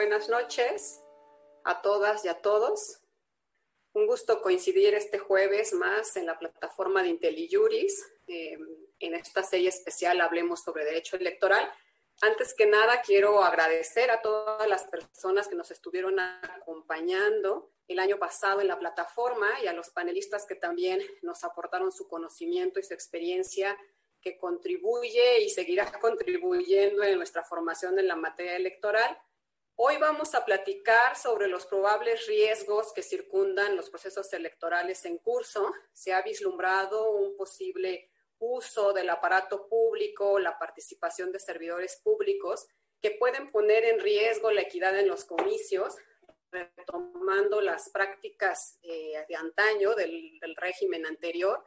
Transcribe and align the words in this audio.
buenas 0.00 0.30
noches 0.30 0.98
a 1.62 1.82
todas 1.82 2.24
y 2.24 2.28
a 2.28 2.40
todos. 2.40 3.02
Un 3.92 4.06
gusto 4.06 4.40
coincidir 4.40 4.94
este 4.94 5.18
jueves 5.18 5.74
más 5.74 6.16
en 6.16 6.24
la 6.24 6.38
plataforma 6.38 7.02
de 7.02 7.10
IntelliJuris. 7.10 8.10
Eh, 8.26 8.56
en 8.98 9.14
esta 9.14 9.42
serie 9.42 9.68
especial 9.68 10.22
hablemos 10.22 10.62
sobre 10.62 10.86
derecho 10.86 11.16
electoral. 11.16 11.70
Antes 12.22 12.54
que 12.54 12.64
nada, 12.64 13.02
quiero 13.02 13.44
agradecer 13.44 14.10
a 14.10 14.22
todas 14.22 14.66
las 14.66 14.84
personas 14.84 15.48
que 15.48 15.54
nos 15.54 15.70
estuvieron 15.70 16.18
acompañando 16.18 17.70
el 17.86 17.98
año 17.98 18.18
pasado 18.18 18.62
en 18.62 18.68
la 18.68 18.78
plataforma 18.78 19.48
y 19.62 19.66
a 19.66 19.74
los 19.74 19.90
panelistas 19.90 20.46
que 20.46 20.54
también 20.54 21.02
nos 21.20 21.44
aportaron 21.44 21.92
su 21.92 22.08
conocimiento 22.08 22.80
y 22.80 22.84
su 22.84 22.94
experiencia 22.94 23.76
que 24.22 24.38
contribuye 24.38 25.42
y 25.42 25.50
seguirá 25.50 25.92
contribuyendo 26.00 27.02
en 27.02 27.18
nuestra 27.18 27.44
formación 27.44 27.98
en 27.98 28.08
la 28.08 28.16
materia 28.16 28.56
electoral. 28.56 29.18
Hoy 29.82 29.96
vamos 29.96 30.34
a 30.34 30.44
platicar 30.44 31.16
sobre 31.16 31.48
los 31.48 31.64
probables 31.64 32.26
riesgos 32.26 32.92
que 32.92 33.02
circundan 33.02 33.76
los 33.76 33.88
procesos 33.88 34.30
electorales 34.34 35.06
en 35.06 35.16
curso. 35.16 35.72
Se 35.94 36.12
ha 36.12 36.20
vislumbrado 36.20 37.12
un 37.12 37.34
posible 37.34 38.10
uso 38.38 38.92
del 38.92 39.08
aparato 39.08 39.68
público, 39.68 40.38
la 40.38 40.58
participación 40.58 41.32
de 41.32 41.40
servidores 41.40 41.98
públicos 42.04 42.66
que 43.00 43.12
pueden 43.12 43.50
poner 43.50 43.86
en 43.86 44.00
riesgo 44.00 44.50
la 44.50 44.60
equidad 44.60 44.98
en 44.98 45.08
los 45.08 45.24
comicios, 45.24 45.96
retomando 46.50 47.62
las 47.62 47.88
prácticas 47.88 48.78
eh, 48.82 49.24
de 49.26 49.34
antaño 49.34 49.94
del, 49.94 50.38
del 50.40 50.56
régimen 50.56 51.06
anterior 51.06 51.64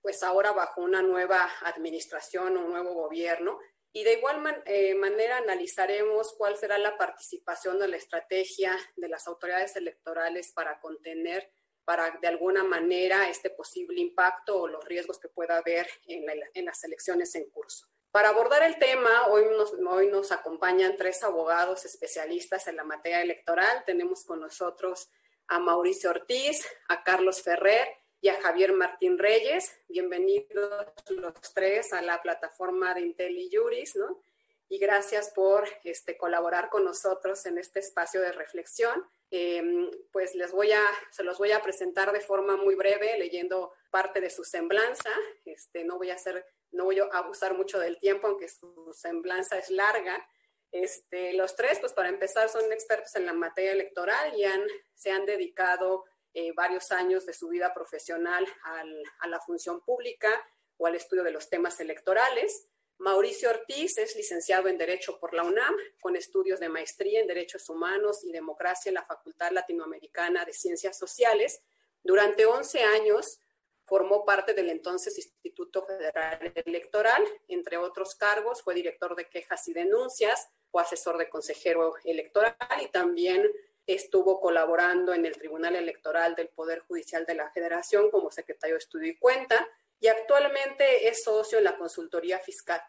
pues 0.00 0.22
ahora 0.22 0.52
bajo 0.52 0.80
una 0.80 1.02
nueva 1.02 1.50
administración, 1.62 2.56
un 2.56 2.70
nuevo 2.70 2.94
gobierno. 2.94 3.58
Y 3.92 4.04
de 4.04 4.14
igual 4.14 4.62
eh, 4.66 4.94
manera 4.94 5.38
analizaremos 5.38 6.34
cuál 6.34 6.56
será 6.56 6.78
la 6.78 6.96
participación 6.96 7.78
de 7.78 7.88
la 7.88 7.96
estrategia 7.96 8.76
de 8.96 9.08
las 9.08 9.26
autoridades 9.26 9.76
electorales 9.76 10.52
para 10.52 10.78
contener, 10.80 11.50
para 11.84 12.18
de 12.20 12.28
alguna 12.28 12.64
manera, 12.64 13.28
este 13.30 13.50
posible 13.50 14.00
impacto 14.00 14.60
o 14.60 14.68
los 14.68 14.84
riesgos 14.84 15.18
que 15.18 15.28
pueda 15.28 15.56
haber 15.56 15.88
en, 16.06 16.26
en 16.54 16.64
las 16.64 16.84
elecciones 16.84 17.34
en 17.34 17.48
curso. 17.50 17.88
Para 18.10 18.30
abordar 18.30 18.62
el 18.62 18.78
tema, 18.78 19.26
hoy 19.28 19.44
nos, 19.56 19.72
hoy 19.74 20.08
nos 20.08 20.32
acompañan 20.32 20.96
tres 20.96 21.22
abogados 21.22 21.84
especialistas 21.84 22.66
en 22.66 22.76
la 22.76 22.84
materia 22.84 23.22
electoral. 23.22 23.84
Tenemos 23.86 24.24
con 24.24 24.40
nosotros 24.40 25.10
a 25.46 25.58
Mauricio 25.58 26.10
Ortiz, 26.10 26.66
a 26.88 27.02
Carlos 27.04 27.42
Ferrer 27.42 27.88
y 28.20 28.28
a 28.28 28.40
Javier 28.40 28.72
Martín 28.72 29.18
Reyes. 29.18 29.76
Bienvenidos 29.88 30.86
los 31.10 31.34
tres 31.54 31.92
a 31.92 32.02
la 32.02 32.20
plataforma 32.20 32.94
de 32.94 33.02
IntelliJuris, 33.02 33.96
¿no? 33.96 34.20
Y 34.68 34.78
gracias 34.78 35.30
por 35.30 35.68
este, 35.84 36.16
colaborar 36.16 36.68
con 36.68 36.84
nosotros 36.84 37.46
en 37.46 37.58
este 37.58 37.78
espacio 37.80 38.20
de 38.20 38.32
reflexión. 38.32 39.08
Em, 39.30 39.90
pues 40.10 40.34
les 40.34 40.50
voy 40.50 40.72
a, 40.72 40.82
se 41.10 41.22
los 41.22 41.38
voy 41.38 41.52
a 41.52 41.62
presentar 41.62 42.12
de 42.12 42.20
forma 42.20 42.56
muy 42.56 42.74
breve, 42.74 43.16
leyendo 43.18 43.72
parte 43.90 44.20
de 44.20 44.30
su 44.30 44.44
semblanza. 44.44 45.10
Este, 45.44 45.84
no 45.84 45.96
voy 45.96 46.10
a 46.10 46.14
hacer, 46.14 46.44
no 46.72 46.84
voy 46.84 46.98
a 46.98 47.04
abusar 47.12 47.56
mucho 47.56 47.78
del 47.78 47.98
tiempo, 47.98 48.26
aunque 48.26 48.48
su 48.48 48.92
semblanza 48.94 49.58
es 49.58 49.70
larga. 49.70 50.28
Este, 50.72 51.32
los 51.34 51.54
tres, 51.56 51.78
pues 51.78 51.92
para 51.92 52.08
empezar, 52.08 52.48
son 52.48 52.70
expertos 52.72 53.14
en 53.16 53.26
la 53.26 53.32
materia 53.32 53.72
electoral 53.72 54.36
y 54.36 54.44
han, 54.44 54.62
se 54.94 55.10
han 55.10 55.24
dedicado 55.24 56.04
eh, 56.40 56.52
varios 56.52 56.92
años 56.92 57.26
de 57.26 57.32
su 57.32 57.48
vida 57.48 57.74
profesional 57.74 58.46
a 58.62 59.26
la 59.26 59.40
función 59.40 59.80
pública 59.80 60.30
o 60.76 60.86
al 60.86 60.94
estudio 60.94 61.24
de 61.24 61.32
los 61.32 61.50
temas 61.50 61.80
electorales. 61.80 62.68
Mauricio 62.98 63.50
Ortiz 63.50 63.98
es 63.98 64.14
licenciado 64.14 64.68
en 64.68 64.78
Derecho 64.78 65.18
por 65.18 65.34
la 65.34 65.42
UNAM, 65.42 65.74
con 66.00 66.14
estudios 66.14 66.60
de 66.60 66.68
maestría 66.68 67.18
en 67.18 67.26
Derechos 67.26 67.68
Humanos 67.68 68.22
y 68.22 68.30
Democracia 68.30 68.90
en 68.90 68.94
la 68.94 69.04
Facultad 69.04 69.50
Latinoamericana 69.50 70.44
de 70.44 70.52
Ciencias 70.52 70.96
Sociales. 70.96 71.60
Durante 72.04 72.46
11 72.46 72.84
años 72.84 73.40
formó 73.84 74.24
parte 74.24 74.54
del 74.54 74.70
entonces 74.70 75.18
Instituto 75.18 75.82
Federal 75.82 76.52
Electoral. 76.54 77.24
Entre 77.48 77.78
otros 77.78 78.14
cargos, 78.14 78.62
fue 78.62 78.74
director 78.74 79.16
de 79.16 79.28
quejas 79.28 79.66
y 79.66 79.72
denuncias, 79.72 80.50
o 80.70 80.78
asesor 80.78 81.18
de 81.18 81.28
consejero 81.28 81.94
electoral 82.04 82.54
y 82.80 82.88
también 82.88 83.50
estuvo 83.94 84.38
colaborando 84.38 85.14
en 85.14 85.24
el 85.24 85.36
Tribunal 85.36 85.74
Electoral 85.74 86.34
del 86.34 86.48
Poder 86.48 86.80
Judicial 86.80 87.24
de 87.24 87.34
la 87.34 87.50
Federación 87.50 88.10
como 88.10 88.30
secretario 88.30 88.74
de 88.74 88.80
Estudio 88.80 89.08
y 89.08 89.16
Cuenta 89.16 89.66
y 89.98 90.08
actualmente 90.08 91.08
es 91.08 91.24
socio 91.24 91.58
en 91.58 91.64
la 91.64 91.76
consultoría 91.76 92.38
fiscal, 92.38 92.80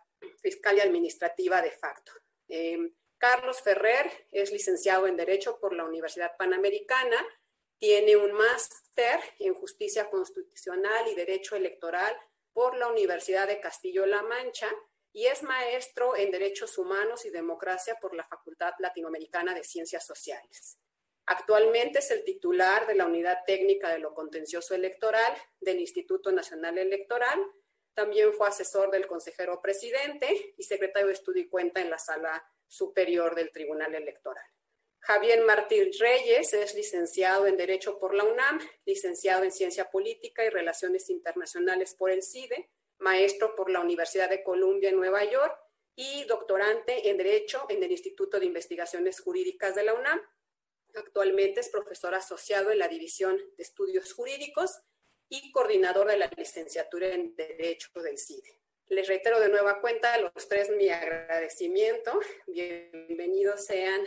fiscal 0.42 0.78
y 0.78 0.82
administrativa 0.82 1.62
de 1.62 1.72
facto. 1.72 2.12
Em, 2.50 2.94
Carlos 3.18 3.62
Ferrer 3.62 4.28
es 4.32 4.52
licenciado 4.52 5.08
en 5.08 5.16
Derecho 5.16 5.58
por 5.60 5.74
la 5.74 5.86
Universidad 5.86 6.36
Panamericana, 6.38 7.26
tiene 7.78 8.18
un 8.18 8.34
máster 8.34 9.20
en 9.40 9.54
Justicia 9.54 10.10
Constitucional 10.10 11.08
y 11.08 11.16
Derecho 11.16 11.56
Electoral 11.56 12.16
por 12.52 12.76
la 12.76 12.88
Universidad 12.88 13.48
de 13.48 13.62
Castillo-La 13.62 14.22
Mancha 14.24 14.70
y 15.14 15.28
es 15.28 15.44
maestro 15.44 16.16
en 16.18 16.30
Derechos 16.30 16.78
Humanos 16.78 17.26
y 17.26 17.30
Democracia 17.30 17.98
por 18.02 18.14
la 18.14 18.26
Facultad 18.26 18.74
Latinoamericana 18.80 19.54
de 19.54 19.64
Ciencias 19.64 20.06
Sociales. 20.06 20.78
Actualmente 21.30 22.00
es 22.00 22.10
el 22.10 22.24
titular 22.24 22.88
de 22.88 22.96
la 22.96 23.06
Unidad 23.06 23.44
Técnica 23.46 23.94
de 23.94 24.00
lo 24.00 24.16
Contencioso 24.16 24.74
Electoral 24.74 25.32
del 25.60 25.80
Instituto 25.80 26.32
Nacional 26.32 26.80
Electoral. 26.80 27.40
También 27.94 28.34
fue 28.34 28.48
asesor 28.48 28.90
del 28.90 29.06
consejero 29.06 29.62
presidente 29.62 30.56
y 30.58 30.64
secretario 30.64 31.06
de 31.06 31.14
Estudio 31.14 31.44
y 31.44 31.48
Cuenta 31.48 31.82
en 31.82 31.92
la 31.92 32.00
Sala 32.00 32.44
Superior 32.68 33.36
del 33.36 33.52
Tribunal 33.52 33.94
Electoral. 33.94 34.44
Javier 35.02 35.46
Martín 35.46 35.92
Reyes 36.00 36.52
es 36.56 36.74
licenciado 36.74 37.46
en 37.46 37.58
Derecho 37.58 38.00
por 38.00 38.16
la 38.16 38.24
UNAM, 38.24 38.60
licenciado 38.86 39.44
en 39.44 39.52
Ciencia 39.52 39.92
Política 39.92 40.44
y 40.44 40.50
Relaciones 40.50 41.12
Internacionales 41.12 41.94
por 41.94 42.10
el 42.10 42.24
CIDE, 42.24 42.72
maestro 42.98 43.54
por 43.54 43.70
la 43.70 43.82
Universidad 43.82 44.32
de 44.32 44.42
Columbia 44.42 44.90
en 44.90 44.96
Nueva 44.96 45.24
York 45.26 45.56
y 45.96 46.24
doctorante 46.24 47.08
en 47.08 47.18
Derecho 47.18 47.68
en 47.70 47.84
el 47.84 47.92
Instituto 47.92 48.40
de 48.40 48.48
Investigaciones 48.48 49.20
Jurídicas 49.20 49.76
de 49.76 49.84
la 49.84 49.94
UNAM 49.94 50.20
Actualmente 50.96 51.60
es 51.60 51.70
profesor 51.70 52.16
asociado 52.16 52.72
en 52.72 52.80
la 52.80 52.88
División 52.88 53.38
de 53.38 53.64
Estudios 53.64 54.14
Jurídicos 54.14 54.82
y 55.30 55.52
coordinador 55.52 56.08
de 56.08 56.18
la 56.18 56.30
licenciatura 56.36 57.08
en 57.10 57.36
Derecho 57.36 57.90
del 58.02 58.18
CIDE. 58.18 58.60
Les 58.88 59.08
reitero 59.08 59.40
de 59.40 59.50
nueva 59.50 59.82
cuenta 59.82 60.14
a 60.16 60.20
los 60.20 60.48
tres 60.48 60.72
mi 60.72 60.90
agradecimiento. 60.90 62.20
Bienvenidos 62.48 63.66
sean 63.66 64.02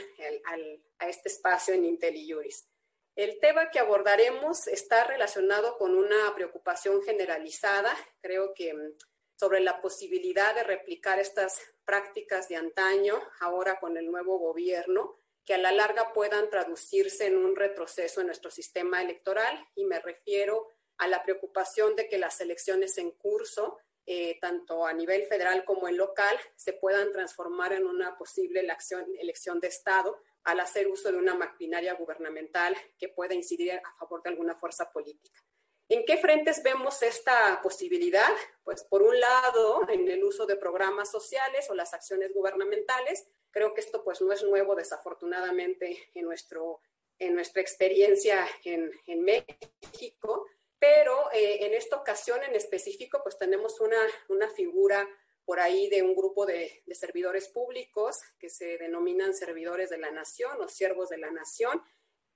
a 0.98 1.08
este 1.08 1.28
espacio 1.28 1.74
en 1.74 1.84
IntelliJuris. 1.84 2.66
El 3.14 3.38
tema 3.38 3.70
que 3.70 3.78
abordaremos 3.78 4.66
está 4.66 5.04
relacionado 5.04 5.78
con 5.78 5.94
una 5.94 6.34
preocupación 6.34 7.00
generalizada, 7.02 7.94
creo 8.22 8.54
que 8.54 8.74
mm, 8.74 8.96
sobre 9.36 9.60
la 9.60 9.80
posibilidad 9.80 10.54
de 10.54 10.64
replicar 10.64 11.20
estas 11.20 11.60
prácticas 11.84 12.48
de 12.48 12.56
antaño 12.56 13.20
ahora 13.40 13.78
con 13.78 13.96
el 13.96 14.10
nuevo 14.10 14.38
gobierno 14.38 15.21
que 15.44 15.54
a 15.54 15.58
la 15.58 15.72
larga 15.72 16.12
puedan 16.12 16.50
traducirse 16.50 17.26
en 17.26 17.36
un 17.36 17.56
retroceso 17.56 18.20
en 18.20 18.28
nuestro 18.28 18.50
sistema 18.50 19.02
electoral 19.02 19.68
y 19.74 19.84
me 19.84 20.00
refiero 20.00 20.68
a 20.98 21.08
la 21.08 21.22
preocupación 21.22 21.96
de 21.96 22.08
que 22.08 22.18
las 22.18 22.40
elecciones 22.40 22.96
en 22.98 23.10
curso, 23.12 23.78
eh, 24.06 24.38
tanto 24.40 24.86
a 24.86 24.92
nivel 24.92 25.24
federal 25.24 25.64
como 25.64 25.88
en 25.88 25.96
local, 25.96 26.38
se 26.54 26.72
puedan 26.72 27.10
transformar 27.12 27.72
en 27.72 27.86
una 27.86 28.16
posible 28.16 28.60
elección, 28.60 29.04
elección 29.18 29.58
de 29.60 29.68
Estado 29.68 30.20
al 30.44 30.60
hacer 30.60 30.88
uso 30.88 31.10
de 31.10 31.18
una 31.18 31.34
maquinaria 31.34 31.94
gubernamental 31.94 32.76
que 32.98 33.08
pueda 33.08 33.34
incidir 33.34 33.72
a 33.72 33.94
favor 33.98 34.22
de 34.22 34.30
alguna 34.30 34.54
fuerza 34.54 34.92
política. 34.92 35.40
¿En 35.88 36.04
qué 36.04 36.16
frentes 36.16 36.62
vemos 36.62 37.02
esta 37.02 37.60
posibilidad? 37.62 38.32
Pues 38.64 38.82
por 38.84 39.02
un 39.02 39.18
lado, 39.18 39.82
en 39.88 40.08
el 40.08 40.24
uso 40.24 40.46
de 40.46 40.56
programas 40.56 41.10
sociales 41.10 41.68
o 41.68 41.74
las 41.74 41.92
acciones 41.92 42.32
gubernamentales, 42.32 43.26
Creo 43.52 43.74
que 43.74 43.82
esto 43.82 44.02
pues 44.02 44.20
no 44.20 44.32
es 44.32 44.42
nuevo 44.42 44.74
desafortunadamente 44.74 46.10
en, 46.14 46.24
nuestro, 46.24 46.80
en 47.18 47.34
nuestra 47.34 47.60
experiencia 47.60 48.48
en, 48.64 48.90
en 49.06 49.22
México, 49.22 50.46
pero 50.78 51.30
eh, 51.32 51.66
en 51.66 51.74
esta 51.74 51.96
ocasión 51.96 52.42
en 52.42 52.56
específico 52.56 53.20
pues 53.22 53.38
tenemos 53.38 53.80
una, 53.80 54.00
una 54.28 54.48
figura 54.48 55.08
por 55.44 55.60
ahí 55.60 55.88
de 55.88 56.02
un 56.02 56.16
grupo 56.16 56.46
de, 56.46 56.82
de, 56.86 56.94
servidores 56.94 57.48
públicos 57.48 58.16
que 58.38 58.48
se 58.48 58.78
denominan 58.78 59.34
servidores 59.34 59.90
de 59.90 59.98
la 59.98 60.10
nación 60.10 60.60
o 60.60 60.68
siervos 60.68 61.10
de 61.10 61.18
la 61.18 61.30
nación, 61.30 61.82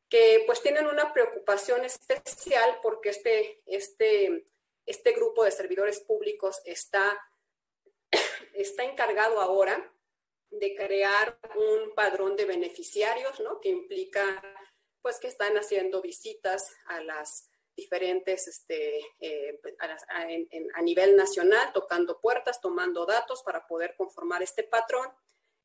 que 0.08 0.42
pues 0.46 0.60
tienen 0.60 0.86
una 0.86 1.12
preocupación 1.12 1.84
especial 1.84 2.78
porque 2.82 3.10
este, 3.10 3.62
este, 3.66 4.44
este 4.84 5.12
grupo 5.12 5.44
de 5.44 5.50
servidores 5.50 6.00
públicos 6.00 6.60
está, 6.64 7.18
está 8.54 8.84
encargado 8.84 9.40
ahora 9.40 9.92
de 10.58 10.74
crear 10.74 11.38
un 11.54 11.94
padrón 11.94 12.36
de 12.36 12.44
beneficiarios, 12.44 13.40
¿no? 13.40 13.60
Que 13.60 13.68
implica, 13.70 14.42
pues, 15.02 15.18
que 15.18 15.28
están 15.28 15.56
haciendo 15.56 16.02
visitas 16.02 16.74
a 16.86 17.02
las 17.02 17.50
diferentes, 17.76 18.48
este, 18.48 19.00
eh, 19.20 19.60
a, 20.74 20.82
nivel 20.82 21.14
nacional, 21.14 21.72
tocando 21.72 22.20
puertas, 22.20 22.60
tomando 22.60 23.04
datos 23.04 23.42
para 23.42 23.66
poder 23.66 23.94
conformar 23.96 24.42
este 24.42 24.62
patrón, 24.62 25.08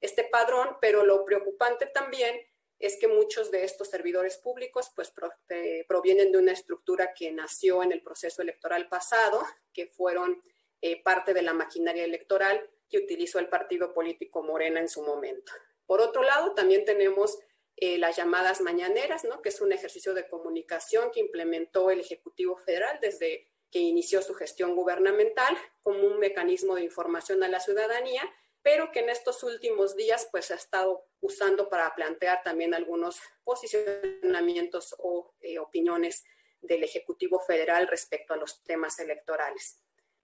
este 0.01 0.25
padrón, 0.25 0.77
pero 0.81 1.05
lo 1.05 1.23
preocupante 1.23 1.85
también 1.85 2.35
es 2.79 2.97
que 2.97 3.07
muchos 3.07 3.51
de 3.51 3.63
estos 3.63 3.89
servidores 3.89 4.37
públicos 4.37 4.91
pues 4.95 5.13
eh, 5.49 5.85
provienen 5.87 6.31
de 6.31 6.39
una 6.39 6.51
estructura 6.51 7.13
que 7.13 7.31
nació 7.31 7.83
en 7.83 7.91
el 7.91 8.01
proceso 8.01 8.41
electoral 8.41 8.89
pasado, 8.89 9.41
que 9.71 9.87
fueron 9.87 10.41
eh, 10.81 11.01
parte 11.01 11.33
de 11.33 11.43
la 11.43 11.53
maquinaria 11.53 12.03
electoral 12.03 12.69
que 12.91 12.99
utilizó 12.99 13.39
el 13.39 13.49
partido 13.49 13.93
político 13.93 14.43
Morena 14.43 14.79
en 14.79 14.89
su 14.89 15.01
momento. 15.01 15.51
Por 15.87 16.01
otro 16.01 16.21
lado, 16.21 16.53
también 16.53 16.85
tenemos 16.85 17.39
eh, 17.77 17.97
las 17.97 18.17
llamadas 18.17 18.61
mañaneras, 18.61 19.23
¿no? 19.23 19.41
que 19.41 19.49
es 19.49 19.61
un 19.61 19.71
ejercicio 19.71 20.13
de 20.13 20.27
comunicación 20.27 21.09
que 21.11 21.21
implementó 21.21 21.89
el 21.89 22.01
Ejecutivo 22.01 22.57
Federal 22.57 22.99
desde 23.01 23.47
que 23.71 23.79
inició 23.79 24.21
su 24.21 24.35
gestión 24.35 24.75
gubernamental 24.75 25.57
como 25.81 26.05
un 26.05 26.19
mecanismo 26.19 26.75
de 26.75 26.83
información 26.83 27.41
a 27.43 27.47
la 27.47 27.61
ciudadanía 27.61 28.21
pero 28.63 28.91
que 28.91 28.99
en 28.99 29.09
estos 29.09 29.43
últimos 29.43 29.95
días 29.95 30.27
pues 30.31 30.51
ha 30.51 30.55
estado 30.55 31.05
usando 31.19 31.69
para 31.69 31.93
plantear 31.95 32.43
también 32.43 32.73
algunos 32.73 33.19
posicionamientos 33.43 34.95
o 34.99 35.33
eh, 35.41 35.59
opiniones 35.59 36.23
del 36.61 36.83
Ejecutivo 36.83 37.39
Federal 37.39 37.87
respecto 37.87 38.33
a 38.33 38.37
los 38.37 38.63
temas 38.63 38.99
electorales. 38.99 39.79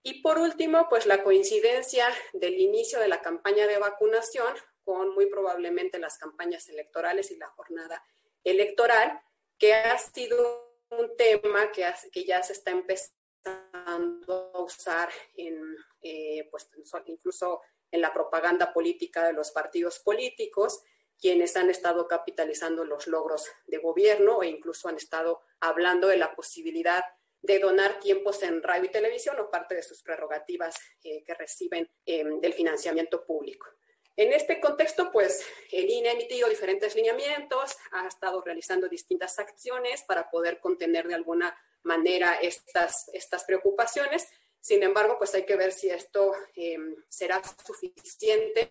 Y 0.08 0.22
por 0.22 0.38
último, 0.38 0.88
pues 0.88 1.04
la 1.04 1.22
coincidencia 1.22 2.08
del 2.32 2.58
inicio 2.58 2.98
de 2.98 3.08
la 3.08 3.20
campaña 3.20 3.66
de 3.66 3.76
vacunación 3.76 4.54
con 4.82 5.12
muy 5.12 5.26
probablemente 5.26 5.98
las 5.98 6.16
campañas 6.16 6.66
electorales 6.70 7.30
y 7.30 7.36
la 7.36 7.48
jornada 7.48 8.02
electoral, 8.42 9.20
que 9.58 9.74
ha 9.74 9.98
sido 9.98 10.78
un 10.88 11.14
tema 11.18 11.70
que, 11.72 11.84
que 12.10 12.24
ya 12.24 12.42
se 12.42 12.54
está 12.54 12.70
empezando 12.70 14.50
a 14.54 14.62
usar 14.62 15.10
en, 15.36 15.76
eh, 16.00 16.48
pues, 16.50 16.70
incluso 17.04 17.60
en 17.90 18.00
la 18.00 18.14
propaganda 18.14 18.72
política 18.72 19.26
de 19.26 19.34
los 19.34 19.50
partidos 19.50 19.98
políticos, 19.98 20.80
quienes 21.20 21.54
han 21.54 21.68
estado 21.68 22.08
capitalizando 22.08 22.86
los 22.86 23.08
logros 23.08 23.44
de 23.66 23.76
gobierno 23.76 24.42
e 24.42 24.48
incluso 24.48 24.88
han 24.88 24.96
estado 24.96 25.42
hablando 25.60 26.08
de 26.08 26.16
la 26.16 26.34
posibilidad 26.34 27.04
de 27.42 27.58
donar 27.58 28.00
tiempos 28.00 28.42
en 28.42 28.62
radio 28.62 28.86
y 28.86 28.90
televisión 28.90 29.38
o 29.40 29.50
parte 29.50 29.74
de 29.74 29.82
sus 29.82 30.02
prerrogativas 30.02 30.76
eh, 31.02 31.22
que 31.24 31.34
reciben 31.34 31.88
em, 32.06 32.40
del 32.40 32.52
financiamiento 32.52 33.24
público. 33.24 33.66
En 34.16 34.32
este 34.32 34.60
contexto, 34.60 35.10
pues 35.12 35.46
el 35.70 35.88
INE 35.88 36.08
ha 36.08 36.12
emitido 36.12 36.48
diferentes 36.48 36.96
lineamientos, 36.96 37.76
ha 37.92 38.08
estado 38.08 38.42
realizando 38.42 38.88
distintas 38.88 39.38
acciones 39.38 40.02
para 40.02 40.28
poder 40.28 40.58
contener 40.58 41.06
de 41.06 41.14
alguna 41.14 41.56
manera 41.84 42.34
estas, 42.40 43.08
estas 43.12 43.44
preocupaciones 43.44 44.26
sin 44.60 44.82
embargo, 44.82 45.16
pues 45.18 45.34
hay 45.34 45.44
que 45.44 45.56
ver 45.56 45.72
si 45.72 45.88
esto 45.88 46.32
em, 46.54 46.96
será 47.08 47.40
suficiente 47.64 48.70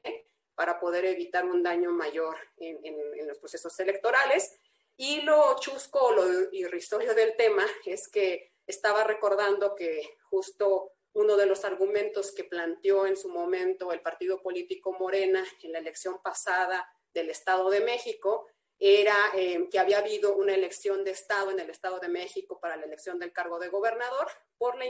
para 0.55 0.79
poder 0.79 1.05
evitar 1.05 1.45
un 1.45 1.63
daño 1.63 1.91
mayor 1.91 2.35
en, 2.57 3.27
los 3.27 3.37
procesos 3.37 3.79
electorales. 3.79 4.59
Y 4.95 5.21
lo 5.21 5.55
chusco, 5.59 6.11
lo 6.11 6.51
irrisorio 6.51 7.13
del 7.13 7.35
tema 7.35 7.65
es 7.85 8.07
que 8.07 8.53
estaba 8.67 9.03
recordando 9.03 9.73
que 9.75 10.17
justo 10.29 10.91
uno 11.13 11.35
de 11.35 11.47
los 11.47 11.65
argumentos 11.65 12.31
que 12.31 12.43
planteó 12.43 13.07
en 13.07 13.17
su 13.17 13.29
momento 13.29 13.91
el 13.91 14.01
partido 14.01 14.41
político 14.41 14.93
Morena 14.93 15.43
en 15.63 15.71
la 15.71 15.79
elección 15.79 16.21
pasada 16.21 16.87
del 17.13 17.29
Estado 17.29 17.69
de 17.69 17.79
México 17.79 18.47
era 18.79 19.15
em, 19.33 19.69
que 19.69 19.79
había 19.79 19.97
habido 19.97 20.35
una 20.35 20.53
elección 20.53 21.03
de 21.03 21.11
Estado 21.11 21.49
en 21.49 21.59
el 21.59 21.69
Estado 21.71 21.99
de 21.99 22.09
México 22.09 22.59
para 22.59 22.77
la 22.77 22.85
elección 22.85 23.17
del 23.17 23.33
cargo 23.33 23.57
de 23.57 23.69
gobernador 23.69 24.27
por 24.57 24.77
la, 24.77 24.85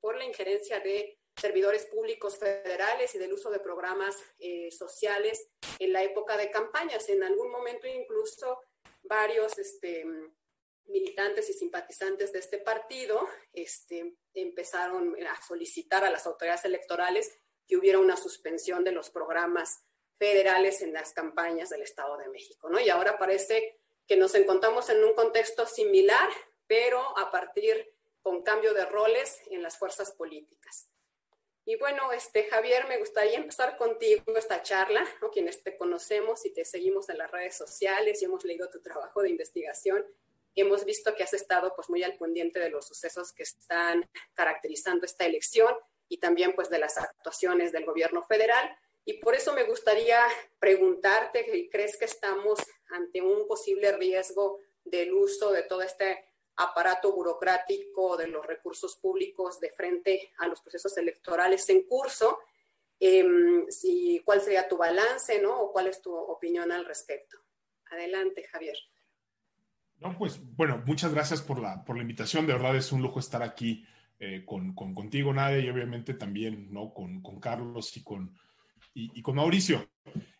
por 0.00 0.16
la 0.16 0.24
injerencia 0.24 0.80
de 0.80 1.18
servidores 1.36 1.86
públicos 1.86 2.38
federales 2.38 3.14
y 3.14 3.18
del 3.18 3.32
uso 3.32 3.50
de 3.50 3.58
programas 3.58 4.16
eh, 4.38 4.70
sociales 4.70 5.48
en 5.78 5.92
la 5.92 6.02
época 6.02 6.36
de 6.36 6.50
campañas. 6.50 7.08
En 7.08 7.22
algún 7.22 7.50
momento 7.50 7.86
incluso 7.86 8.60
varios 9.02 9.58
este, 9.58 10.06
militantes 10.86 11.48
y 11.48 11.52
simpatizantes 11.52 12.32
de 12.32 12.38
este 12.38 12.58
partido 12.58 13.28
este, 13.52 14.14
empezaron 14.34 15.16
a 15.26 15.42
solicitar 15.42 16.04
a 16.04 16.10
las 16.10 16.26
autoridades 16.26 16.64
electorales 16.64 17.32
que 17.66 17.76
hubiera 17.76 17.98
una 17.98 18.16
suspensión 18.16 18.84
de 18.84 18.92
los 18.92 19.10
programas 19.10 19.82
federales 20.18 20.82
en 20.82 20.92
las 20.92 21.12
campañas 21.12 21.70
del 21.70 21.82
Estado 21.82 22.16
de 22.18 22.28
México. 22.28 22.68
¿no? 22.68 22.80
Y 22.80 22.90
ahora 22.90 23.18
parece 23.18 23.78
que 24.06 24.16
nos 24.16 24.34
encontramos 24.34 24.88
en 24.90 25.02
un 25.02 25.14
contexto 25.14 25.66
similar, 25.66 26.28
pero 26.66 27.18
a 27.18 27.30
partir 27.30 27.92
con 28.22 28.42
cambio 28.42 28.74
de 28.74 28.84
roles 28.86 29.40
en 29.50 29.62
las 29.62 29.78
fuerzas 29.78 30.12
políticas. 30.12 30.88
Y 31.64 31.76
bueno, 31.76 32.10
este, 32.12 32.44
Javier, 32.44 32.88
me 32.88 32.98
gustaría 32.98 33.36
empezar 33.36 33.76
contigo 33.76 34.22
esta 34.36 34.62
charla, 34.62 35.06
¿no? 35.20 35.30
quienes 35.30 35.62
te 35.62 35.76
conocemos 35.76 36.44
y 36.44 36.50
te 36.50 36.64
seguimos 36.64 37.08
en 37.08 37.18
las 37.18 37.30
redes 37.30 37.56
sociales 37.56 38.20
y 38.20 38.24
hemos 38.24 38.44
leído 38.44 38.68
tu 38.68 38.80
trabajo 38.80 39.22
de 39.22 39.30
investigación. 39.30 40.04
Hemos 40.54 40.84
visto 40.84 41.14
que 41.14 41.22
has 41.22 41.32
estado 41.32 41.74
pues, 41.74 41.88
muy 41.88 42.02
al 42.02 42.16
pendiente 42.16 42.60
de 42.60 42.70
los 42.70 42.86
sucesos 42.86 43.32
que 43.32 43.42
están 43.42 44.08
caracterizando 44.34 45.06
esta 45.06 45.24
elección 45.24 45.74
y 46.08 46.18
también 46.18 46.54
pues, 46.54 46.68
de 46.68 46.78
las 46.78 46.98
actuaciones 46.98 47.72
del 47.72 47.84
gobierno 47.84 48.22
federal. 48.24 48.76
Y 49.04 49.14
por 49.14 49.34
eso 49.34 49.52
me 49.52 49.64
gustaría 49.64 50.20
preguntarte, 50.58 51.68
¿crees 51.70 51.96
que 51.96 52.04
estamos 52.04 52.60
ante 52.90 53.20
un 53.20 53.46
posible 53.48 53.92
riesgo 53.96 54.58
del 54.84 55.12
uso 55.12 55.50
de 55.52 55.62
todo 55.62 55.82
este 55.82 56.32
aparato 56.56 57.12
burocrático 57.12 58.16
de 58.16 58.28
los 58.28 58.46
recursos 58.46 58.96
públicos 58.96 59.58
de 59.60 59.70
frente 59.70 60.32
a 60.38 60.46
los 60.46 60.60
procesos 60.60 60.96
electorales 60.98 61.68
en 61.70 61.84
curso. 61.84 62.38
Em, 63.00 63.66
si, 63.68 64.22
¿Cuál 64.24 64.40
sería 64.40 64.68
tu 64.68 64.76
balance, 64.76 65.40
no? 65.40 65.60
¿O 65.60 65.72
cuál 65.72 65.88
es 65.88 66.00
tu 66.00 66.14
opinión 66.14 66.70
al 66.70 66.84
respecto? 66.84 67.38
Adelante, 67.86 68.44
Javier. 68.44 68.76
No, 70.02 70.18
pues 70.18 70.40
bueno, 70.56 70.82
muchas 70.84 71.14
gracias 71.14 71.40
por 71.40 71.60
la, 71.60 71.84
por 71.84 71.94
la 71.94 72.02
invitación. 72.02 72.44
De 72.44 72.52
verdad 72.52 72.74
es 72.74 72.90
un 72.90 73.02
lujo 73.02 73.20
estar 73.20 73.40
aquí 73.40 73.84
eh, 74.18 74.42
con, 74.44 74.74
con, 74.74 74.94
contigo, 74.94 75.32
Nadia, 75.32 75.60
y 75.60 75.68
obviamente 75.68 76.14
también 76.14 76.72
¿no? 76.72 76.92
con, 76.92 77.22
con 77.22 77.38
Carlos 77.38 77.96
y 77.96 78.02
con, 78.02 78.34
y, 78.94 79.22
con 79.22 79.36
Mauricio. 79.36 79.90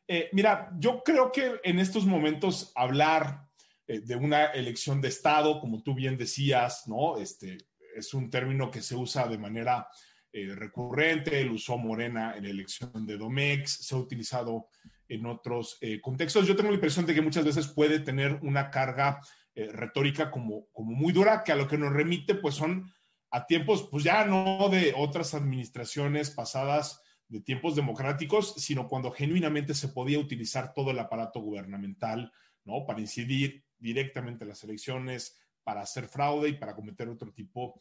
Eh, 0.09 0.31
mira, 0.33 0.73
yo 0.79 1.03
creo 1.05 1.31
que 1.31 1.61
en 1.63 1.79
estos 1.79 2.05
momentos 2.07 2.73
hablar 2.75 3.47
eh, 3.87 4.01
de 4.01 4.17
una 4.17 4.47
elección 4.47 5.01
de 5.01 5.09
Estado, 5.09 5.61
como 5.61 5.81
tú 5.81 5.95
bien 5.95 6.17
decías, 6.17 6.89
¿no? 6.89 7.19
Este, 7.19 7.59
es 7.95 8.13
un 8.15 8.31
término 8.31 8.69
que 8.69 8.83
se 8.83 8.97
usa 8.97 9.29
de 9.29 9.39
manera 9.39 9.87
recurrente, 10.33 11.43
el 11.43 11.51
usó 11.51 11.77
Morena 11.77 12.35
en 12.35 12.45
la 12.45 12.51
elección 12.51 13.05
de 13.07 13.19
Domex, 13.19 13.71
se 13.85 13.95
ha 13.95 13.99
utilizado 13.99 14.69
en 15.07 15.27
otros 15.27 15.79
contextos. 16.01 16.47
Yo 16.47 16.57
tengo 16.57 16.71
la 16.71 16.77
impresión 16.77 17.05
de 17.05 17.13
que 17.13 17.21
muchas 17.21 17.45
veces 17.45 17.69
puede 17.69 18.01
tener 18.01 18.39
una 18.41 18.71
carga 18.71 19.21
retórica 19.55 20.31
como, 20.31 20.67
como 20.73 20.93
muy 20.93 21.13
dura, 21.13 21.45
que 21.45 21.53
a 21.53 21.57
lo 21.57 21.69
que 21.69 21.79
nos 21.79 21.93
remite 21.93 22.35
pues 22.35 22.55
son 22.55 22.91
a 23.31 23.47
tiempos, 23.47 23.89
pues 23.91 24.05
ya 24.05 24.25
no 24.25 24.69
de 24.71 24.93
otras 24.97 25.35
administraciones 25.35 26.31
pasadas, 26.31 27.03
de 27.29 27.41
tiempos 27.41 27.75
democráticos, 27.75 28.55
sino 28.59 28.87
cuando 28.87 29.11
genuinamente 29.11 29.73
se 29.73 29.89
podía 29.89 30.19
utilizar 30.19 30.75
todo 30.75 30.91
el 30.91 30.99
aparato 30.99 31.41
gubernamental, 31.41 32.31
¿no? 32.65 32.85
Para 32.85 33.01
incidir 33.01 33.65
directamente 33.79 34.45
las 34.45 34.63
elecciones 34.65 35.39
para 35.65 35.81
hacer 35.81 36.09
fraude 36.09 36.51
y 36.51 36.55
para 36.55 36.75
cometer 36.75 37.09
otro 37.09 37.33
tipo 37.33 37.81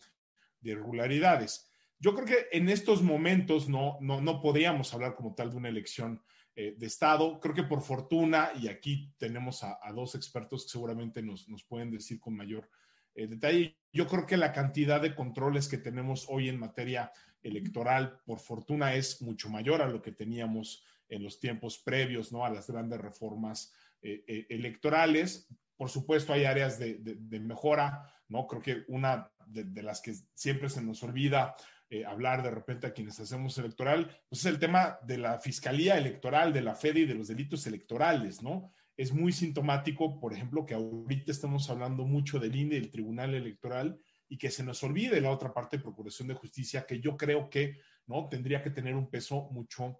de 0.62 0.72
irregularidades. 0.72 1.70
Yo 2.00 2.16
creo 2.16 2.26
que 2.26 2.58
en 2.58 2.70
estos 2.70 3.02
momentos 3.02 3.68
no, 3.68 3.98
no, 4.00 4.22
no 4.22 4.42
podríamos 4.42 4.94
hablar 4.94 5.16
como 5.16 5.36
tal 5.36 5.52
de 5.52 5.58
una 5.58 5.70
elección 5.70 6.22
eh, 6.56 6.76
de 6.78 6.86
Estado. 6.86 7.40
Creo 7.40 7.56
que 7.56 7.64
por 7.64 7.82
fortuna, 7.82 8.52
y 8.60 8.68
aquí 8.68 9.14
tenemos 9.18 9.64
a, 9.64 9.80
dos 9.96 10.16
expertos 10.16 10.64
que 10.66 10.72
seguramente 10.72 11.22
nos, 11.22 11.48
nos 11.48 11.64
pueden 11.64 11.92
decir 11.92 12.20
con 12.20 12.36
mayor 12.36 12.70
eh, 13.16 13.28
detalle, 13.28 13.78
yo 13.94 14.08
creo 14.08 14.26
que 14.26 14.38
la 14.38 14.54
cantidad 14.54 15.02
de 15.02 15.16
controles 15.16 15.68
que 15.68 15.78
tenemos 15.78 16.26
hoy 16.30 16.50
en 16.50 16.60
materia 16.60 17.12
electoral, 17.44 18.20
por 18.26 18.40
fortuna, 18.40 18.96
es 18.96 19.22
mucho 19.22 19.50
mayor 19.50 19.82
a 19.82 19.88
lo 19.88 20.02
que 20.02 20.12
teníamos 20.12 20.84
en 21.10 21.24
los 21.24 21.40
tiempos 21.40 21.78
previos, 21.78 22.32
¿no? 22.32 22.46
A 22.46 22.50
las 22.50 22.70
grandes 22.70 23.02
reformas 23.02 23.74
eh, 24.02 24.46
electorales. 24.50 25.48
Por 25.76 25.90
supuesto, 25.90 26.32
hay 26.32 26.46
áreas 26.46 26.78
de, 26.78 27.40
mejora, 27.40 28.06
¿no? 28.28 28.46
Creo 28.46 28.62
que 28.62 28.84
una 28.88 29.32
de, 29.48 29.84
las 29.84 30.00
que 30.02 30.14
siempre 30.34 30.70
se 30.70 30.82
nos 30.82 31.02
olvida 31.02 31.56
eh, 31.94 32.06
hablar 32.06 32.42
de 32.42 32.52
repente 32.52 32.88
a 32.88 32.94
quienes 32.94 33.20
hacemos 33.20 33.58
electoral, 33.58 34.08
pues 34.30 34.40
es 34.40 34.46
el 34.46 34.60
tema 34.60 34.98
de 35.06 35.18
la 35.18 35.42
fiscalía 35.42 35.98
electoral, 35.98 36.54
de 36.54 36.62
la 36.62 36.74
FED 36.74 36.96
y 36.96 37.06
de 37.06 37.16
los 37.16 37.28
delitos 37.28 37.68
electorales, 37.68 38.42
¿no? 38.42 38.72
Es 38.96 39.12
muy 39.12 39.34
sintomático, 39.34 40.18
por 40.18 40.34
ejemplo, 40.34 40.66
que 40.66 40.74
ahorita 40.74 41.34
estamos 41.34 41.70
hablando 41.70 42.06
mucho 42.06 42.40
del 42.40 42.56
INE 42.56 42.78
y 42.78 42.80
del 42.80 42.92
Tribunal 42.92 43.34
Electoral 43.34 44.00
y 44.30 44.38
que 44.38 44.50
se 44.50 44.64
nos 44.64 44.82
olvide 44.84 45.20
la 45.20 45.32
otra 45.32 45.54
parte 45.54 45.76
de 45.76 45.84
Procuración 45.84 46.30
de 46.30 46.34
Justicia, 46.34 46.86
que 46.88 47.02
yo 47.02 47.18
creo 47.18 47.50
que, 47.50 47.78
¿no? 48.08 48.30
Tendría 48.30 48.64
que 48.64 48.70
tener 48.70 48.96
un 48.96 49.10
peso 49.10 49.50
mucho 49.52 50.00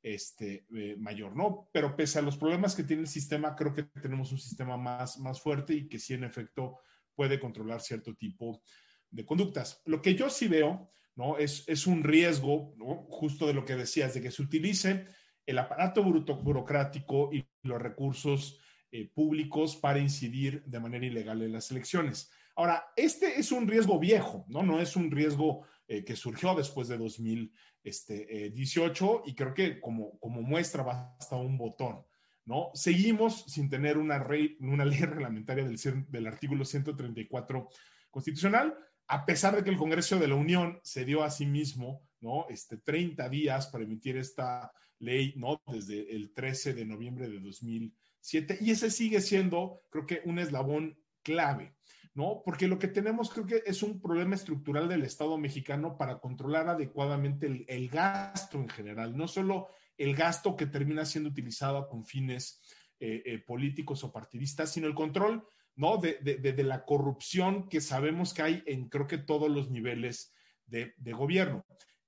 este, 0.00 0.64
eh, 0.76 0.94
mayor, 0.96 1.34
¿no? 1.34 1.68
Pero 1.72 1.96
pese 1.96 2.20
a 2.20 2.22
los 2.22 2.36
problemas 2.36 2.76
que 2.76 2.84
tiene 2.84 3.02
el 3.02 3.08
sistema, 3.08 3.56
creo 3.56 3.74
que 3.74 3.82
tenemos 3.82 4.30
un 4.30 4.38
sistema 4.38 4.76
más, 4.76 5.18
más 5.18 5.40
fuerte 5.40 5.74
y 5.74 5.88
que 5.88 5.98
sí, 5.98 6.14
en 6.14 6.22
efecto, 6.22 6.78
puede 7.16 7.40
controlar 7.40 7.80
cierto 7.80 8.14
tipo 8.14 8.62
de 9.10 9.26
conductas. 9.26 9.82
Lo 9.86 10.00
que 10.00 10.14
yo 10.14 10.30
sí 10.30 10.46
veo, 10.46 10.88
¿no? 11.16 11.38
Es, 11.38 11.64
es 11.68 11.86
un 11.86 12.02
riesgo. 12.02 12.74
Justo 13.08 13.46
de 13.46 13.54
lo 13.54 13.64
que 13.64 13.76
decías, 13.76 14.14
de 14.14 14.20
que 14.20 14.30
se 14.30 14.42
utilice 14.42 15.06
el 15.46 15.58
aparato 15.58 16.02
burocrático 16.02 17.32
y 17.32 17.44
los 17.62 17.80
recursos 17.80 18.60
eh, 18.90 19.10
públicos 19.12 19.76
para 19.76 19.98
incidir 19.98 20.64
de 20.64 20.80
manera 20.80 21.06
ilegal 21.06 21.42
en 21.42 21.52
las 21.52 21.70
elecciones. 21.70 22.30
Ahora, 22.54 22.84
este 22.96 23.40
es 23.40 23.50
un 23.50 23.66
riesgo 23.66 23.98
viejo, 23.98 24.44
¿no? 24.48 24.62
No 24.62 24.80
es 24.80 24.96
un 24.96 25.10
riesgo 25.10 25.66
eh, 25.88 26.04
que 26.04 26.16
surgió 26.16 26.54
después 26.54 26.88
de 26.88 26.98
2018 26.98 27.54
este, 27.84 29.30
y 29.30 29.34
creo 29.34 29.54
que 29.54 29.80
como, 29.80 30.18
como 30.18 30.42
muestra 30.42 30.82
basta 30.82 31.36
un 31.36 31.56
botón. 31.56 32.04
¿no? 32.44 32.70
Seguimos 32.74 33.44
sin 33.46 33.68
tener 33.68 33.98
una, 33.98 34.26
una 34.60 34.84
ley 34.84 34.98
reglamentaria 35.00 35.64
del, 35.64 35.78
del 36.08 36.26
artículo 36.26 36.64
134 36.64 37.68
constitucional, 38.10 38.76
a 39.12 39.26
pesar 39.26 39.54
de 39.54 39.62
que 39.62 39.68
el 39.68 39.76
Congreso 39.76 40.18
de 40.18 40.26
la 40.26 40.36
Unión 40.36 40.80
se 40.82 41.04
dio 41.04 41.22
a 41.22 41.30
sí 41.30 41.44
mismo, 41.44 42.08
¿no? 42.20 42.46
Este, 42.48 42.78
30 42.78 43.28
días 43.28 43.66
para 43.66 43.84
emitir 43.84 44.16
esta 44.16 44.72
ley, 45.00 45.34
¿no? 45.36 45.60
Desde 45.66 46.16
el 46.16 46.32
13 46.32 46.72
de 46.72 46.86
noviembre 46.86 47.28
de 47.28 47.38
2007. 47.38 48.56
Y 48.62 48.70
ese 48.70 48.90
sigue 48.90 49.20
siendo, 49.20 49.82
creo 49.90 50.06
que, 50.06 50.22
un 50.24 50.38
eslabón 50.38 50.98
clave, 51.22 51.76
¿no? 52.14 52.40
Porque 52.42 52.66
lo 52.68 52.78
que 52.78 52.88
tenemos, 52.88 53.28
creo 53.28 53.44
que 53.44 53.62
es 53.66 53.82
un 53.82 54.00
problema 54.00 54.34
estructural 54.34 54.88
del 54.88 55.02
Estado 55.02 55.36
mexicano 55.36 55.98
para 55.98 56.18
controlar 56.18 56.70
adecuadamente 56.70 57.66
el, 57.68 57.88
gasto 57.90 58.60
en 58.60 58.70
general, 58.70 59.14
no 59.14 59.28
solo 59.28 59.68
el 59.98 60.16
gasto 60.16 60.56
que 60.56 60.64
termina 60.64 61.04
siendo 61.04 61.28
utilizado 61.28 61.86
con 61.86 62.06
fines 62.06 62.62
eh, 62.98 63.22
eh, 63.26 63.38
políticos 63.40 64.04
o 64.04 64.10
partidistas, 64.10 64.72
sino 64.72 64.86
el 64.86 64.94
control 64.94 65.46
¿no? 65.76 65.96
De, 65.96 66.14
de, 66.20 66.64
la 66.64 66.84
corrupción 66.84 67.68
que 67.68 67.80
sabemos 67.80 68.34
que 68.34 68.42
hay 68.42 68.62
en 68.66 68.88
creo 68.88 69.06
que 69.06 69.18
todos 69.18 69.50
los 69.50 69.70
niveles 69.70 70.32
de, 70.66 70.94
de, 70.96 71.12
gobierno. 71.12 71.64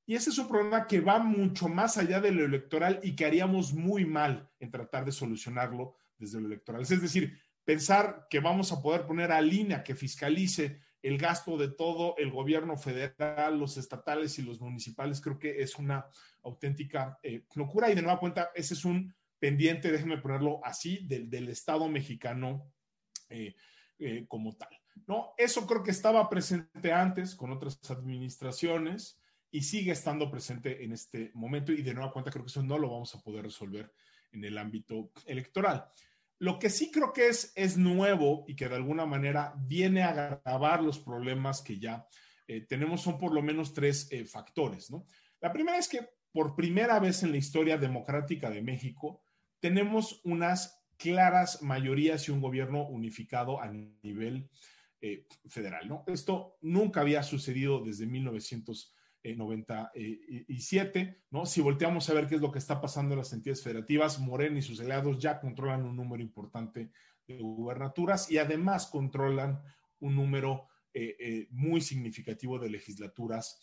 Y 0.07 0.15
ese 0.15 0.31
es 0.31 0.39
un 0.39 0.49
problema 0.49 0.87
que 0.87 1.01
va 1.01 1.19
mucho 1.19 1.69
más 1.69 1.97
allá 1.97 2.21
de 2.21 2.31
lo 2.31 2.45
electoral 2.45 3.01
y 3.03 3.17
que 3.17 3.25
haríamos 3.25 3.73
muy 3.73 4.05
mal 4.05 4.51
en 4.61 4.71
tratar 4.71 5.05
de 5.05 5.13
solucionarlo 5.13 5.97
desde 6.19 6.41
lo 6.41 6.47
electoral. 6.47 6.83
Es 6.83 6.89
decir, 6.89 7.39
pensar 7.65 8.27
que 8.29 8.41
vamos 8.41 8.71
a 8.73 8.83
poder 8.83 9.07
poner 9.07 9.33
a 9.33 9.41
línea 9.41 9.83
que 9.83 9.95
fiscalice 9.95 10.81
el 11.03 11.19
gasto 11.19 11.59
de 11.59 11.69
todo 11.69 12.17
el 12.17 12.31
gobierno 12.31 12.79
federal, 12.79 13.59
los 13.59 13.77
estatales 13.77 14.39
y 14.39 14.43
los 14.43 14.61
municipales, 14.61 15.21
creo 15.21 15.39
que 15.39 15.63
es 15.63 15.77
una 15.77 16.07
auténtica 16.43 17.19
eh, 17.23 17.45
locura. 17.55 17.91
Y 17.91 17.95
de 17.95 18.03
nueva 18.03 18.19
cuenta, 18.19 18.51
ese 18.55 18.73
es 18.73 18.87
un 18.87 19.15
pendiente, 19.39 19.93
déjenme 19.93 20.19
ponerlo 20.19 20.65
así, 20.65 21.07
del, 21.07 21.29
del 21.29 21.49
Estado 21.49 21.89
mexicano 21.89 22.73
eh, 23.35 23.55
eh, 23.99 24.25
como 24.29 24.57
tal. 24.57 24.71
¿no? 25.07 25.35
Eso 25.37 25.67
creo 25.67 25.83
que 25.83 25.91
estaba 25.91 26.29
presente 26.29 26.93
antes 26.93 27.35
con 27.35 27.51
otras 27.53 27.79
administraciones 27.91 29.21
y 29.51 29.63
sigue 29.63 29.93
estando 29.93 30.31
presente 30.31 30.85
en 30.85 30.93
este 30.93 31.31
momento. 31.35 31.73
Y 31.73 31.83
de 31.83 31.95
nueva 31.95 32.13
cuenta, 32.13 32.31
creo 32.31 32.45
que 32.45 32.51
eso 32.51 32.63
no 32.63 32.79
lo 32.79 32.91
vamos 32.91 33.15
a 33.15 33.21
poder 33.21 33.45
resolver 33.45 33.93
en 34.33 34.45
el 34.45 34.59
ámbito 34.59 35.11
electoral. 35.27 35.87
Lo 36.39 36.59
que 36.59 36.71
sí 36.71 36.91
creo 36.91 37.13
que 37.13 37.29
es, 37.29 37.53
es 37.55 37.77
nuevo 37.77 38.45
y 38.49 38.57
que 38.57 38.69
de 38.69 38.75
alguna 38.75 39.07
manera 39.07 39.55
viene 39.57 40.03
a 40.03 40.11
agravar 40.11 40.83
los 40.83 40.99
problemas 40.99 41.63
que 41.63 41.79
ya 41.79 42.07
eh, 42.47 42.63
tenemos 42.63 43.03
son 43.03 43.19
por 43.19 43.33
lo 43.33 43.43
menos 43.43 43.73
tres 43.73 44.11
factores, 44.31 44.91
¿no? 44.91 45.07
La 45.41 45.53
primera 45.53 45.79
es 45.79 45.89
que 45.89 46.09
por 46.33 46.57
primera 46.57 46.99
vez 46.99 47.23
en 47.23 47.31
la 47.31 47.37
historia 47.37 47.79
democrática 47.79 48.51
de 48.51 48.61
México 48.61 49.23
tenemos 49.61 50.21
unas 50.25 50.84
claras 50.97 51.63
mayorías 51.63 52.29
y 52.29 52.33
un 52.33 52.41
gobierno 52.41 52.87
unificado 52.87 53.61
a 53.61 53.71
nivel 54.03 54.49
eh, 55.01 55.27
federal, 55.47 55.87
¿no? 55.87 56.03
Esto 56.07 56.57
nunca 56.63 57.03
había 57.03 57.23
sucedido 57.23 57.85
desde 57.85 58.07
1900. 58.07 58.95
97, 59.37 61.23
¿no? 61.31 61.47
Si 61.47 61.63
volteamos 61.63 62.11
a 62.11 62.13
ver 62.13 62.27
qué 62.27 62.35
es 62.35 62.43
lo 62.43 62.53
que 62.53 62.59
está 62.59 62.79
pasando 62.83 63.15
en 63.15 63.21
las 63.21 63.33
entidades 63.33 63.63
federativas, 63.63 64.21
Morena 64.21 64.59
y 64.59 64.63
sus 64.63 64.81
aliados 64.81 65.19
ya 65.19 65.41
controlan 65.41 65.87
un 65.87 65.97
número 65.97 66.23
importante 66.23 66.91
de 67.27 67.39
gubernaturas 67.39 68.31
y 68.31 68.37
además 68.37 68.87
controlan 68.87 69.63
un 70.01 70.15
número 70.15 70.69
eh, 70.93 71.17
eh, 71.19 71.49
muy 71.53 71.81
significativo 71.81 72.59
de 72.59 72.69
legislaturas 72.69 73.59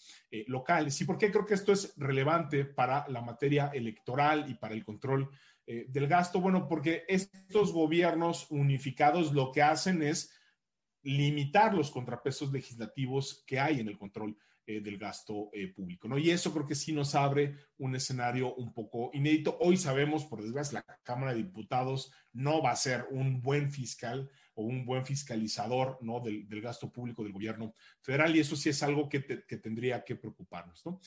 locales. 0.48 1.00
¿Y 1.00 1.06
por 1.06 1.20
qué 1.20 1.30
creo 1.30 1.46
que 1.46 1.54
esto 1.54 1.72
es 1.74 1.94
relevante 1.96 2.66
para 2.66 3.08
la 3.08 3.22
materia 3.22 3.68
electoral 3.68 4.50
y 4.50 4.56
para 4.56 4.74
el 4.74 4.84
control 4.84 5.30
del 5.90 6.08
gasto? 6.08 6.42
Bueno, 6.42 6.68
porque 6.68 7.04
estos 7.08 7.72
gobiernos 7.72 8.50
unificados 8.50 9.34
lo 9.34 9.52
que 9.52 9.62
hacen 9.62 10.02
es 10.02 10.32
limitar 11.04 11.74
los 11.74 11.92
contrapesos 11.92 12.52
legislativos 12.52 13.44
que 13.46 13.60
hay 13.60 13.80
en 13.80 13.88
el 13.88 13.98
control 13.98 14.38
eh, 14.68 14.80
del 14.80 15.00
gasto 15.00 15.50
eh, 15.54 15.74
público, 15.74 16.08
¿no? 16.08 16.20
Y 16.20 16.30
eso 16.30 16.54
creo 16.54 16.68
que 16.68 16.76
sí 16.76 16.94
nos 16.94 17.16
abre 17.16 17.56
un 17.80 17.96
escenario 17.96 18.54
un 18.54 18.74
poco 18.74 19.10
inédito. 19.12 19.58
Hoy 19.60 19.76
sabemos, 19.76 20.26
por 20.26 20.44
desgracia, 20.44 20.84
la 20.88 21.00
Cámara 21.02 21.34
de 21.34 21.44
Diputados 21.44 22.14
no 22.32 22.62
va 22.62 22.70
a 22.70 22.76
ser 22.76 23.08
un 23.10 23.42
buen 23.42 23.72
fiscal 23.72 24.30
o 24.54 24.64
un 24.64 24.86
buen 24.86 25.04
fiscalizador, 25.04 25.98
¿no? 26.02 26.20
Del, 26.20 26.62
gasto 26.62 26.92
público 26.92 27.24
del 27.24 27.34
gobierno 27.34 27.74
federal 28.02 28.36
y 28.36 28.40
eso 28.40 28.56
sí 28.56 28.70
es 28.70 28.84
algo 28.84 29.10
que, 29.10 29.20
tendría 29.20 30.04
que 30.04 30.16
preocuparnos, 30.16 30.86
¿no? 30.86 31.02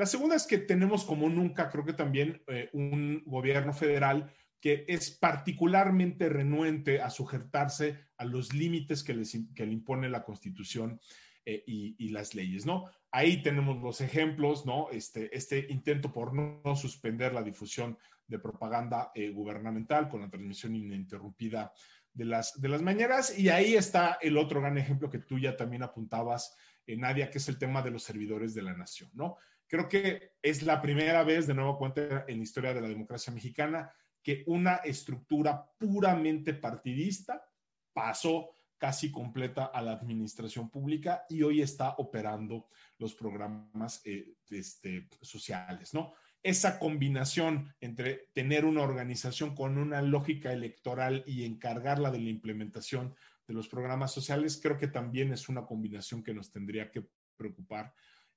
La 0.00 0.06
segunda 0.06 0.34
es 0.34 0.46
que 0.46 0.56
tenemos 0.56 1.04
como 1.04 1.28
nunca, 1.28 1.68
creo 1.68 1.84
que 1.84 1.92
también 1.92 2.42
eh, 2.46 2.70
un 2.72 3.22
gobierno 3.26 3.74
federal 3.74 4.32
que 4.58 4.86
es 4.88 5.10
particularmente 5.10 6.30
renuente 6.30 7.02
a 7.02 7.10
sujetarse 7.10 7.98
a 8.16 8.24
los 8.24 8.54
límites 8.54 9.04
que, 9.04 9.12
que 9.54 9.66
le 9.66 9.72
impone 9.74 10.08
la 10.08 10.24
Constitución 10.24 10.98
eh, 11.44 11.62
y, 11.66 12.08
las 12.08 12.34
leyes, 12.34 12.64
¿no? 12.64 12.86
Ahí 13.10 13.42
tenemos 13.42 13.82
los 13.82 14.00
ejemplos, 14.00 14.64
¿no? 14.64 14.88
Este, 14.90 15.36
este 15.36 15.66
intento 15.68 16.10
por 16.10 16.32
no, 16.32 16.74
suspender 16.76 17.34
la 17.34 17.42
difusión 17.42 17.98
de 18.26 18.38
propaganda 18.38 19.12
eh, 19.14 19.28
gubernamental 19.28 20.08
con 20.08 20.22
la 20.22 20.30
transmisión 20.30 20.76
ininterrumpida 20.76 21.74
de 22.14 22.24
las, 22.24 22.58
de 22.58 22.68
las 22.70 22.80
mañanas. 22.80 23.38
Y 23.38 23.50
ahí 23.50 23.74
está 23.74 24.16
el 24.22 24.38
otro 24.38 24.62
gran 24.62 24.78
ejemplo 24.78 25.10
que 25.10 25.18
tú 25.18 25.38
ya 25.38 25.58
también 25.58 25.82
apuntabas, 25.82 26.56
Nadia, 26.86 27.30
que 27.30 27.36
es 27.36 27.48
el 27.50 27.58
tema 27.58 27.82
de 27.82 27.90
los 27.90 28.02
servidores 28.02 28.54
de 28.54 28.62
la 28.62 28.74
nación, 28.74 29.10
¿no? 29.12 29.36
Creo 29.70 29.88
que 29.88 30.32
es 30.42 30.64
la 30.64 30.82
primera 30.82 31.22
vez, 31.22 31.46
de 31.46 31.54
nuevo 31.54 31.78
cuenta, 31.78 32.24
en 32.26 32.38
la 32.38 32.42
historia 32.42 32.74
de 32.74 32.80
la 32.80 32.88
democracia 32.88 33.32
mexicana, 33.32 33.88
que 34.20 34.42
una 34.48 34.76
estructura 34.78 35.64
puramente 35.78 36.54
partidista 36.54 37.48
pasó 37.92 38.50
casi 38.78 39.12
completa 39.12 39.66
a 39.66 39.80
la 39.80 39.92
administración 39.92 40.70
pública 40.70 41.24
y 41.28 41.42
hoy 41.42 41.62
está 41.62 41.94
operando 41.98 42.66
los 42.98 43.14
programas 43.14 44.02
eh, 44.04 44.34
este, 44.50 45.08
sociales, 45.22 45.94
¿no? 45.94 46.14
Esa 46.42 46.80
combinación 46.80 47.72
entre 47.80 48.28
tener 48.32 48.64
una 48.64 48.82
organización 48.82 49.54
con 49.54 49.78
una 49.78 50.02
lógica 50.02 50.52
electoral 50.52 51.22
y 51.26 51.44
encargarla 51.44 52.10
de 52.10 52.18
la 52.18 52.30
implementación 52.30 53.14
de 53.46 53.54
los 53.54 53.68
programas 53.68 54.10
sociales, 54.10 54.58
creo 54.60 54.76
que 54.76 54.88
también 54.88 55.32
es 55.32 55.48
una 55.48 55.64
combinación 55.64 56.24
que 56.24 56.34
nos 56.34 56.50
tendría 56.50 56.90
que 56.90 57.06
preocupar 57.36 57.94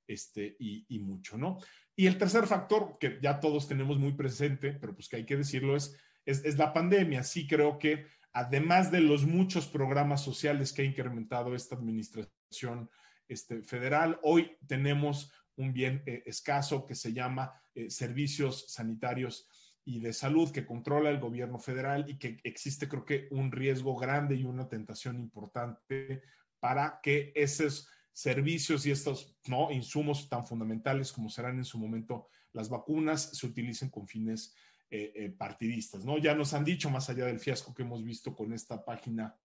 este, 0.07 0.55
y, 0.59 0.99
mucho, 0.99 1.37
¿no? 1.37 1.59
Y 1.95 2.07
el 2.07 2.17
tercer 2.17 2.47
factor 2.47 2.97
que 2.99 3.19
ya 3.21 3.39
todos 3.39 3.67
tenemos 3.67 3.99
muy 3.99 4.13
presente, 4.13 4.73
pero 4.73 4.93
pues 4.93 5.07
que 5.07 5.17
hay 5.17 5.25
que 5.25 5.37
decirlo, 5.37 5.75
es, 5.75 5.95
es, 6.25 6.57
la 6.57 6.73
pandemia. 6.73 7.23
Sí 7.23 7.47
creo 7.47 7.77
que 7.77 8.05
además 8.31 8.91
de 8.91 9.01
los 9.01 9.25
muchos 9.25 9.67
programas 9.67 10.23
sociales 10.23 10.73
que 10.73 10.81
ha 10.81 10.85
incrementado 10.85 11.55
esta 11.55 11.75
administración 11.75 12.89
este, 13.27 13.61
federal, 13.63 14.19
hoy 14.23 14.57
tenemos 14.67 15.31
un 15.55 15.73
bien 15.73 16.03
eh, 16.05 16.23
escaso 16.25 16.85
que 16.85 16.95
se 16.95 17.13
llama 17.13 17.53
eh, 17.75 17.89
servicios 17.89 18.65
sanitarios 18.71 19.47
y 19.85 19.99
de 19.99 20.13
salud 20.13 20.51
que 20.51 20.65
controla 20.65 21.09
el 21.09 21.19
gobierno 21.19 21.59
federal 21.59 22.05
y 22.07 22.17
que 22.17 22.39
existe 22.43 22.87
creo 22.87 23.05
que 23.05 23.27
un 23.31 23.51
riesgo 23.51 23.95
grande 23.95 24.35
y 24.35 24.43
una 24.43 24.67
tentación 24.67 25.19
importante 25.19 26.21
para 26.59 26.99
que 27.03 27.33
esos 27.35 27.89
servicios 28.13 28.85
y 28.85 28.91
estos 28.91 29.35
¿no? 29.47 29.71
insumos 29.71 30.29
tan 30.29 30.45
fundamentales 30.45 31.11
como 31.11 31.29
serán 31.29 31.57
en 31.57 31.65
su 31.65 31.79
momento 31.79 32.27
las 32.53 32.69
vacunas 32.69 33.35
se 33.37 33.47
utilicen 33.47 33.89
con 33.89 34.07
fines 34.07 34.55
eh, 34.89 35.11
eh, 35.15 35.29
partidistas, 35.31 36.05
¿no? 36.05 36.19
Ya 36.19 36.35
nos 36.35 36.53
han 36.53 36.63
dicho, 36.63 36.87
más 36.91 37.09
allá 37.09 37.25
del 37.25 37.39
fiasco 37.39 37.73
que 37.73 37.81
hemos 37.81 38.03
visto 38.03 38.35
con 38.35 38.53
esta 38.53 38.85
página, 38.85 39.35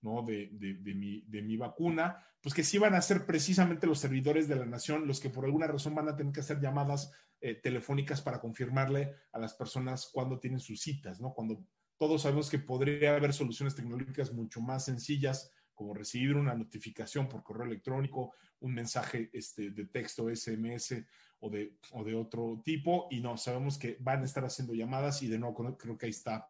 ¿no? 0.00 0.22
De, 0.22 0.50
de, 0.52 0.94
mi, 0.94 1.22
de 1.22 1.42
mi 1.42 1.56
vacuna, 1.56 2.24
pues 2.40 2.54
que 2.54 2.62
sí 2.62 2.78
van 2.78 2.94
a 2.94 3.02
ser 3.02 3.26
precisamente 3.26 3.88
los 3.88 3.98
servidores 3.98 4.46
de 4.46 4.54
la 4.54 4.66
nación 4.66 5.08
los 5.08 5.18
que 5.18 5.30
por 5.30 5.46
alguna 5.46 5.66
razón 5.66 5.96
van 5.96 6.08
a 6.08 6.14
tener 6.16 6.32
que 6.32 6.40
hacer 6.40 6.60
llamadas 6.60 7.10
eh, 7.40 7.56
telefónicas 7.56 8.22
para 8.22 8.40
confirmarle 8.40 9.16
a 9.32 9.40
las 9.40 9.54
personas 9.54 10.08
cuándo 10.12 10.38
tienen 10.38 10.60
sus 10.60 10.80
citas, 10.80 11.20
¿no? 11.20 11.34
Cuando 11.34 11.66
todos 11.98 12.22
sabemos 12.22 12.48
que 12.48 12.60
podría 12.60 13.16
haber 13.16 13.32
soluciones 13.32 13.74
tecnológicas 13.74 14.32
mucho 14.32 14.60
más 14.60 14.84
sencillas, 14.84 15.50
como 15.74 15.94
recibir 15.94 16.36
una 16.36 16.54
notificación 16.54 17.28
por 17.28 17.42
correo 17.42 17.66
electrónico, 17.66 18.34
un 18.60 18.74
mensaje 18.74 19.30
este, 19.32 19.70
de 19.70 19.86
texto 19.86 20.28
SMS 20.34 21.04
o 21.40 21.50
de, 21.50 21.76
o 21.92 22.04
de 22.04 22.14
otro 22.14 22.62
tipo 22.64 23.08
y 23.10 23.20
no, 23.20 23.36
sabemos 23.36 23.78
que 23.78 23.96
van 24.00 24.22
a 24.22 24.24
estar 24.24 24.44
haciendo 24.44 24.74
llamadas 24.74 25.22
y 25.22 25.28
de 25.28 25.38
nuevo 25.38 25.76
creo 25.76 25.98
que 25.98 26.06
ahí 26.06 26.10
está 26.10 26.48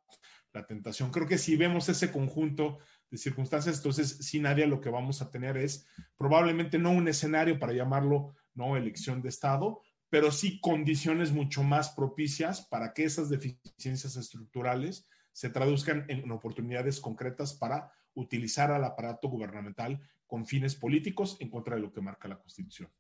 la 0.53 0.67
tentación. 0.67 1.11
Creo 1.11 1.27
que 1.27 1.39
si 1.39 1.57
vemos 1.57 1.89
ese 1.89 2.13
conjunto 2.13 2.79
de 3.11 3.19
circunstancias, 3.19 3.77
entonces 3.77 4.19
sin 4.19 4.43
nadie 4.43 4.67
lo 4.67 4.81
que 4.81 4.91
vamos 4.91 5.21
a 5.21 5.31
tener 5.31 5.57
es 5.57 5.87
probablemente 6.17 6.79
no 6.79 6.93
un 6.93 7.09
escenario 7.09 7.59
para 7.59 7.73
llamarlo 7.73 8.35
no 8.55 8.77
elección 8.77 9.21
de 9.21 9.31
Estado, 9.31 9.81
pero 10.11 10.31
sí 10.31 10.61
condiciones 10.61 11.33
mucho 11.33 11.63
más 11.63 11.91
propicias 11.91 12.63
para 12.67 12.93
que 12.95 13.05
esas 13.05 13.29
deficiencias 13.29 14.17
estructurales 14.17 15.09
se 15.33 15.51
traduzcan 15.51 16.07
en 16.09 16.31
oportunidades 16.31 17.01
concretas 17.01 17.55
para 17.55 17.93
utilizar 18.15 18.71
al 18.71 18.85
aparato 18.85 19.29
gubernamental 19.29 20.01
con 20.27 20.47
fines 20.47 20.77
políticos 20.77 21.37
en 21.41 21.51
contra 21.51 21.75
de 21.75 21.83
lo 21.83 21.93
que 21.93 22.01
marca 22.01 22.29
la 22.29 22.39
Constitución. 22.39 22.91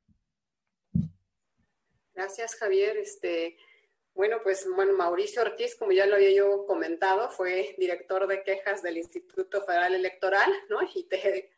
Gracias, 2.14 2.56
Javier. 2.56 2.96
Este, 2.96 3.56
bueno, 4.14 4.38
pues 4.42 4.66
bueno, 4.74 4.92
Mauricio 4.92 5.42
Ortiz, 5.42 5.74
como 5.74 5.92
ya 5.92 6.06
lo 6.06 6.14
había 6.14 6.32
yo 6.32 6.66
comentado, 6.66 7.30
fue 7.30 7.74
director 7.78 8.26
de 8.26 8.42
quejas 8.42 8.82
del 8.82 8.98
Instituto 8.98 9.64
Federal 9.64 9.94
Electoral, 9.94 10.52
¿no? 10.68 10.78
Y 10.94 11.04
te, 11.04 11.52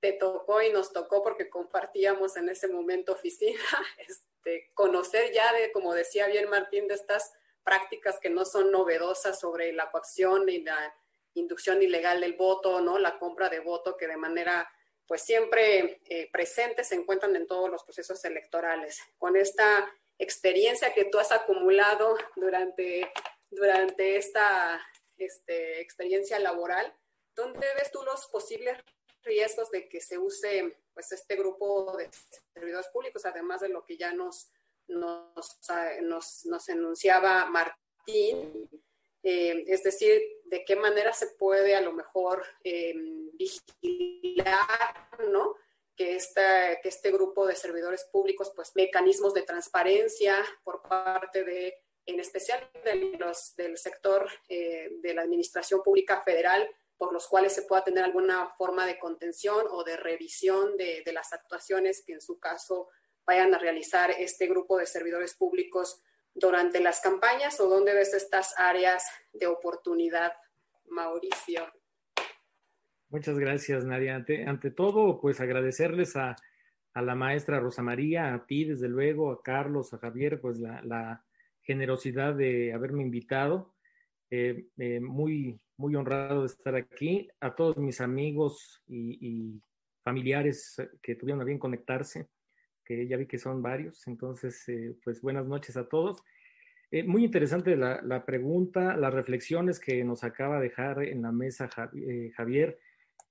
te 0.00 0.12
tocó 0.14 0.62
y 0.62 0.72
nos 0.72 0.92
tocó 0.92 1.22
porque 1.22 1.50
compartíamos 1.50 2.36
en 2.36 2.48
ese 2.48 2.68
momento 2.68 3.12
oficina, 3.12 3.60
este, 3.98 4.31
conocer 4.74 5.32
ya 5.32 5.52
de, 5.52 5.72
como 5.72 5.94
decía 5.94 6.26
bien 6.26 6.48
Martín, 6.48 6.88
de 6.88 6.94
estas 6.94 7.32
prácticas 7.62 8.18
que 8.18 8.30
no 8.30 8.44
son 8.44 8.70
novedosas 8.70 9.38
sobre 9.38 9.72
la 9.72 9.90
coacción 9.90 10.48
y 10.48 10.62
la 10.62 10.94
inducción 11.34 11.82
ilegal 11.82 12.20
del 12.20 12.34
voto, 12.34 12.80
¿no? 12.80 12.98
La 12.98 13.18
compra 13.18 13.48
de 13.48 13.60
voto 13.60 13.96
que 13.96 14.06
de 14.06 14.16
manera 14.16 14.70
pues 15.06 15.22
siempre 15.22 16.00
eh, 16.08 16.30
presente 16.30 16.84
se 16.84 16.94
encuentran 16.94 17.36
en 17.36 17.46
todos 17.46 17.70
los 17.70 17.84
procesos 17.84 18.24
electorales. 18.24 19.00
Con 19.18 19.36
esta 19.36 19.92
experiencia 20.18 20.94
que 20.94 21.04
tú 21.04 21.18
has 21.18 21.32
acumulado 21.32 22.16
durante, 22.36 23.12
durante 23.50 24.16
esta 24.16 24.80
este, 25.18 25.80
experiencia 25.80 26.38
laboral, 26.38 26.94
¿dónde 27.34 27.66
ves 27.74 27.90
tú 27.90 28.02
los 28.04 28.26
posibles 28.28 28.78
riesgos 29.24 29.70
de 29.70 29.88
que 29.88 30.00
se 30.00 30.18
use 30.18 30.76
pues, 30.94 31.12
este 31.12 31.36
grupo 31.36 31.96
de 31.96 32.10
servidores 32.54 32.88
públicos, 32.88 33.24
además 33.24 33.60
de 33.60 33.68
lo 33.68 33.84
que 33.84 33.96
ya 33.96 34.12
nos, 34.12 34.50
nos, 34.88 35.58
nos, 36.02 36.46
nos 36.46 36.68
enunciaba 36.68 37.46
Martín? 37.46 38.68
Eh, 39.22 39.64
es 39.68 39.82
decir, 39.82 40.20
de 40.46 40.64
qué 40.64 40.74
manera 40.74 41.12
se 41.12 41.28
puede 41.28 41.76
a 41.76 41.80
lo 41.80 41.92
mejor 41.92 42.44
eh, 42.64 42.94
vigilar, 43.34 44.58
¿no? 45.28 45.54
Que, 45.96 46.16
esta, 46.16 46.80
que 46.80 46.88
este 46.88 47.12
grupo 47.12 47.46
de 47.46 47.54
servidores 47.54 48.04
públicos, 48.10 48.52
pues 48.56 48.72
mecanismos 48.74 49.34
de 49.34 49.42
transparencia 49.42 50.36
por 50.64 50.82
parte 50.82 51.44
de, 51.44 51.76
en 52.06 52.18
especial 52.18 52.68
de 52.84 53.16
los, 53.18 53.54
del 53.56 53.78
sector 53.78 54.28
eh, 54.48 54.88
de 55.00 55.14
la 55.14 55.22
Administración 55.22 55.82
Pública 55.82 56.22
Federal, 56.22 56.68
por 57.02 57.12
los 57.12 57.26
cuales 57.26 57.52
se 57.52 57.62
pueda 57.62 57.82
tener 57.82 58.04
alguna 58.04 58.48
forma 58.56 58.86
de 58.86 58.96
contención 58.96 59.66
o 59.72 59.82
de 59.82 59.96
revisión 59.96 60.76
de, 60.76 61.02
de 61.04 61.12
las 61.12 61.32
actuaciones 61.32 62.04
que 62.06 62.12
en 62.12 62.20
su 62.20 62.38
caso 62.38 62.90
vayan 63.26 63.52
a 63.52 63.58
realizar 63.58 64.12
este 64.12 64.46
grupo 64.46 64.78
de 64.78 64.86
servidores 64.86 65.34
públicos 65.34 66.00
durante 66.32 66.78
las 66.78 67.00
campañas 67.00 67.58
o 67.58 67.68
dónde 67.68 67.92
ves 67.92 68.14
estas 68.14 68.54
áreas 68.56 69.02
de 69.32 69.48
oportunidad, 69.48 70.30
Mauricio? 70.90 71.66
Muchas 73.08 73.36
gracias, 73.36 73.84
Nadia. 73.84 74.14
Ante, 74.14 74.70
todo, 74.70 75.20
pues 75.20 75.40
agradecerles 75.40 76.14
a, 76.14 76.36
la 76.94 77.16
maestra 77.16 77.58
Rosa 77.58 77.82
María, 77.82 78.32
a 78.32 78.46
ti, 78.46 78.64
desde 78.64 78.88
luego, 78.88 79.32
a 79.32 79.42
Carlos, 79.42 79.92
a 79.92 79.98
Javier, 79.98 80.40
pues 80.40 80.60
la, 80.60 81.24
generosidad 81.62 82.32
de 82.32 82.72
haberme 82.72 83.02
invitado. 83.02 83.74
Eh, 84.30 84.68
eh, 84.78 85.00
muy, 85.00 85.60
muy 85.82 85.96
honrado 85.96 86.42
de 86.42 86.46
estar 86.46 86.76
aquí. 86.76 87.28
A 87.40 87.54
todos 87.56 87.76
mis 87.76 88.00
amigos 88.00 88.82
y, 88.86 89.60
familiares 90.04 90.76
que 91.00 91.14
tuvieron 91.14 91.40
a 91.40 91.44
bien 91.44 91.60
conectarse 91.60 92.28
que 92.84 93.06
ya 93.06 93.16
vi 93.16 93.26
que 93.26 93.38
son 93.38 93.62
varios. 93.62 94.06
Entonces, 94.08 94.68
eh, 94.68 94.96
pues 95.04 95.20
buenas 95.22 95.46
noches 95.46 95.76
a 95.76 95.88
todos. 95.88 96.22
Eh, 96.90 97.04
muy 97.04 97.24
interesante 97.24 97.76
la, 97.76 98.24
pregunta, 98.24 98.96
las 98.96 99.14
reflexiones 99.14 99.78
que 99.78 100.02
nos 100.02 100.24
acaba 100.24 100.56
de 100.56 100.68
dejar 100.68 101.02
en 101.04 101.22
la 101.22 101.30
mesa 101.30 101.70
eh, 101.94 102.32
Javier. 102.36 102.78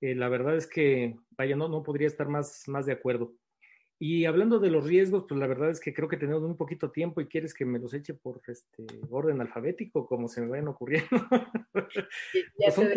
la 0.00 0.28
verdad 0.28 0.56
es 0.56 0.66
que, 0.66 1.16
vaya, 1.36 1.56
no, 1.56 1.68
no 1.68 1.82
podría 1.82 2.06
estar 2.06 2.28
más, 2.28 2.64
más 2.68 2.86
de 2.86 2.92
acuerdo. 2.92 3.34
Y 4.04 4.24
hablando 4.24 4.58
de 4.58 4.68
los 4.68 4.84
riesgos, 4.84 5.26
pues 5.28 5.38
la 5.38 5.46
verdad 5.46 5.70
es 5.70 5.78
que 5.78 5.94
creo 5.94 6.08
que 6.08 6.16
tenemos 6.16 6.42
un 6.42 6.56
poquito 6.56 6.90
tiempo 6.90 7.20
y 7.20 7.28
quieres 7.28 7.54
que 7.54 7.64
me 7.64 7.78
los 7.78 7.94
eche 7.94 8.14
por 8.14 8.42
este 8.48 8.84
orden 9.08 9.40
alfabético, 9.40 10.08
como 10.08 10.26
se 10.26 10.40
me 10.40 10.48
vayan 10.48 10.66
ocurriendo. 10.66 11.08
ya 12.58 12.72
pues 12.74 12.96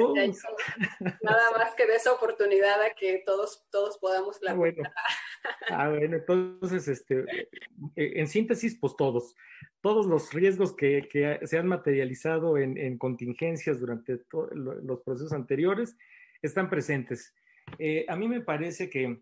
nada 1.21 1.51
más 1.51 1.75
que 1.75 1.85
de 1.85 1.93
esa 1.93 2.11
oportunidad 2.11 2.81
a 2.81 2.95
que 2.95 3.21
todos, 3.23 3.67
todos 3.69 3.99
podamos 3.99 4.41
la 4.41 4.53
ah, 4.53 4.55
bueno. 4.55 4.81
ah, 5.69 5.89
bueno, 5.89 6.15
entonces, 6.15 6.87
este, 6.87 7.19
eh, 7.95 8.13
en 8.15 8.27
síntesis, 8.27 8.75
pues 8.81 8.95
todos. 8.95 9.35
Todos 9.81 10.07
los 10.07 10.33
riesgos 10.33 10.75
que, 10.75 11.07
que 11.07 11.39
se 11.43 11.59
han 11.59 11.67
materializado 11.67 12.57
en, 12.57 12.79
en 12.79 12.97
contingencias 12.97 13.79
durante 13.79 14.21
los 14.31 15.03
procesos 15.03 15.33
anteriores 15.33 15.95
están 16.41 16.67
presentes. 16.67 17.35
Eh, 17.77 18.07
a 18.09 18.15
mí 18.15 18.27
me 18.27 18.41
parece 18.41 18.89
que 18.89 19.21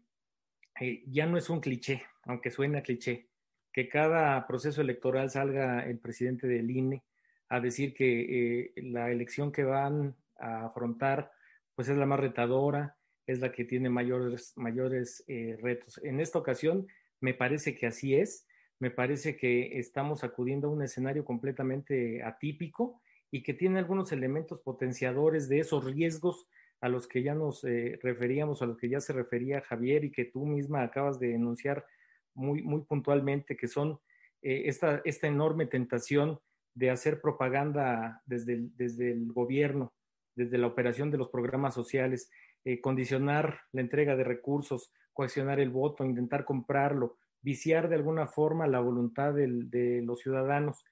eh, 0.79 1.03
ya 1.07 1.25
no 1.25 1.38
es 1.38 1.49
un 1.49 1.59
cliché, 1.59 2.03
aunque 2.23 2.51
suena 2.51 2.81
cliché, 2.81 3.27
que 3.71 3.89
cada 3.89 4.45
proceso 4.47 4.81
electoral 4.81 5.29
salga 5.29 5.86
el 5.86 5.99
presidente 5.99 6.47
del 6.47 6.69
INE 6.69 7.03
a 7.49 7.59
decir 7.59 7.93
que 7.93 8.63
eh, 8.65 8.73
la 8.77 9.12
elección 9.12 9.51
que 9.51 9.63
van 9.63 10.15
a 10.38 10.65
afrontar 10.65 11.31
pues 11.75 11.89
es 11.89 11.97
la 11.97 12.05
más 12.05 12.19
retadora, 12.19 12.97
es 13.25 13.39
la 13.39 13.51
que 13.51 13.65
tiene 13.65 13.89
mayores, 13.89 14.53
mayores 14.55 15.23
eh, 15.27 15.57
retos. 15.62 15.99
En 16.03 16.19
esta 16.19 16.39
ocasión 16.39 16.88
me 17.19 17.33
parece 17.33 17.75
que 17.75 17.88
así 17.88 18.15
es, 18.15 18.47
me 18.79 18.91
parece 18.91 19.38
que 19.38 19.79
estamos 19.79 20.23
acudiendo 20.23 20.67
a 20.67 20.71
un 20.71 20.83
escenario 20.83 21.23
completamente 21.25 22.21
atípico 22.23 23.01
y 23.31 23.41
que 23.41 23.53
tiene 23.53 23.79
algunos 23.79 24.12
elementos 24.12 24.59
potenciadores 24.59 25.47
de 25.49 25.59
esos 25.59 25.83
riesgos 25.86 26.47
a 26.84 26.89
los 26.89 27.08
que 27.08 27.24
ya 27.24 27.34
nos 27.34 27.63
eh, 27.63 27.98
referíamos, 28.04 28.62
a 28.62 28.65
los 28.65 28.78
que 28.78 28.89
ya 28.89 29.00
se 29.00 29.13
refería 29.13 29.62
Javier 29.62 30.04
y 30.04 30.12
que 30.12 30.26
tú 30.26 30.46
misma 30.46 30.84
acabas 30.84 31.17
de 31.17 31.34
enunciar 31.34 31.86
muy, 32.34 32.62
muy 32.62 32.82
puntualmente, 32.82 33.56
que 33.56 33.69
son 33.69 34.02
eh, 34.41 34.63
esta, 34.65 35.02
esta 35.06 35.28
enorme 35.28 35.65
tentación 35.65 36.41
de 36.76 36.89
hacer 36.89 37.22
propaganda 37.22 38.22
desde 38.26 38.56
el, 38.56 38.76
desde 38.76 39.13
el 39.13 39.32
gobierno, 39.32 39.93
desde 40.36 40.58
la 40.58 40.67
operación 40.67 41.10
de 41.10 41.17
los 41.17 41.30
programas 41.30 41.74
sociales, 41.74 42.30
eh, 42.65 42.82
condicionar 42.82 43.62
la 43.72 43.80
entrega 43.80 44.17
de 44.17 44.26
recursos, 44.26 44.91
coaccionar 45.13 45.62
el 45.62 45.69
voto, 45.69 46.04
intentar 46.04 46.43
comprarlo, 46.43 47.15
viciar 47.41 47.88
de 47.88 47.96
alguna 47.96 48.28
forma 48.28 48.67
la 48.67 48.82
voluntad 48.82 49.34
de 49.34 50.02
los 50.04 50.19
ciudadanos. 50.19 50.84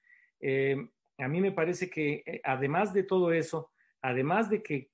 a 1.18 1.28
mí 1.28 1.40
me 1.42 1.52
parece 1.52 1.90
que 1.90 2.40
además 2.44 2.94
de 2.94 3.02
todo 3.02 3.32
eso, 3.32 3.70
además 4.00 4.48
de 4.48 4.62
que 4.62 4.91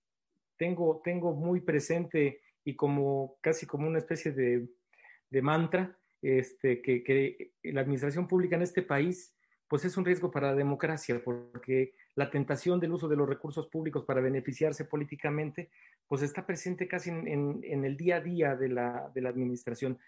tengo, 0.58 1.00
tengo 1.02 1.34
muy 1.34 1.60
presente 1.60 2.40
y 2.64 2.74
como 2.74 3.38
casi 3.40 3.66
como 3.66 3.86
una 3.86 3.98
especie 3.98 4.32
de, 4.32 5.42
mantra, 5.42 5.96
este, 6.20 6.82
que, 6.82 7.52
la 7.62 7.80
administración 7.80 8.28
pública 8.28 8.56
en 8.56 8.62
este 8.62 8.82
país 8.82 9.34
pues 9.68 9.84
es 9.84 9.96
un 9.98 10.04
riesgo 10.04 10.30
para 10.30 10.48
la 10.48 10.54
democracia, 10.54 11.22
porque 11.22 11.92
la 12.14 12.30
tentación 12.30 12.80
del 12.80 12.92
uso 12.92 13.06
de 13.06 13.16
los 13.16 13.28
recursos 13.28 13.68
públicos 13.68 14.04
para 14.04 14.22
beneficiarse 14.22 14.86
políticamente, 14.86 15.70
pues 16.06 16.22
está 16.22 16.46
presente 16.46 16.88
casi 16.88 17.10
en, 17.10 17.62
el 17.62 17.96
día 17.96 18.16
a 18.16 18.20
día 18.20 18.56
de 18.56 18.68
la, 18.70 19.12
administración. 19.14 19.98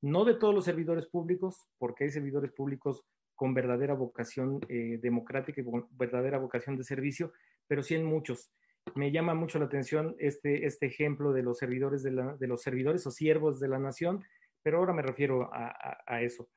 No 0.00 0.24
de 0.24 0.34
todos 0.34 0.54
los 0.54 0.64
servidores 0.64 1.06
públicos, 1.06 1.68
porque 1.76 2.04
hay 2.04 2.10
servidores 2.10 2.50
públicos 2.52 3.04
con 3.34 3.52
verdadera 3.52 3.92
vocación 3.92 4.60
eh, 4.68 4.98
democrática 5.02 5.60
y 5.60 5.64
con 5.64 5.86
verdadera 5.90 6.38
vocación 6.38 6.78
de 6.78 6.84
servicio, 6.84 7.32
pero 7.66 7.82
sí 7.82 7.94
en 7.94 8.06
muchos 8.06 8.50
me 8.94 9.12
llama 9.12 9.34
mucho 9.34 9.58
la 9.58 9.66
atención 9.66 10.16
este, 10.18 10.66
este 10.66 10.86
ejemplo 10.86 11.32
de 11.32 11.42
los 11.42 11.58
servidores 11.58 12.02
de, 12.02 12.12
los 12.46 12.62
servidores 12.62 13.06
o 13.06 13.10
siervos 13.10 13.60
de 13.60 13.68
la 13.68 13.78
nación, 13.78 14.24
pero 14.62 14.78
ahora 14.78 14.92
me 14.92 15.02
refiero 15.02 15.50
a, 15.52 16.22
eso. 16.22 16.48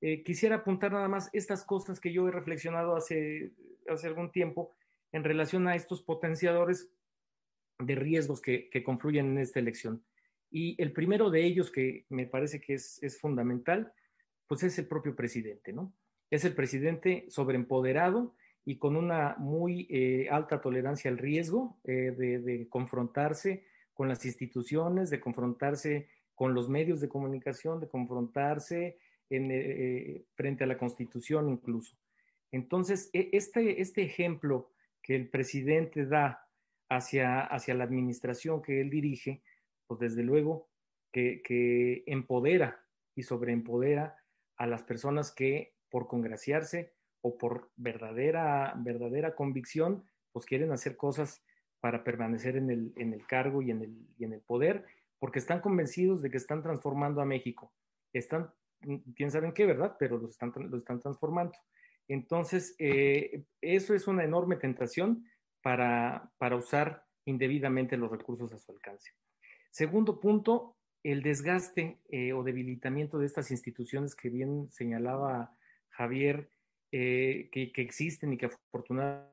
Eh, 0.00 0.22
quisiera 0.22 0.56
apuntar 0.56 0.92
nada 0.92 1.08
más 1.08 1.30
estas 1.32 1.64
cosas 1.64 2.00
que 2.00 2.12
yo 2.12 2.26
he 2.28 2.32
reflexionado 2.32 2.96
hace, 2.96 3.52
hace 3.88 4.06
algún 4.06 4.30
tiempo 4.32 4.74
en 5.12 5.24
relación 5.24 5.68
a 5.68 5.76
estos 5.76 6.02
potenciadores 6.02 6.90
de 7.78 7.94
riesgos 7.94 8.40
que, 8.40 8.70
confluyen 8.84 9.26
en 9.26 9.38
esta 9.38 9.60
elección. 9.60 10.04
Y 10.50 10.80
el 10.82 10.92
primero 10.92 11.30
de 11.30 11.44
ellos, 11.44 11.70
que 11.70 12.04
me 12.08 12.26
parece 12.26 12.60
que 12.60 12.74
es, 12.74 13.02
es 13.02 13.18
fundamental, 13.18 13.92
pues 14.46 14.62
es 14.62 14.78
el 14.78 14.86
propio 14.86 15.16
presidente, 15.16 15.72
¿no? 15.72 15.94
Es 16.30 16.44
el 16.44 16.54
presidente 16.54 17.26
sobreempoderado 17.28 18.34
y 18.64 18.76
con 18.76 18.96
una 18.96 19.34
muy 19.38 19.86
eh, 19.90 20.28
alta 20.30 20.60
tolerancia 20.60 21.10
al 21.10 21.18
riesgo 21.18 21.80
eh, 21.84 22.12
de, 22.12 22.68
confrontarse 22.68 23.64
con 23.92 24.08
las 24.08 24.24
instituciones, 24.24 25.10
de 25.10 25.20
confrontarse 25.20 26.08
con 26.34 26.54
los 26.54 26.68
medios 26.68 27.00
de 27.00 27.08
comunicación, 27.08 27.80
de 27.80 27.88
confrontarse 27.88 28.98
en, 29.30 29.50
eh, 29.50 30.24
frente 30.34 30.64
a 30.64 30.66
la 30.66 30.78
Constitución 30.78 31.48
incluso. 31.48 31.96
Entonces, 32.52 33.10
e, 33.12 33.30
este, 33.32 33.80
este 33.80 34.02
ejemplo 34.02 34.70
que 35.02 35.16
el 35.16 35.28
presidente 35.28 36.06
da 36.06 36.48
hacia, 36.88 37.40
hacia 37.40 37.74
la 37.74 37.84
administración 37.84 38.62
que 38.62 38.80
él 38.80 38.90
dirige, 38.90 39.42
pues 39.86 39.98
desde 39.98 40.22
luego 40.22 40.68
que, 41.10 41.42
que 41.42 42.04
empodera 42.06 42.84
y 43.14 43.24
sobreempodera 43.24 44.16
a 44.56 44.66
las 44.66 44.82
personas 44.82 45.32
que 45.32 45.74
por 45.90 46.06
congraciarse 46.06 46.92
o 47.22 47.38
por 47.38 47.70
verdadera, 47.76 48.74
verdadera 48.76 49.34
convicción 49.34 50.04
pues 50.32 50.46
quieren 50.46 50.72
hacer 50.72 50.96
cosas 50.96 51.42
para 51.80 52.04
permanecer 52.04 52.56
en 52.56 52.70
el, 52.70 52.92
en 52.96 53.12
el 53.12 53.26
cargo 53.26 53.62
y 53.62 53.70
en 53.70 53.82
el, 53.82 54.06
y 54.18 54.24
en 54.24 54.32
el 54.32 54.40
poder, 54.40 54.84
porque 55.18 55.38
están 55.38 55.60
convencidos 55.60 56.22
de 56.22 56.30
que 56.30 56.36
están 56.36 56.62
transformando 56.62 57.20
a 57.20 57.24
México. 57.24 57.72
Están, 58.12 58.52
quién 59.14 59.30
sabe 59.30 59.48
en 59.48 59.52
qué, 59.52 59.66
¿verdad? 59.66 59.96
Pero 59.98 60.18
lo 60.18 60.28
están, 60.28 60.52
lo 60.56 60.76
están 60.76 61.00
transformando. 61.00 61.54
Entonces, 62.08 62.74
eh, 62.78 63.44
eso 63.60 63.94
es 63.94 64.06
una 64.06 64.24
enorme 64.24 64.56
tentación 64.56 65.26
para, 65.60 66.30
para 66.38 66.56
usar 66.56 67.04
indebidamente 67.24 67.96
los 67.96 68.10
recursos 68.10 68.52
a 68.52 68.58
su 68.58 68.72
alcance. 68.72 69.12
Segundo 69.70 70.20
punto, 70.20 70.76
el 71.02 71.22
desgaste 71.22 72.00
eh, 72.10 72.32
o 72.32 72.42
debilitamiento 72.42 73.18
de 73.18 73.26
estas 73.26 73.50
instituciones 73.50 74.14
que 74.14 74.28
bien 74.28 74.70
señalaba 74.70 75.56
Javier, 75.88 76.48
eh, 76.92 77.48
que, 77.50 77.72
existen 77.76 78.32
y 78.32 78.38
que 78.38 78.46
afortunadamente 78.46 79.32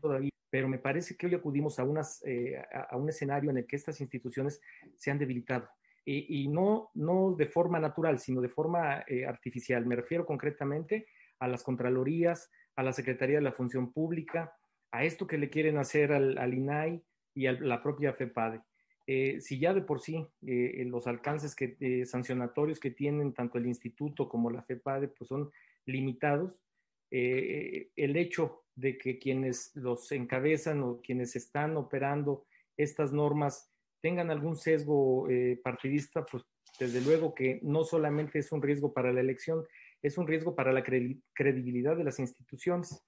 todavía, 0.00 0.30
pero 0.50 0.68
me 0.68 0.78
parece 0.78 1.16
que 1.16 1.26
hoy 1.26 1.34
acudimos 1.34 1.78
a, 1.78 1.84
unas, 1.84 2.22
eh, 2.26 2.62
a, 2.72 2.96
un 2.96 3.08
escenario 3.08 3.50
en 3.50 3.58
el 3.58 3.66
que 3.66 3.76
estas 3.76 4.00
instituciones 4.00 4.60
se 4.96 5.10
han 5.10 5.18
debilitado. 5.18 5.68
Y, 6.04 6.42
y 6.42 6.48
no, 6.48 6.90
no 6.94 7.34
de 7.36 7.46
forma 7.46 7.78
natural, 7.78 8.18
sino 8.18 8.40
de 8.40 8.48
forma 8.48 9.04
artificial. 9.26 9.86
Me 9.86 9.96
refiero 9.96 10.26
concretamente 10.26 11.06
a 11.38 11.48
las 11.48 11.62
Contralorías, 11.62 12.50
a 12.76 12.82
la 12.82 12.92
Secretaría 12.92 13.36
de 13.36 13.42
la 13.42 13.52
Función 13.52 13.92
Pública, 13.92 14.52
a 14.90 15.04
esto 15.04 15.26
que 15.26 15.38
le 15.38 15.50
quieren 15.50 15.78
hacer 15.78 16.12
al, 16.12 16.38
al 16.38 16.54
INAI 16.54 17.02
y 17.34 17.46
a 17.46 17.52
la 17.52 17.82
propia 17.82 18.12
FEPADE. 18.12 18.62
Eh, 19.10 19.40
si 19.40 19.58
ya 19.58 19.72
de 19.72 19.80
por 19.80 20.00
sí 20.00 20.28
eh, 20.46 20.84
los 20.84 21.06
alcances 21.06 21.56
que, 21.56 21.78
eh, 21.80 22.04
sancionatorios 22.04 22.78
que 22.78 22.90
tienen 22.90 23.32
tanto 23.32 23.56
el 23.56 23.64
instituto 23.64 24.28
como 24.28 24.50
la 24.50 24.62
FEPADE 24.62 25.08
pues 25.08 25.28
son 25.28 25.50
limitados, 25.86 26.62
el 27.10 28.16
hecho 28.18 28.64
de 28.74 28.98
que 28.98 29.18
quienes 29.18 29.74
los 29.74 30.12
encabezan 30.12 30.82
o 30.82 31.00
quienes 31.00 31.36
están 31.36 31.78
operando 31.78 32.44
estas 32.76 33.14
normas 33.14 33.72
tengan 34.02 34.30
algún 34.30 34.56
sesgo 34.56 35.26
partidista, 35.64 36.26
pues 36.26 36.44
desde 36.78 37.00
luego 37.00 37.34
que 37.34 37.60
no 37.62 37.84
solamente 37.84 38.40
es 38.40 38.52
un 38.52 38.60
riesgo 38.60 38.92
para 38.92 39.10
la 39.10 39.20
elección, 39.20 39.64
es 40.02 40.18
un 40.18 40.26
riesgo 40.26 40.54
para 40.54 40.70
la 40.70 40.84
credibilidad 40.84 41.96
de 41.96 42.04
las 42.04 42.18
instituciones. 42.18 43.02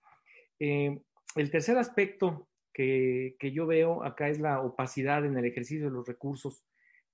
el 0.59 1.51
tercer 1.51 1.77
aspecto 1.77 2.49
que, 2.73 3.37
yo 3.53 3.67
veo 3.67 4.05
acá 4.05 4.29
es 4.29 4.39
la 4.39 4.61
opacidad 4.61 5.25
en 5.25 5.37
el 5.37 5.45
ejercicio 5.45 5.87
de 5.87 5.91
los 5.91 6.07
recursos 6.07 6.65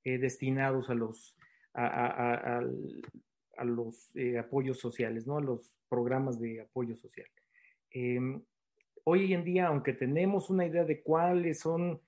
eh, 0.05 0.19
destinados 0.19 0.91
a 0.91 0.95
los, 0.95 1.37
a, 1.75 2.63
los 3.65 4.15
eh, 4.15 4.39
apoyos 4.39 4.79
sociales, 4.79 5.27
¿no? 5.27 5.39
a 5.39 5.43
los 5.43 5.75
programas 5.89 6.39
de 6.39 6.61
apoyo 6.61 6.95
social. 6.97 7.27
Em, 7.91 8.43
hoy 9.05 9.33
en 9.33 9.45
día, 9.45 9.69
aunque 9.69 9.93
tenemos 9.93 10.51
una 10.51 10.67
idea 10.67 10.85
de 10.85 11.03
cuáles 11.03 11.61
son 11.61 12.01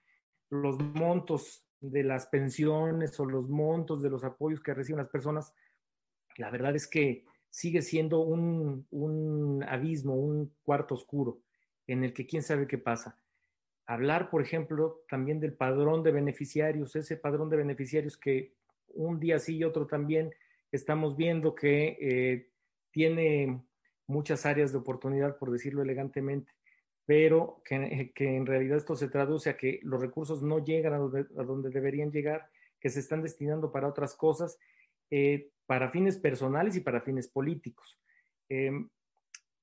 los 0.50 0.78
montos 0.78 1.64
de 1.80 2.02
las 2.02 2.26
pensiones 2.26 3.18
o 3.20 3.24
los 3.24 3.48
montos 3.48 4.02
de 4.02 4.11
los 4.11 4.24
apoyos 4.24 4.61
que 4.61 4.74
reciben 4.74 4.98
las 4.98 5.11
personas, 5.11 5.54
la 6.37 6.50
verdad 6.50 6.74
es 6.76 6.87
que 6.87 7.24
sigue 7.50 7.82
siendo 7.82 8.20
un, 8.20 8.87
un 8.90 9.64
abismo, 9.64 10.14
un 10.14 10.54
cuarto 10.62 10.94
oscuro 10.94 11.40
en 11.87 12.04
el 12.04 12.12
que 12.12 12.26
quién 12.26 12.42
sabe 12.42 12.66
qué 12.66 12.78
pasa 12.78 13.18
hablar, 13.88 14.29
por 14.29 14.42
ejemplo, 14.42 15.03
también 15.09 15.40
del 15.40 15.55
padrón 15.55 16.03
de 16.03 16.12
beneficiarios, 16.12 16.94
ese 16.94 17.16
padrón 17.16 17.48
de 17.48 17.57
beneficiarios 17.57 18.18
que 18.18 18.53
un 18.88 19.18
día 19.18 19.38
sí 19.38 19.57
y 19.57 19.64
otro 19.64 19.87
también 19.87 20.31
estamos 20.70 21.16
viendo 21.16 21.55
que 21.55 21.96
eh, 21.98 22.51
tiene 22.90 23.62
muchas 24.07 24.44
áreas 24.44 24.72
de 24.72 24.79
oportunidad, 24.79 25.38
por 25.38 25.51
decirlo 25.51 25.81
elegantemente, 25.81 26.53
pero 27.07 27.62
que, 27.64 28.12
en 28.14 28.44
realidad 28.44 28.77
esto 28.77 28.94
se 28.94 29.09
traduce 29.09 29.48
a 29.48 29.57
que 29.57 29.81
los 29.83 30.03
recursos 30.03 30.42
no 30.42 30.62
llegan 30.62 30.92
a 30.92 30.98
donde, 30.98 31.70
deberían 31.70 32.12
llegar, 32.12 32.51
que 32.79 32.90
se 32.90 33.01
están 33.01 33.22
destinando 33.22 33.72
para 33.72 33.88
otras 33.88 34.14
cosas, 34.14 34.59
eh, 35.11 35.48
para 35.64 35.90
fines 35.90 36.18
personales 36.18 36.77
y 36.77 36.81
para 36.81 37.01
fines 37.01 37.27
políticos. 37.29 37.98
Em, 38.51 38.90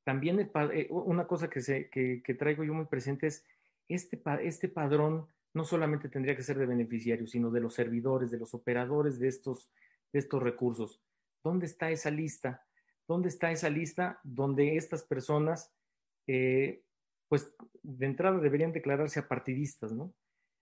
también 0.04 0.40
eh, 0.40 0.88
una 0.90 1.28
cosa 1.28 1.48
que, 1.48 1.62
se, 1.62 1.90
que 1.92 2.36
traigo 2.40 2.64
yo 2.64 2.74
muy 2.74 2.86
presente 2.86 3.28
es 3.28 3.46
este, 3.88 4.21
este 4.41 4.69
padrón 4.69 5.28
no 5.54 5.63
solamente 5.63 6.10
tendría 6.10 6.36
que 6.36 6.43
ser 6.43 6.58
de 6.58 6.65
beneficiarios, 6.65 7.32
sino 7.32 7.50
de 7.50 7.62
los 7.62 7.74
servidores, 7.74 8.30
de 8.30 8.38
los 8.38 8.54
operadores 8.54 9.19
de 9.19 9.30
estos, 9.30 9.71
de 10.12 10.19
estos 10.19 10.43
recursos. 10.43 11.02
¿Dónde 11.43 11.65
está 11.65 11.89
esa 11.91 12.12
lista? 12.12 12.65
¿Dónde 13.08 13.30
está 13.30 13.52
esa 13.52 13.69
lista 13.69 14.19
donde 14.24 14.76
estas 14.76 15.04
personas, 15.04 15.74
eh, 16.28 16.84
pues 17.30 17.54
de 17.84 18.06
entrada 18.06 18.39
deberían 18.39 18.74
declararse 18.74 19.19
apartidistas, 19.19 19.93
¿no? 19.93 20.13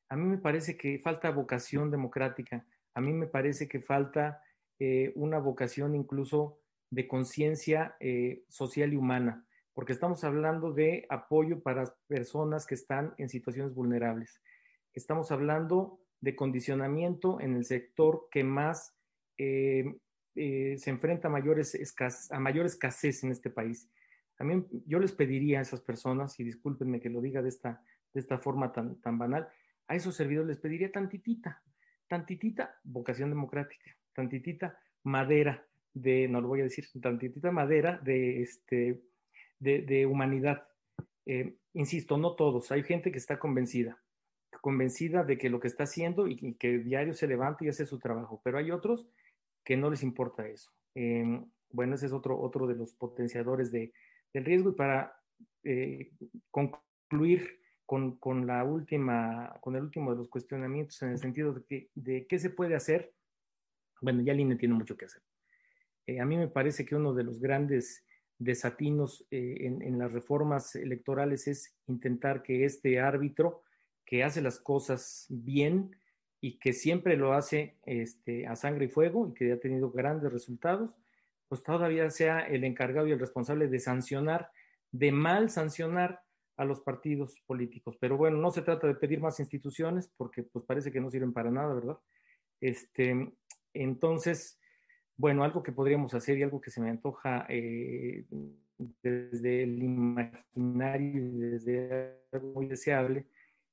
A 0.09 0.15
mí 0.15 0.25
me 0.25 0.37
parece 0.37 0.77
que 0.77 0.99
falta 0.99 1.31
vocación 1.31 1.89
democrática, 1.89 2.65
a 2.93 3.01
mí 3.01 3.13
me 3.13 3.25
parece 3.25 3.67
que 3.67 3.81
falta 3.81 4.43
eh, 4.77 5.11
una 5.15 5.39
vocación 5.39 5.95
incluso 5.95 6.59
de 6.91 7.07
conciencia 7.07 7.95
eh, 7.99 8.43
social 8.47 8.93
y 8.93 8.97
humana 8.97 9.47
porque 9.73 9.93
estamos 9.93 10.23
hablando 10.23 10.71
de 10.71 11.05
apoyo 11.09 11.61
para 11.61 11.93
personas 12.07 12.65
que 12.65 12.75
están 12.75 13.13
en 13.17 13.29
situaciones 13.29 13.73
vulnerables. 13.73 14.41
Estamos 14.93 15.31
hablando 15.31 15.99
de 16.21 16.35
condicionamiento 16.35 17.41
en 17.41 17.55
el 17.55 17.65
sector 17.65 18.27
que 18.31 18.43
más 18.43 18.95
eh, 19.37 19.97
eh, 20.35 20.75
se 20.77 20.89
enfrenta 20.89 21.27
a, 21.27 21.31
mayores 21.31 21.77
a 22.31 22.39
mayor 22.39 22.65
escasez 22.65 23.23
en 23.23 23.31
este 23.31 23.49
país. 23.49 23.89
También 24.35 24.67
yo 24.85 24.99
les 24.99 25.11
pediría 25.11 25.59
a 25.59 25.61
esas 25.63 25.81
personas, 25.81 26.39
y 26.39 26.43
discúlpenme 26.43 26.99
que 26.99 27.09
lo 27.09 27.21
diga 27.21 27.41
de 27.41 27.49
esta, 27.49 27.83
de 28.13 28.19
esta 28.19 28.37
forma 28.37 28.71
tan, 28.71 28.99
tan 29.01 29.17
banal, 29.17 29.47
a 29.87 29.95
esos 29.95 30.15
servidores 30.15 30.47
les 30.47 30.57
pediría 30.59 30.91
tantitita, 30.91 31.61
tantitita 32.07 32.79
vocación 32.83 33.29
democrática, 33.29 33.95
tantitita 34.13 34.79
madera 35.03 35.65
de, 35.93 36.27
no 36.27 36.41
lo 36.41 36.47
voy 36.47 36.61
a 36.61 36.63
decir, 36.63 36.85
tantitita 37.01 37.51
madera 37.51 37.99
de 38.03 38.41
este, 38.41 39.01
de, 39.63 40.05
humanidad. 40.05 40.67
Eh, 41.25 41.55
insisto, 41.73 42.17
no 42.17 42.35
todos, 42.35 42.71
hay 42.71 42.83
gente 42.83 43.11
que 43.11 43.17
está 43.17 43.39
convencida, 43.39 44.01
convencida 44.61 45.23
de 45.23 45.37
que 45.37 45.49
lo 45.49 45.59
que 45.59 45.67
está 45.67 45.83
haciendo 45.83 46.27
y, 46.27 46.55
que 46.55 46.79
diario 46.79 47.13
se 47.13 47.27
levanta 47.27 47.63
y 47.63 47.69
hace 47.69 47.85
su 47.85 47.99
trabajo, 47.99 48.41
pero 48.43 48.57
hay 48.57 48.71
otros 48.71 49.07
que 49.63 49.77
no 49.77 49.89
les 49.89 50.03
importa 50.03 50.47
eso. 50.47 50.71
Em, 50.95 51.45
bueno, 51.69 51.95
ese 51.95 52.05
es 52.07 52.11
otro, 52.11 52.39
otro 52.39 52.67
de 52.67 52.75
los 52.75 52.93
potenciadores 52.93 53.71
de, 53.71 53.93
del 54.33 54.45
riesgo 54.45 54.69
y 54.69 54.75
para 54.75 55.15
eh, 55.63 56.11
concluir 56.51 57.59
con, 57.85 58.17
con, 58.17 58.45
la 58.45 58.63
última, 58.63 59.57
con 59.61 59.75
el 59.75 59.83
último 59.83 60.11
de 60.11 60.17
los 60.17 60.29
cuestionamientos 60.29 61.01
en 61.01 61.09
el 61.09 61.17
sentido 61.17 61.53
de, 61.53 61.63
que, 61.63 61.89
de 61.95 62.27
qué 62.27 62.39
se 62.39 62.49
puede 62.49 62.75
hacer, 62.75 63.13
bueno, 64.01 64.21
ya 64.21 64.33
Lina 64.33 64.57
tiene 64.57 64.75
mucho 64.75 64.97
que 64.97 65.05
hacer. 65.05 65.21
Eh, 66.05 66.19
a 66.19 66.25
mí 66.25 66.37
me 66.37 66.47
parece 66.47 66.85
que 66.85 66.95
uno 66.95 67.13
de 67.13 67.23
los 67.23 67.39
grandes 67.39 68.03
desatinos 68.43 69.25
eh, 69.31 69.57
en, 69.61 69.97
las 69.97 70.11
reformas 70.11 70.75
electorales 70.75 71.47
es 71.47 71.75
intentar 71.87 72.43
que 72.43 72.65
este 72.65 72.99
árbitro 72.99 73.63
que 74.05 74.23
hace 74.23 74.41
las 74.41 74.59
cosas 74.59 75.25
bien 75.29 75.95
y 76.41 76.59
que 76.59 76.73
siempre 76.73 77.15
lo 77.15 77.33
hace 77.33 77.77
este, 77.85 78.47
a 78.47 78.55
sangre 78.55 78.85
y 78.85 78.89
fuego 78.89 79.29
y 79.29 79.33
que 79.33 79.53
ha 79.53 79.59
tenido 79.59 79.91
grandes 79.91 80.31
resultados, 80.31 80.97
pues 81.47 81.63
todavía 81.63 82.09
sea 82.09 82.39
el 82.39 82.63
encargado 82.63 83.07
y 83.07 83.11
el 83.11 83.19
responsable 83.19 83.67
de 83.67 83.79
sancionar, 83.79 84.51
de 84.91 85.11
mal 85.11 85.49
sancionar 85.49 86.21
a 86.57 86.65
los 86.65 86.81
partidos 86.81 87.41
políticos. 87.45 87.97
Pero 87.99 88.17
bueno, 88.17 88.37
no 88.37 88.51
se 88.51 88.61
trata 88.61 88.87
de 88.87 88.95
pedir 88.95 89.19
más 89.19 89.39
instituciones 89.39 90.11
porque 90.17 90.43
pues 90.43 90.65
parece 90.65 90.91
que 90.91 90.99
no 91.01 91.09
sirven 91.09 91.33
para 91.33 91.49
nada, 91.49 91.73
¿verdad? 91.73 91.97
Este, 92.59 93.33
entonces, 93.73 94.59
bueno, 95.17 95.43
algo 95.43 95.63
que 95.63 95.71
podríamos 95.71 96.13
hacer 96.13 96.37
y 96.37 96.43
algo 96.43 96.61
que 96.61 96.71
se 96.71 96.81
me 96.81 96.89
antoja 96.89 97.45
eh, 97.49 98.25
desde 99.01 99.63
el 99.63 99.81
imaginario 99.81 101.27
y 101.27 101.39
desde 101.39 102.19
algo 102.31 102.53
muy 102.53 102.67
deseable 102.67 103.27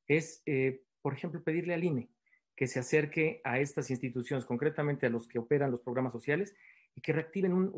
es, 0.06 0.42
eh, 0.46 0.82
por 1.02 1.14
ejemplo, 1.14 1.42
pedirle 1.42 1.74
al 1.74 1.84
INE 1.84 2.10
que 2.56 2.66
se 2.66 2.78
acerque 2.78 3.40
a 3.42 3.58
estas 3.58 3.90
instituciones, 3.90 4.44
concretamente 4.44 5.06
a 5.06 5.10
los 5.10 5.26
que 5.26 5.38
operan 5.38 5.70
los 5.70 5.80
programas 5.80 6.12
sociales, 6.12 6.54
y 6.94 7.00
que 7.00 7.14
reactiven 7.14 7.72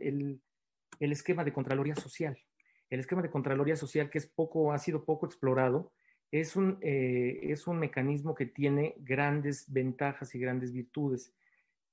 el, 0.00 0.40
esquema 1.00 1.42
de 1.42 1.52
Contraloría 1.52 1.96
Social. 1.96 2.38
El 2.88 3.00
esquema 3.00 3.20
de 3.20 3.30
Contraloría 3.30 3.74
Social, 3.74 4.10
que 4.10 4.18
es 4.18 4.28
poco, 4.28 4.72
ha 4.72 4.78
sido 4.78 5.04
poco 5.04 5.26
explorado, 5.26 5.92
es 6.30 6.54
un, 6.54 6.78
eh, 6.82 7.40
es 7.42 7.66
un 7.66 7.80
mecanismo 7.80 8.36
que 8.36 8.46
tiene 8.46 8.94
grandes 8.98 9.64
ventajas 9.72 10.32
y 10.36 10.38
grandes 10.38 10.72
virtudes 10.72 11.34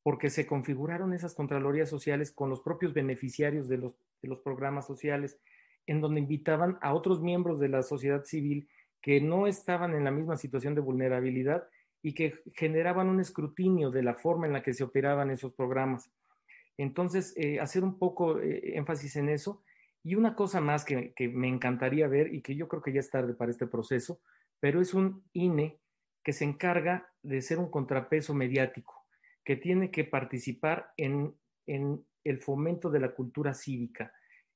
porque 0.06 0.30
se 0.30 0.46
configuraron 0.46 1.14
esas 1.14 1.34
Contralorías 1.34 1.90
Sociales 1.90 2.32
con 2.32 2.48
los 2.48 2.62
propios 2.62 2.94
beneficiarios 2.94 3.68
de 3.68 3.80
los, 3.80 4.40
programas 4.44 4.86
sociales, 4.86 5.40
en 5.88 6.00
donde 6.00 6.20
invitaban 6.20 6.78
a 6.84 6.94
otros 6.94 7.24
miembros 7.24 7.60
de 7.60 7.70
la 7.70 7.82
sociedad 7.82 8.24
civil 8.24 8.70
que 9.02 9.20
no 9.20 9.48
estaban 9.48 9.96
en 9.96 10.04
la 10.04 10.12
misma 10.12 10.38
situación 10.38 10.76
de 10.76 10.82
vulnerabilidad 10.82 11.68
y 12.04 12.14
que 12.14 12.36
generaban 12.54 13.10
un 13.10 13.20
escrutinio 13.20 13.90
de 13.90 14.04
la 14.04 14.14
forma 14.14 14.46
en 14.46 14.54
la 14.54 14.62
que 14.62 14.76
se 14.76 14.84
operaban 14.84 15.32
esos 15.32 15.54
programas. 15.54 16.12
Entonces, 16.78 17.34
eh, 17.36 17.60
hacer 17.60 17.84
un 17.84 17.98
poco 17.98 18.40
eh, 18.40 18.78
énfasis 18.78 19.16
en 19.16 19.30
eso 19.30 19.64
Y 20.04 20.14
una 20.14 20.36
cosa 20.36 20.62
más 20.62 20.86
que, 20.86 21.16
me 21.34 21.48
encantaría 21.48 22.08
ver 22.08 22.32
y 22.32 22.44
que 22.44 22.56
yo 22.56 22.68
creo 22.68 22.84
que 22.84 22.94
ya 22.94 23.00
es 23.00 23.10
tarde 23.10 23.34
para 23.34 23.50
este 23.50 23.66
proceso, 23.66 24.22
pero 24.60 24.82
es 24.82 24.94
un 24.94 25.24
INE 25.34 25.80
que 26.24 26.32
se 26.32 26.46
encarga 26.46 27.12
de 27.24 27.42
ser 27.42 27.58
un 27.58 27.72
contrapeso 27.72 28.36
mediático, 28.36 29.05
que 29.46 29.56
tiene 29.56 29.92
que 29.92 30.04
participar 30.04 30.92
en, 30.98 31.34
en 31.68 32.04
el 32.24 32.40
fomento 32.40 32.90
de 32.90 33.00
la 33.00 33.14
cultura 33.14 33.54
cívica, 33.54 34.12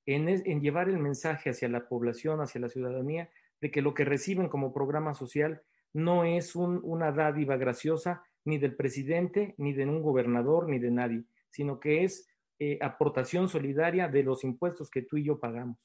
en, 0.05 0.27
en, 0.27 0.61
llevar 0.61 0.89
el 0.89 0.97
mensaje 0.97 1.51
hacia 1.51 1.69
la 1.69 1.87
población, 1.87 2.41
hacia 2.41 2.59
la 2.59 2.69
ciudadanía, 2.69 3.29
de 3.61 3.69
que 3.69 3.83
lo 3.83 3.93
que 3.93 4.03
reciben 4.03 4.49
como 4.49 4.73
programa 4.73 5.13
social 5.13 5.61
no 5.93 6.23
es 6.23 6.55
un, 6.55 6.81
una 6.83 7.11
dádiva 7.11 7.57
graciosa 7.57 8.23
ni 8.45 8.57
del 8.57 8.75
presidente, 8.75 9.53
ni 9.57 9.73
de 9.73 9.85
un 9.85 10.01
gobernador, 10.01 10.67
ni 10.67 10.79
de 10.79 10.89
nadie, 10.89 11.23
sino 11.51 11.79
que 11.79 12.03
es 12.03 12.27
eh, 12.57 12.79
aportación 12.81 13.47
solidaria 13.47 14.07
de 14.07 14.23
los 14.23 14.43
impuestos 14.43 14.89
que 14.89 15.03
tú 15.03 15.17
y 15.17 15.23
yo 15.25 15.39
pagamos. 15.39 15.77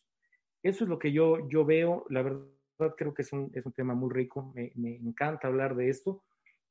Eso 0.62 0.84
es 0.84 0.90
lo 0.90 0.98
que 0.98 1.12
yo, 1.12 1.46
yo 1.48 1.66
veo, 1.66 2.06
la 2.08 2.22
verdad 2.22 2.94
creo 2.96 3.12
que 3.12 3.22
es 3.22 3.32
un, 3.32 3.50
es 3.54 3.66
un 3.66 3.72
tema 3.72 3.94
muy 3.94 4.10
rico, 4.10 4.52
me, 4.54 4.72
me, 4.76 4.96
encanta 4.96 5.48
hablar 5.48 5.76
de 5.76 5.90
esto 5.90 6.22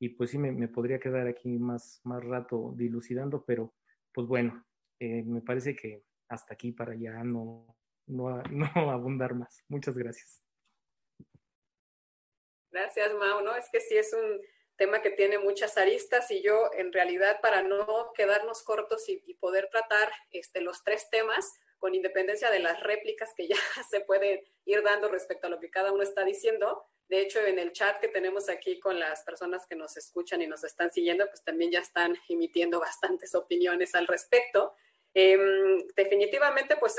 y 0.04 0.10
pues 0.10 0.32
sí 0.32 0.38
me, 0.38 0.52
me, 0.52 0.68
podría 0.68 1.00
quedar 1.00 1.28
aquí 1.28 1.58
más, 1.58 2.02
más 2.04 2.22
rato 2.26 2.74
dilucidando, 2.76 3.46
pero 3.46 3.74
pues 4.14 4.28
bueno, 4.28 4.66
eh, 5.00 5.24
me 5.24 5.42
parece 5.42 5.78
que 5.78 6.04
hasta 6.28 6.56
aquí 6.56 6.74
para 6.74 6.94
ya 6.94 7.24
no, 7.24 7.78
no, 8.08 8.44
no 8.52 8.92
abundar 8.92 9.34
más. 9.34 9.64
Muchas 9.70 9.98
gracias. 9.98 10.44
Gracias, 12.70 13.14
Mau. 13.14 13.46
No, 13.46 13.56
es 13.56 13.70
que 13.72 13.80
sí 13.80 13.96
es 13.96 14.14
un 14.14 14.42
tema 14.76 15.02
que 15.02 15.12
tiene 15.12 15.40
muchas 15.40 15.78
aristas 15.78 16.30
y 16.32 16.44
yo 16.44 16.70
en 16.74 16.92
realidad 16.92 17.40
para 17.42 17.62
no 17.62 18.12
quedarnos 18.14 18.62
cortos 18.64 19.08
y, 19.08 19.24
y 19.26 19.36
poder 19.36 19.70
tratar 19.72 20.12
este, 20.32 20.60
los 20.60 20.84
tres 20.84 21.10
temas, 21.12 21.50
con 21.78 21.96
independencia 21.96 22.50
de 22.50 22.60
las 22.60 22.82
réplicas 22.82 23.34
que 23.38 23.48
ya 23.48 23.56
se 23.90 24.02
pueden 24.02 24.42
ir 24.66 24.84
dando 24.84 25.08
respecto 25.08 25.48
a 25.48 25.50
lo 25.50 25.62
que 25.62 25.70
cada 25.70 25.94
uno 25.94 26.04
está 26.04 26.26
diciendo. 26.26 26.90
De 27.08 27.22
hecho, 27.22 27.40
en 27.46 27.60
el 27.60 27.74
chat 27.74 28.00
que 28.00 28.08
tenemos 28.08 28.50
aquí 28.50 28.80
con 28.80 29.00
las 29.00 29.24
personas 29.24 29.66
que 29.68 29.76
nos 29.76 29.98
escuchan 29.98 30.42
y 30.42 30.48
nos 30.48 30.64
están 30.64 30.92
siguiendo, 30.92 31.28
pues 31.28 31.44
también 31.44 31.72
ya 31.72 31.80
están 31.80 32.18
emitiendo 32.30 32.80
bastantes 32.80 33.36
opiniones 33.36 33.94
al 33.96 34.08
respecto. 34.08 34.76
Eh, 35.14 35.38
definitivamente, 35.96 36.76
pues 36.78 36.96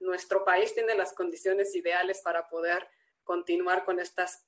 nuestro 0.00 0.44
país 0.44 0.74
tiene 0.74 0.94
las 0.94 1.14
condiciones 1.14 1.74
ideales 1.74 2.20
para 2.20 2.48
poder 2.48 2.86
continuar 3.22 3.84
con 3.84 4.00
estas 4.00 4.44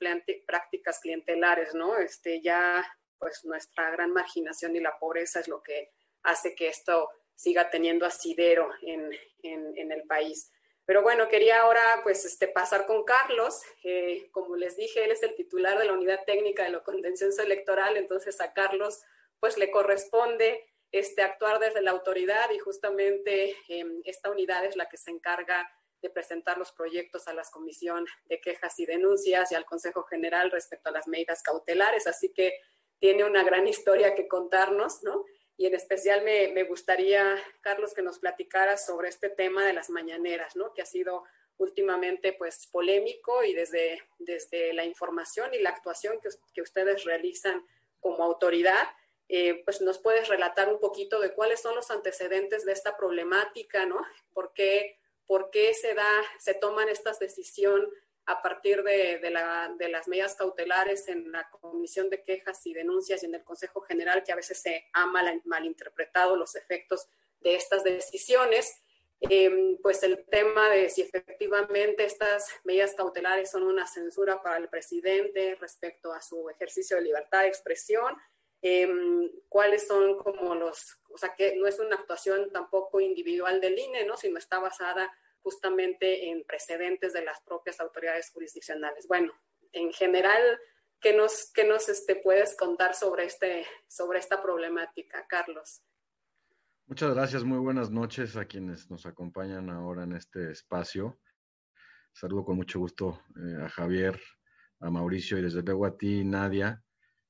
prácticas 0.46 0.98
clientelares, 1.00 1.74
¿no? 1.74 1.96
Este, 1.96 2.42
ya, 2.42 2.84
pues 3.18 3.42
nuestra 3.44 3.90
gran 3.90 4.12
marginación 4.12 4.76
y 4.76 4.80
la 4.80 4.98
pobreza 4.98 5.40
es 5.40 5.48
lo 5.48 5.62
que 5.62 5.92
hace 6.24 6.54
que 6.54 6.68
esto 6.68 7.08
siga 7.34 7.70
teniendo 7.70 8.04
asidero 8.04 8.70
en, 8.82 9.10
en 9.42 9.92
el 9.92 10.02
país. 10.02 10.50
Pero 10.86 11.02
bueno, 11.02 11.28
quería 11.28 11.62
ahora 11.62 12.00
pues 12.04 12.24
este, 12.24 12.46
pasar 12.46 12.86
con 12.86 13.04
Carlos. 13.04 13.60
Eh, 13.82 14.28
como 14.30 14.56
les 14.56 14.76
dije, 14.76 15.04
él 15.04 15.10
es 15.10 15.22
el 15.22 15.34
titular 15.34 15.78
de 15.78 15.84
la 15.84 15.92
unidad 15.92 16.24
técnica 16.24 16.62
de 16.62 16.70
lo 16.70 16.84
contencioso 16.84 17.42
electoral, 17.42 17.96
entonces 17.96 18.40
a 18.40 18.52
Carlos 18.52 19.02
pues 19.40 19.58
le 19.58 19.70
corresponde 19.70 20.64
este, 20.92 21.22
actuar 21.22 21.58
desde 21.58 21.82
la 21.82 21.90
autoridad 21.90 22.50
y 22.50 22.58
justamente 22.58 23.56
eh, 23.68 23.84
esta 24.04 24.30
unidad 24.30 24.64
es 24.64 24.76
la 24.76 24.88
que 24.88 24.96
se 24.96 25.10
encarga 25.10 25.68
de 26.00 26.10
presentar 26.10 26.56
los 26.56 26.72
proyectos 26.72 27.26
a 27.26 27.34
la 27.34 27.42
Comisión 27.50 28.06
de 28.26 28.40
Quejas 28.40 28.78
y 28.78 28.86
Denuncias 28.86 29.50
y 29.50 29.56
al 29.56 29.64
Consejo 29.64 30.04
General 30.04 30.50
respecto 30.50 30.88
a 30.88 30.92
las 30.92 31.08
medidas 31.08 31.42
cautelares, 31.42 32.06
así 32.06 32.32
que 32.32 32.52
tiene 32.98 33.24
una 33.24 33.42
gran 33.42 33.66
historia 33.66 34.14
que 34.14 34.28
contarnos, 34.28 35.02
¿no? 35.02 35.24
Y 35.56 35.66
en 35.66 35.74
especial 35.74 36.22
me, 36.22 36.48
me, 36.48 36.64
gustaría, 36.64 37.42
Carlos, 37.60 37.94
que 37.94 38.02
nos 38.02 38.18
platicara 38.18 38.76
sobre 38.76 39.08
este 39.08 39.30
tema 39.30 39.64
de 39.64 39.72
las 39.72 39.88
mañaneras, 39.88 40.54
¿no? 40.54 40.74
Que 40.74 40.82
ha 40.82 40.86
sido 40.86 41.24
últimamente 41.58 42.34
pues 42.34 42.66
polémico 42.66 43.42
y 43.42 43.54
desde, 43.54 44.02
desde 44.18 44.74
la 44.74 44.84
información 44.84 45.54
y 45.54 45.58
la 45.58 45.70
actuación 45.70 46.20
que, 46.20 46.28
que 46.52 46.60
ustedes 46.60 47.04
realizan 47.04 47.66
como 48.00 48.22
autoridad, 48.22 48.86
eh, 49.28 49.62
pues 49.64 49.80
nos 49.80 49.98
puedes 49.98 50.28
relatar 50.28 50.72
un 50.72 50.78
poquito 50.78 51.20
de 51.20 51.32
cuáles 51.32 51.60
son 51.60 51.74
los 51.74 51.90
antecedentes 51.90 52.64
de 52.64 52.72
esta 52.72 52.96
problemática, 52.96 53.86
¿no? 53.86 54.00
¿Por 54.34 54.52
qué, 54.52 54.98
por 55.26 55.50
qué 55.50 55.72
se 55.72 55.94
da, 55.94 56.08
se 56.38 56.54
toman 56.54 56.88
estas 56.88 57.18
decisiones 57.18 57.88
a 58.26 58.42
partir 58.42 58.82
de, 58.82 59.18
de, 59.18 59.30
la, 59.30 59.72
de, 59.78 59.88
las 59.88 60.08
medidas 60.08 60.34
cautelares 60.34 61.08
en 61.08 61.30
la 61.30 61.48
Comisión 61.48 62.10
de 62.10 62.22
Quejas 62.22 62.66
y 62.66 62.74
Denuncias 62.74 63.22
y 63.22 63.26
en 63.26 63.34
el 63.36 63.44
Consejo 63.44 63.80
General, 63.80 64.24
que 64.24 64.32
a 64.32 64.36
veces 64.36 64.60
se 64.60 64.88
ha 64.92 65.06
mal, 65.06 65.40
malinterpretado 65.44 66.36
los 66.36 66.56
efectos 66.56 67.08
de 67.40 67.54
estas 67.54 67.84
decisiones. 67.84 68.82
Eh, 69.20 69.78
pues 69.82 70.02
el 70.02 70.26
tema 70.26 70.68
de 70.68 70.90
si 70.90 71.00
efectivamente 71.00 72.04
estas 72.04 72.50
medidas 72.64 72.94
cautelares 72.94 73.50
son 73.50 73.62
una 73.62 73.86
censura 73.86 74.42
para 74.42 74.58
el 74.58 74.68
presidente 74.68 75.56
respecto 75.58 76.12
a 76.12 76.20
su 76.20 76.50
ejercicio 76.50 76.96
de 76.96 77.02
libertad 77.04 77.42
de 77.42 77.48
expresión, 77.48 78.14
eh, 78.60 78.88
cuáles 79.48 79.86
son 79.86 80.18
como 80.18 80.54
los, 80.54 80.98
o 81.10 81.16
sea, 81.16 81.34
que 81.34 81.56
no 81.56 81.66
es 81.66 81.78
una 81.78 81.96
actuación 81.96 82.50
tampoco 82.50 83.00
individual 83.00 83.60
del 83.60 83.78
INE, 83.78 84.04
¿no? 84.04 84.16
sino 84.16 84.38
está 84.38 84.58
basada 84.58 85.10
justamente 85.46 86.28
en 86.28 86.42
precedentes 86.42 87.12
de 87.12 87.24
las 87.24 87.40
propias 87.42 87.78
autoridades 87.78 88.30
jurisdiccionales. 88.32 89.06
Bueno, 89.06 89.32
en 89.70 89.92
general, 89.92 90.42
¿qué 91.00 91.16
nos, 91.16 91.52
qué 91.54 91.62
nos 91.62 91.88
este, 91.88 92.16
puedes 92.16 92.56
contar 92.56 92.96
sobre, 92.96 93.26
este, 93.26 93.64
sobre 93.86 94.18
esta 94.18 94.42
problemática, 94.42 95.24
Carlos? 95.28 95.84
Muchas 96.86 97.14
gracias, 97.14 97.44
muy 97.44 97.58
buenas 97.58 97.92
noches 97.92 98.36
a 98.36 98.46
quienes 98.46 98.90
nos 98.90 99.06
acompañan 99.06 99.70
ahora 99.70 100.02
en 100.02 100.14
este 100.14 100.50
espacio. 100.50 101.20
Saludo 102.12 102.44
con 102.44 102.56
mucho 102.56 102.80
gusto 102.80 103.22
eh, 103.36 103.62
a 103.62 103.68
Javier, 103.68 104.20
a 104.80 104.90
Mauricio 104.90 105.38
y 105.38 105.42
desde 105.42 105.62
luego 105.62 105.86
a 105.86 105.96
ti, 105.96 106.24
Nadia. 106.24 106.82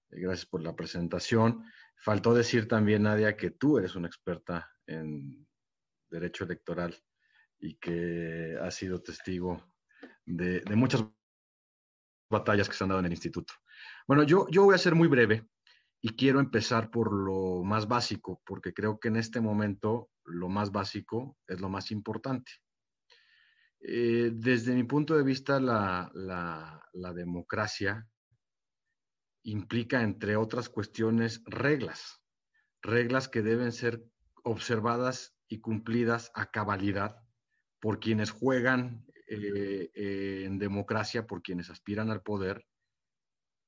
Eh, 0.09 0.21
gracias 0.21 0.47
por 0.47 0.63
la 0.63 0.75
presentación. 0.75 1.67
Faltó 1.99 2.33
decir 2.33 2.67
también, 2.67 3.03
Nadia, 3.03 3.37
que 3.37 3.51
tú 3.51 3.77
eres 3.77 3.95
una 3.95 4.09
experta 4.09 4.71
en 4.87 5.47
derecho 6.09 6.45
electoral 6.45 6.97
y 7.59 7.77
que 7.77 8.57
ha 8.61 8.71
sido 8.71 9.03
testigo 9.03 9.63
de, 10.25 10.63
muchas 10.75 11.05
batallas 12.31 12.69
que 12.69 12.75
se 12.75 12.85
han 12.85 12.89
dado 12.89 13.01
en 13.01 13.07
el 13.07 13.13
instituto. 13.13 13.55
Bueno, 14.07 14.25
yo, 14.25 14.47
yo 14.51 14.65
voy 14.65 14.75
a 14.75 14.79
ser 14.79 14.95
muy 14.95 15.09
breve 15.09 15.49
y 16.01 16.11
quiero 16.17 16.41
empezar 16.41 16.91
por 16.91 17.13
lo 17.13 17.63
más 17.65 17.89
básico, 17.89 18.43
porque 18.45 18.75
creo 18.75 18.99
que 18.99 19.09
en 19.09 19.17
este 19.17 19.41
momento 19.41 20.11
lo 20.25 20.49
más 20.49 20.73
básico 20.73 21.37
es 21.47 21.61
lo 21.61 21.69
más 21.69 21.91
importante. 21.91 22.53
Eh, 23.81 24.31
desde 24.35 24.75
mi 24.75 24.85
punto 24.85 25.17
de 25.17 25.23
vista, 25.23 25.61
la, 25.61 26.11
la 26.15 27.13
democracia 27.13 28.09
implica, 29.45 30.03
entre 30.03 30.37
otras 30.37 30.69
cuestiones, 30.69 31.43
reglas, 31.45 32.21
reglas 32.83 33.29
que 33.29 33.43
deben 33.43 33.73
ser 33.73 34.05
observadas 34.43 35.37
y 35.49 35.61
cumplidas 35.61 36.33
a 36.35 36.51
cabalidad 36.51 37.26
por 37.81 38.01
quienes 38.01 38.31
juegan 38.31 39.05
eh, 39.29 39.91
en 40.45 40.59
democracia, 40.59 41.27
por 41.27 41.43
quienes 41.43 41.71
aspiran 41.71 42.11
al 42.11 42.23
poder 42.23 42.67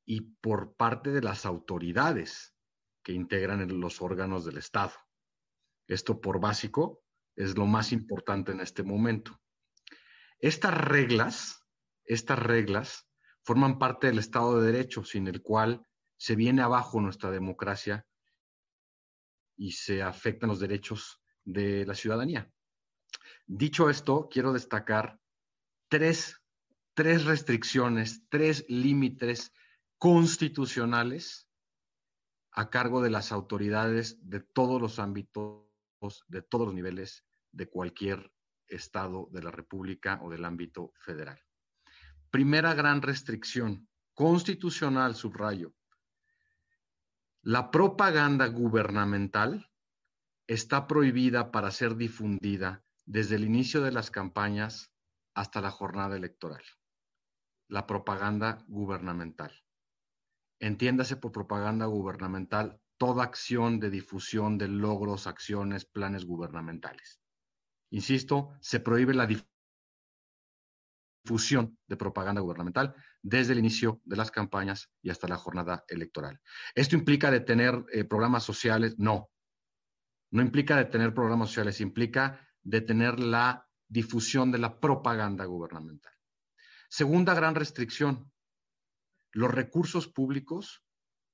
y 0.04 0.20
por 0.20 0.74
parte 0.74 1.10
de 1.10 1.20
las 1.20 1.44
autoridades 1.44 2.54
que 3.02 3.12
integran 3.12 3.66
los 3.80 4.00
órganos 4.00 4.44
del 4.44 4.58
Estado. 4.58 4.94
Esto 5.86 6.20
por 6.20 6.40
básico 6.40 7.02
es 7.34 7.56
lo 7.56 7.66
más 7.66 7.92
importante 7.92 8.52
en 8.52 8.60
este 8.60 8.82
momento. 8.82 9.40
Estas 10.38 10.74
reglas, 10.74 11.66
estas 12.04 12.38
reglas 12.38 13.08
forman 13.42 13.78
parte 13.78 14.06
del 14.06 14.18
Estado 14.18 14.60
de 14.60 14.72
Derecho, 14.72 15.04
sin 15.04 15.26
el 15.26 15.42
cual 15.42 15.82
se 16.16 16.36
viene 16.36 16.62
abajo 16.62 17.00
nuestra 17.00 17.30
democracia 17.30 18.06
y 19.56 19.72
se 19.72 20.02
afectan 20.02 20.50
los 20.50 20.60
derechos 20.60 21.20
de 21.44 21.84
la 21.86 21.94
ciudadanía. 21.94 22.50
Dicho 23.50 23.88
esto, 23.88 24.28
quiero 24.30 24.52
destacar 24.52 25.18
tres, 25.88 26.38
tres 26.92 27.24
restricciones, 27.24 28.22
tres 28.28 28.66
límites 28.68 29.54
constitucionales 29.96 31.48
a 32.52 32.68
cargo 32.68 33.00
de 33.00 33.08
las 33.08 33.32
autoridades 33.32 34.18
de 34.20 34.40
todos 34.40 34.82
los 34.82 34.98
ámbitos, 34.98 35.64
de 36.28 36.42
todos 36.42 36.66
los 36.66 36.74
niveles 36.74 37.24
de 37.50 37.70
cualquier 37.70 38.30
Estado 38.66 39.30
de 39.32 39.42
la 39.42 39.50
República 39.50 40.20
o 40.22 40.28
del 40.28 40.44
ámbito 40.44 40.92
federal. 41.00 41.42
Primera 42.30 42.74
gran 42.74 43.00
restricción 43.00 43.88
constitucional, 44.12 45.14
subrayo. 45.14 45.72
La 47.40 47.70
propaganda 47.70 48.46
gubernamental 48.48 49.70
está 50.46 50.87
prohibida 50.87 51.50
para 51.50 51.70
ser 51.70 51.96
difundida 51.96 52.84
desde 53.08 53.36
el 53.36 53.44
inicio 53.44 53.80
de 53.80 53.90
las 53.90 54.10
campañas 54.10 54.92
hasta 55.34 55.62
la 55.62 55.70
jornada 55.70 56.14
electoral. 56.14 56.62
La 57.68 57.86
propaganda 57.86 58.64
gubernamental. 58.68 59.64
Entiéndase 60.60 61.16
por 61.16 61.32
propaganda 61.32 61.86
gubernamental 61.86 62.78
toda 62.98 63.24
acción 63.24 63.80
de 63.80 63.88
difusión 63.88 64.58
de 64.58 64.68
logros, 64.68 65.26
acciones, 65.26 65.86
planes 65.86 66.26
gubernamentales. 66.26 67.18
Insisto, 67.90 68.52
se 68.60 68.80
prohíbe 68.80 69.14
la 69.14 69.26
difusión 71.24 71.78
de 71.86 71.96
propaganda 71.96 72.42
gubernamental 72.42 72.94
desde 73.22 73.54
el 73.54 73.60
inicio 73.60 74.02
de 74.04 74.16
las 74.16 74.30
campañas 74.30 74.90
y 75.00 75.08
hasta 75.08 75.28
la 75.28 75.36
jornada 75.36 75.82
electoral. 75.88 76.42
¿Esto 76.74 76.94
implica 76.94 77.30
detener 77.30 77.86
eh, 77.90 78.04
programas 78.04 78.44
sociales? 78.44 78.98
No. 78.98 79.30
No 80.30 80.42
implica 80.42 80.76
detener 80.76 81.14
programas 81.14 81.48
sociales, 81.48 81.80
implica 81.80 82.44
detener 82.68 83.18
la 83.18 83.66
difusión 83.88 84.52
de 84.52 84.59
la 84.59 84.78
propaganda 84.78 85.46
gubernamental. 85.46 86.12
Segunda 86.90 87.35
gran 87.35 87.54
restricción, 87.54 88.31
los 89.33 89.50
recursos 89.50 90.07
públicos 90.07 90.85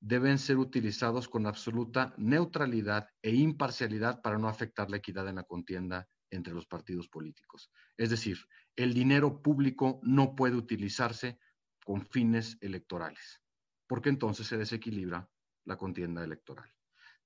deben 0.01 0.39
ser 0.39 0.59
utilizados 0.59 1.29
con 1.29 1.47
absoluta 1.47 2.15
neutralidad 2.19 3.09
e 3.23 3.35
imparcialidad 3.35 4.21
para 4.23 4.39
no 4.39 4.49
afectar 4.49 4.91
la 4.91 4.99
equidad 4.99 5.29
en 5.29 5.37
la 5.37 5.45
contienda 5.45 6.09
entre 6.31 6.55
los 6.55 6.67
partidos 6.67 7.09
políticos. 7.09 7.71
Es 7.97 8.11
decir, 8.11 8.39
el 8.77 8.93
dinero 8.93 9.43
público 9.43 10.01
no 10.03 10.35
puede 10.37 10.57
utilizarse 10.57 11.39
con 11.85 12.07
fines 12.07 12.59
electorales, 12.61 13.41
porque 13.89 14.09
entonces 14.09 14.47
se 14.47 14.59
desequilibra 14.59 15.29
la 15.65 15.77
contienda 15.77 16.23
electoral. 16.23 16.71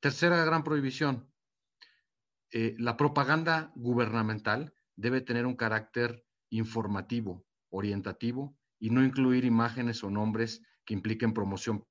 Tercera 0.01 0.45
gran 0.45 0.63
prohibición, 0.63 1.31
eh, 2.51 2.75
la 2.79 2.97
propaganda 2.97 3.73
gubernamental 3.75 4.75
debe 4.97 5.21
tener 5.21 5.47
un 5.47 5.57
carácter 5.57 6.25
informativo, 6.51 7.47
orientativo 7.71 8.57
y 8.79 8.91
no 8.91 9.05
incluir 9.05 9.45
imágenes 9.45 10.03
o 10.03 10.11
nombres 10.11 10.63
que 10.85 10.95
impliquen 10.95 11.35
promoción 11.35 11.85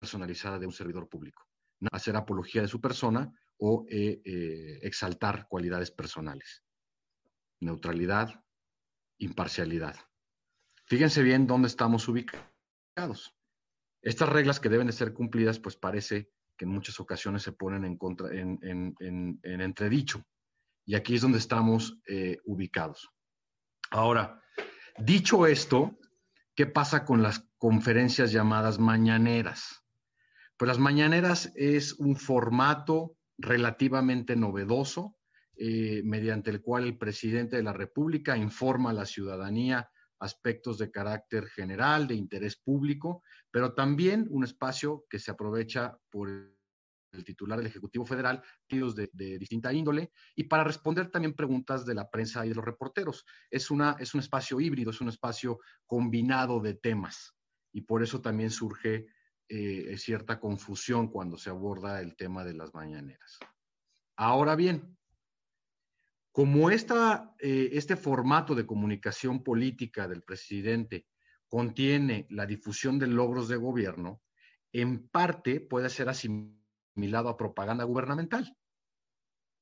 personalizada 0.00 0.58
de 0.58 0.66
un 0.66 0.72
servidor 0.72 1.08
público, 1.08 1.46
hacer 1.92 2.16
apología 2.16 2.62
de 2.62 2.68
su 2.68 2.80
persona 2.80 3.30
o 3.58 3.84
eh, 3.88 4.20
eh, 4.24 4.78
exaltar 4.82 5.46
cualidades 5.48 5.90
personales. 5.90 6.64
Neutralidad, 7.60 8.44
imparcialidad. 9.18 9.94
Fíjense 10.86 11.22
bien 11.22 11.46
dónde 11.46 11.68
estamos 11.68 12.08
ubicados. 12.08 13.36
Estas 14.02 14.28
reglas 14.28 14.58
que 14.58 14.68
deben 14.68 14.88
de 14.88 14.92
ser 14.92 15.12
cumplidas, 15.12 15.60
pues 15.60 15.76
parece 15.76 16.28
que 16.56 16.64
en 16.64 16.72
muchas 16.72 16.98
ocasiones 16.98 17.42
se 17.42 17.52
ponen 17.52 17.84
en, 17.84 17.96
contra, 17.96 18.28
en, 18.32 18.94
entredicho. 19.44 20.24
Y 20.84 20.96
aquí 20.96 21.14
es 21.14 21.22
donde 21.22 21.38
estamos 21.38 22.00
eh, 22.08 22.38
ubicados. 22.44 23.08
Ahora, 23.90 24.42
dicho 24.98 25.46
esto, 25.46 25.96
¿qué 26.56 26.66
pasa 26.66 27.04
con 27.04 27.22
las 27.22 27.48
conferencias 27.58 28.32
llamadas 28.32 28.80
mañaneras? 28.80 29.84
Pues 30.56 30.68
las 30.68 30.80
mañaneras 30.80 31.52
es 31.54 31.92
un 31.94 32.16
formato 32.16 33.16
relativamente 33.38 34.34
novedoso, 34.34 35.16
eh, 35.56 36.02
mediante 36.04 36.50
el 36.50 36.60
cual 36.60 36.84
el 36.84 36.98
presidente 36.98 37.56
de 37.56 37.62
la 37.62 37.72
República 37.72 38.36
informa 38.36 38.90
a 38.90 38.94
la 38.94 39.06
ciudadanía 39.06 39.91
aspectos 40.22 40.78
de 40.78 40.90
carácter 40.90 41.46
general, 41.48 42.06
de 42.06 42.14
interés 42.14 42.56
público, 42.56 43.22
pero 43.50 43.74
también 43.74 44.26
un 44.30 44.44
espacio 44.44 45.04
que 45.10 45.18
se 45.18 45.32
aprovecha 45.32 45.98
por 46.10 46.30
el 46.30 47.24
titular 47.24 47.58
del 47.58 47.66
Ejecutivo 47.66 48.06
Federal, 48.06 48.40
partidos 48.40 48.94
de, 48.94 49.10
distinta 49.38 49.72
índole, 49.72 50.12
y 50.36 50.44
para 50.44 50.64
responder 50.64 51.10
también 51.10 51.34
preguntas 51.34 51.84
de 51.84 51.94
la 51.94 52.08
prensa 52.08 52.46
y 52.46 52.50
de 52.50 52.54
los 52.54 52.64
reporteros. 52.64 53.26
Es, 53.50 53.70
una, 53.70 53.96
es 53.98 54.14
un 54.14 54.20
espacio 54.20 54.60
híbrido, 54.60 54.90
es 54.92 55.00
un 55.00 55.08
espacio 55.08 55.58
combinado 55.84 56.60
de 56.60 56.74
temas, 56.74 57.34
y 57.72 57.82
por 57.82 58.02
eso 58.02 58.22
también 58.22 58.50
surge 58.50 59.06
eh, 59.48 59.98
cierta 59.98 60.38
confusión 60.38 61.08
cuando 61.08 61.36
se 61.36 61.50
aborda 61.50 62.00
el 62.00 62.16
tema 62.16 62.44
de 62.44 62.54
las 62.54 62.72
mañaneras. 62.72 63.38
Ahora 64.16 64.54
bien, 64.54 64.96
como 66.32 66.70
esta, 66.70 67.34
eh, 67.38 67.70
este 67.72 67.94
formato 67.94 68.54
de 68.54 68.66
comunicación 68.66 69.44
política 69.44 70.08
del 70.08 70.22
presidente 70.22 71.06
contiene 71.46 72.26
la 72.30 72.46
difusión 72.46 72.98
de 72.98 73.06
logros 73.06 73.48
de 73.48 73.56
gobierno, 73.56 74.22
en 74.72 75.06
parte 75.08 75.60
puede 75.60 75.90
ser 75.90 76.08
asimilado 76.08 77.28
a 77.28 77.36
propaganda 77.36 77.84
gubernamental. 77.84 78.56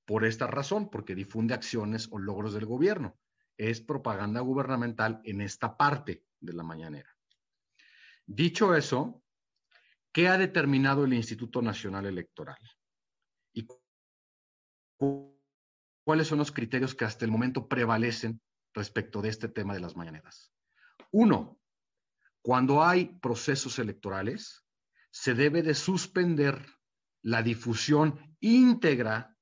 Por 0.06 0.24
esta 0.24 0.46
razón, 0.46 0.90
porque 0.90 1.16
difunde 1.16 1.54
acciones 1.54 2.08
o 2.12 2.18
logros 2.18 2.54
del 2.54 2.66
gobierno. 2.66 3.18
Es 3.56 3.80
propaganda 3.80 4.40
gubernamental 4.40 5.20
en 5.24 5.40
esta 5.40 5.76
parte 5.76 6.24
de 6.38 6.52
la 6.52 6.62
mañanera. 6.62 7.10
Dicho 8.24 8.76
eso, 8.76 9.24
¿qué 10.12 10.28
ha 10.28 10.38
determinado 10.38 11.04
el 11.04 11.14
Instituto 11.14 11.60
Nacional 11.60 12.06
Electoral? 12.06 12.58
¿Y 13.52 13.66
cuáles 16.10 16.26
son 16.26 16.38
los 16.38 16.50
criterios 16.50 16.96
que 16.96 17.04
hasta 17.04 17.24
el 17.24 17.30
momento 17.30 17.68
prevalecen 17.68 18.42
respecto 18.74 19.22
de 19.22 19.28
este 19.28 19.46
tema 19.46 19.74
de 19.74 19.78
las 19.78 19.94
mañaneras. 19.94 20.52
Uno, 21.12 21.60
cuando 22.42 22.82
hay 22.82 23.16
procesos 23.20 23.78
electorales, 23.78 24.66
se 25.12 25.34
debe 25.34 25.62
de 25.62 25.72
suspender 25.72 26.66
la 27.22 27.44
difusión 27.44 28.36
íntegra 28.40 29.36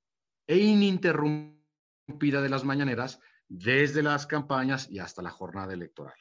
e 0.47 0.59
ininterrumpida 0.59 2.43
de 2.43 2.51
las 2.51 2.65
mañaneras 2.65 3.19
desde 3.49 4.03
las 4.03 4.27
campañas 4.27 4.91
y 4.91 4.99
hasta 4.99 5.23
la 5.23 5.31
jornada 5.31 5.73
electoral. 5.73 6.19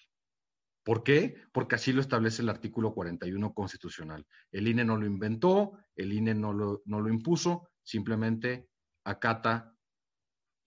¿Por 0.86 1.04
qué? 1.04 1.36
Porque 1.52 1.76
así 1.76 1.92
lo 1.92 2.00
establece 2.00 2.42
el 2.42 2.48
artículo 2.48 2.94
41 2.94 3.54
constitucional. 3.54 4.26
El 4.50 4.70
INE 4.70 4.86
no 4.86 4.96
lo 4.96 5.06
inventó, 5.06 5.74
el 5.94 6.14
INE 6.14 6.36
no 6.36 6.54
lo, 6.54 6.84
no 6.86 7.02
lo 7.02 7.10
impuso, 7.10 7.68
simplemente 7.84 8.70
acata 9.04 9.74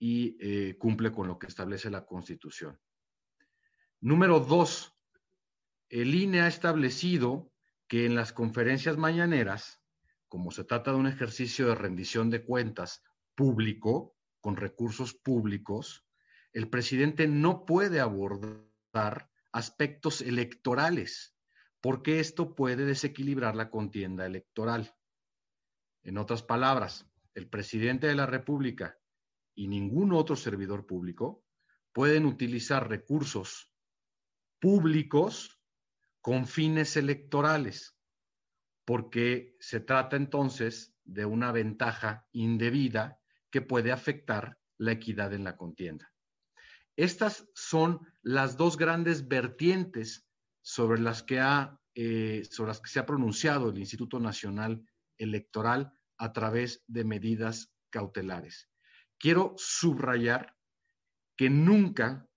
y 0.03 0.35
eh, 0.39 0.77
cumple 0.79 1.11
con 1.11 1.27
lo 1.27 1.37
que 1.37 1.45
establece 1.45 1.91
la 1.91 2.07
Constitución. 2.07 2.81
Número 3.99 4.39
dos, 4.39 4.97
el 5.89 6.15
INE 6.15 6.41
ha 6.41 6.47
establecido 6.47 7.53
que 7.87 8.07
en 8.07 8.15
las 8.15 8.33
conferencias 8.33 8.97
mañaneras, 8.97 9.79
como 10.27 10.49
se 10.49 10.63
trata 10.63 10.91
de 10.91 10.97
un 10.97 11.05
ejercicio 11.05 11.67
de 11.67 11.75
rendición 11.75 12.31
de 12.31 12.43
cuentas 12.43 13.03
público, 13.35 14.17
con 14.39 14.55
recursos 14.55 15.13
públicos, 15.13 16.03
el 16.51 16.67
presidente 16.67 17.27
no 17.27 17.63
puede 17.63 17.99
abordar 17.99 19.29
aspectos 19.51 20.21
electorales, 20.21 21.37
porque 21.79 22.19
esto 22.19 22.55
puede 22.55 22.85
desequilibrar 22.85 23.55
la 23.55 23.69
contienda 23.69 24.25
electoral. 24.25 24.95
En 26.01 26.17
otras 26.17 26.41
palabras, 26.41 27.05
el 27.35 27.47
presidente 27.47 28.07
de 28.07 28.15
la 28.15 28.25
República 28.25 28.97
y 29.55 29.67
ningún 29.67 30.13
otro 30.13 30.35
servidor 30.35 30.85
público 30.85 31.43
pueden 31.93 32.25
utilizar 32.25 32.89
recursos 32.89 33.71
públicos 34.59 35.59
con 36.21 36.47
fines 36.47 36.95
electorales, 36.97 37.97
porque 38.85 39.55
se 39.59 39.79
trata 39.79 40.15
entonces 40.15 40.95
de 41.03 41.25
una 41.25 41.51
ventaja 41.51 42.27
indebida 42.31 43.19
que 43.49 43.61
puede 43.61 43.91
afectar 43.91 44.57
la 44.77 44.93
equidad 44.93 45.33
en 45.33 45.43
la 45.43 45.57
contienda. 45.57 46.13
Estas 46.95 47.49
son 47.55 47.99
las 48.21 48.57
dos 48.57 48.77
grandes 48.77 49.27
vertientes 49.27 50.27
sobre 50.61 51.01
las 51.01 51.23
que, 51.23 51.39
ha, 51.39 51.79
eh, 51.95 52.43
sobre 52.49 52.69
las 52.69 52.81
que 52.81 52.89
se 52.89 52.99
ha 52.99 53.05
pronunciado 53.05 53.69
el 53.69 53.79
Instituto 53.79 54.19
Nacional 54.19 54.85
Electoral 55.17 55.91
a 56.17 56.31
través 56.31 56.83
de 56.87 57.03
medidas 57.03 57.73
cautelares 57.89 58.70
quiero 59.21 59.53
subrayar 59.55 60.55
que 61.37 61.49
nunca 61.49 62.27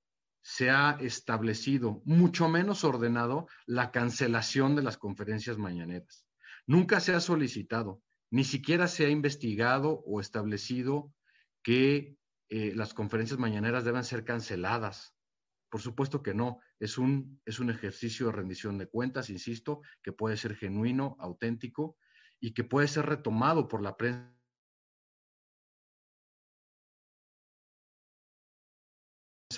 se 0.42 0.68
ha 0.68 0.98
establecido, 1.00 2.02
mucho 2.04 2.48
menos 2.48 2.84
ordenado, 2.84 3.48
la 3.64 3.90
cancelación 3.90 4.76
de 4.76 4.82
las 4.82 4.98
conferencias 4.98 5.56
mañaneras. 5.56 6.26
Nunca 6.66 7.00
se 7.00 7.14
ha 7.14 7.20
solicitado, 7.20 8.02
ni 8.30 8.44
siquiera 8.44 8.86
se 8.86 9.06
ha 9.06 9.08
investigado 9.08 10.02
o 10.06 10.20
establecido 10.20 11.14
que 11.62 12.18
eh, 12.50 12.72
las 12.74 12.92
conferencias 12.92 13.38
mañaneras 13.38 13.84
deben 13.84 14.04
ser 14.04 14.24
canceladas. 14.24 15.16
Por 15.70 15.80
supuesto 15.80 16.22
que 16.22 16.34
no, 16.34 16.60
es 16.78 16.98
un, 16.98 17.40
es 17.46 17.58
un 17.58 17.70
ejercicio 17.70 18.26
de 18.26 18.32
rendición 18.32 18.76
de 18.76 18.88
cuentas, 18.88 19.30
insisto, 19.30 19.80
que 20.02 20.12
puede 20.12 20.36
ser 20.36 20.54
genuino, 20.54 21.16
auténtico 21.18 21.96
y 22.38 22.52
que 22.52 22.64
puede 22.64 22.88
ser 22.88 23.06
retomado 23.06 23.66
por 23.66 23.82
la 23.82 23.96
prensa 23.96 24.33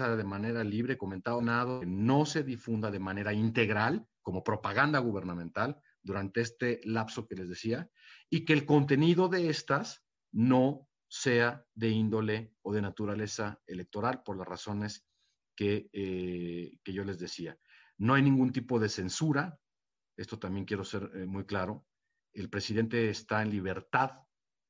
de 0.04 0.24
manera 0.24 0.62
libre, 0.62 0.98
comentado 0.98 1.40
nada, 1.40 1.80
que 1.80 1.86
no 1.86 2.26
se 2.26 2.42
difunda 2.42 2.90
de 2.90 2.98
manera 2.98 3.32
integral 3.32 4.06
como 4.22 4.44
propaganda 4.44 4.98
gubernamental 4.98 5.80
durante 6.02 6.40
este 6.40 6.80
lapso 6.84 7.26
que 7.26 7.36
les 7.36 7.48
decía, 7.48 7.88
y 8.28 8.44
que 8.44 8.52
el 8.52 8.66
contenido 8.66 9.28
de 9.28 9.48
estas 9.48 10.04
no 10.32 10.88
sea 11.08 11.64
de 11.74 11.90
índole 11.90 12.52
o 12.62 12.72
de 12.72 12.82
naturaleza 12.82 13.60
electoral 13.66 14.22
por 14.22 14.36
las 14.36 14.46
razones 14.46 15.06
que, 15.56 15.88
eh, 15.92 16.78
que 16.82 16.92
yo 16.92 17.04
les 17.04 17.18
decía. 17.18 17.58
No 17.98 18.14
hay 18.14 18.22
ningún 18.22 18.52
tipo 18.52 18.78
de 18.78 18.88
censura, 18.88 19.58
esto 20.16 20.38
también 20.38 20.66
quiero 20.66 20.84
ser 20.84 21.10
eh, 21.14 21.26
muy 21.26 21.44
claro, 21.44 21.86
el 22.32 22.50
presidente 22.50 23.08
está 23.08 23.42
en 23.42 23.50
libertad, 23.50 24.10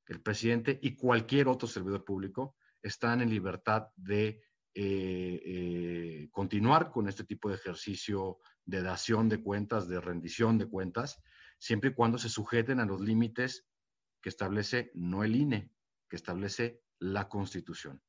el 0.07 0.22
presidente 0.22 0.79
y 0.81 0.95
cualquier 0.95 1.49
otro 1.49 1.66
servidor 1.66 2.05
público 2.05 2.57
están 2.81 3.20
en 3.20 3.31
libertad 3.31 3.89
de 3.97 4.43
eh, 4.79 5.41
eh, 5.43 6.29
continuar 6.31 6.91
con 6.91 7.09
este 7.09 7.24
tipo 7.24 7.49
de 7.49 7.55
ejercicio 7.55 8.41
de 8.66 8.83
dación 8.83 9.31
de 9.31 9.43
cuentas, 9.43 9.89
de 9.89 10.03
rendición 10.03 10.59
de 10.59 10.66
cuentas, 10.66 11.22
siempre 11.59 11.91
y 11.91 11.95
cuando 11.95 12.18
se 12.18 12.29
sujeten 12.29 12.79
a 12.81 12.85
los 12.85 13.01
límites 13.01 13.66
que 14.20 14.29
establece 14.29 14.91
no 14.93 15.24
el 15.24 15.35
INE, 15.35 15.72
que 16.11 16.16
establece 16.16 16.83
la 16.99 17.27
Constitución. 17.27 18.03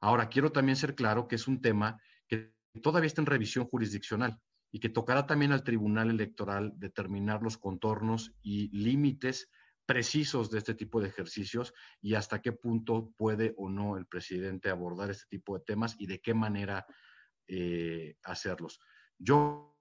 Ahora, 0.00 0.30
quiero 0.30 0.50
también 0.50 0.76
ser 0.76 0.94
claro 0.94 1.28
que 1.28 1.34
es 1.34 1.46
un 1.46 1.60
tema 1.60 2.00
que 2.26 2.54
todavía 2.82 3.08
está 3.08 3.20
en 3.20 3.26
revisión 3.26 3.66
jurisdiccional 3.66 4.40
y 4.72 4.80
que 4.80 4.88
tocará 4.88 5.26
también 5.26 5.52
al 5.52 5.62
Tribunal 5.62 6.08
Electoral 6.08 6.72
determinar 6.76 7.42
los 7.42 7.58
contornos 7.58 8.34
y 8.40 8.74
límites 8.74 9.50
precisos 9.86 10.50
de 10.50 10.58
este 10.58 10.74
tipo 10.74 11.00
de 11.00 11.08
ejercicios 11.08 11.74
y 12.00 12.14
hasta 12.14 12.40
qué 12.40 12.52
punto 12.52 13.12
puede 13.16 13.54
o 13.56 13.68
no 13.68 13.96
el 13.96 14.06
presidente 14.06 14.70
abordar 14.70 15.10
este 15.10 15.26
tipo 15.28 15.58
de 15.58 15.64
temas 15.64 15.96
y 15.98 16.06
de 16.06 16.20
qué 16.20 16.34
manera 16.34 16.86
eh, 17.46 18.16
hacerlos. 18.22 18.80
Yo 19.18 19.74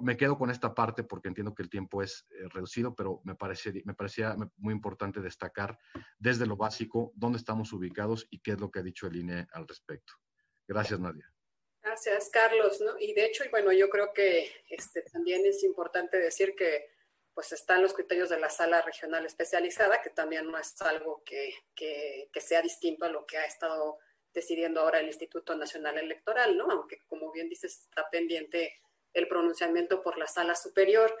me 0.00 0.16
quedo 0.16 0.36
con 0.36 0.50
esta 0.50 0.74
parte 0.74 1.04
porque 1.04 1.28
entiendo 1.28 1.54
que 1.54 1.62
el 1.62 1.70
tiempo 1.70 2.02
es 2.02 2.26
eh, 2.30 2.48
reducido, 2.48 2.94
pero 2.94 3.20
me, 3.24 3.34
parece, 3.34 3.82
me 3.84 3.94
parecía 3.94 4.36
muy 4.56 4.74
importante 4.74 5.20
destacar 5.20 5.78
desde 6.18 6.46
lo 6.46 6.56
básico 6.56 7.12
dónde 7.14 7.38
estamos 7.38 7.72
ubicados 7.72 8.26
y 8.30 8.40
qué 8.40 8.52
es 8.52 8.60
lo 8.60 8.70
que 8.70 8.80
ha 8.80 8.82
dicho 8.82 9.06
el 9.06 9.16
INE 9.16 9.46
al 9.52 9.66
respecto. 9.68 10.14
Gracias, 10.66 10.98
Nadia. 10.98 11.32
Gracias, 11.80 12.28
Carlos. 12.30 12.80
¿no? 12.80 12.98
Y 12.98 13.14
de 13.14 13.26
hecho, 13.26 13.44
y 13.44 13.48
bueno, 13.48 13.72
yo 13.72 13.88
creo 13.88 14.12
que 14.12 14.50
este, 14.68 15.02
también 15.02 15.46
es 15.46 15.62
importante 15.62 16.18
decir 16.18 16.54
que 16.56 16.97
pues 17.38 17.52
están 17.52 17.82
los 17.82 17.94
criterios 17.94 18.30
de 18.30 18.40
la 18.40 18.50
sala 18.50 18.82
regional 18.82 19.24
especializada, 19.24 20.02
que 20.02 20.10
también 20.10 20.50
no 20.50 20.58
es 20.58 20.74
algo 20.82 21.22
que, 21.24 21.54
que, 21.72 22.28
sea 22.40 22.60
distinto 22.62 23.04
a 23.04 23.10
lo 23.10 23.26
que 23.26 23.38
ha 23.38 23.44
estado 23.44 24.00
decidiendo 24.34 24.80
ahora 24.80 24.98
el 24.98 25.06
Instituto 25.06 25.54
Nacional 25.54 25.98
Electoral, 25.98 26.56
¿no? 26.56 26.68
Aunque, 26.68 26.98
como 27.06 27.30
bien 27.30 27.48
dices, 27.48 27.82
está 27.82 28.10
pendiente 28.10 28.80
el 29.12 29.28
pronunciamiento 29.28 30.02
por 30.02 30.18
la 30.18 30.26
sala 30.26 30.56
superior. 30.56 31.16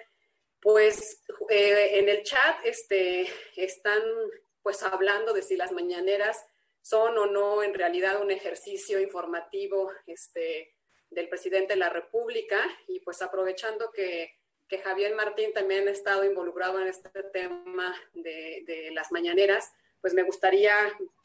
Pues 0.60 1.22
eh, 1.50 2.00
en 2.00 2.08
el 2.08 2.24
chat 2.24 2.64
este, 2.64 3.28
están 3.54 4.02
pues 4.60 4.82
hablando 4.82 5.32
de 5.32 5.42
si 5.42 5.54
las 5.54 5.70
mañaneras 5.70 6.44
son 6.82 7.16
o 7.16 7.26
no 7.26 7.62
en 7.62 7.74
realidad 7.74 8.20
un 8.20 8.32
ejercicio 8.32 8.98
informativo 8.98 9.92
este, 10.04 10.74
del 11.10 11.28
presidente 11.28 11.74
de 11.74 11.78
la 11.78 11.90
República 11.90 12.60
y 12.88 12.98
pues 12.98 13.22
aprovechando 13.22 13.92
que 13.92 14.37
que 14.68 14.78
Javier 14.78 15.14
Martín 15.14 15.52
también 15.52 15.88
ha 15.88 15.90
estado 15.90 16.24
involucrado 16.24 16.80
en 16.80 16.88
este 16.88 17.08
tema 17.32 17.94
de, 18.14 18.90
las 18.92 19.10
mañaneras, 19.12 19.72
pues 20.00 20.14
me 20.14 20.22
gustaría 20.22 20.74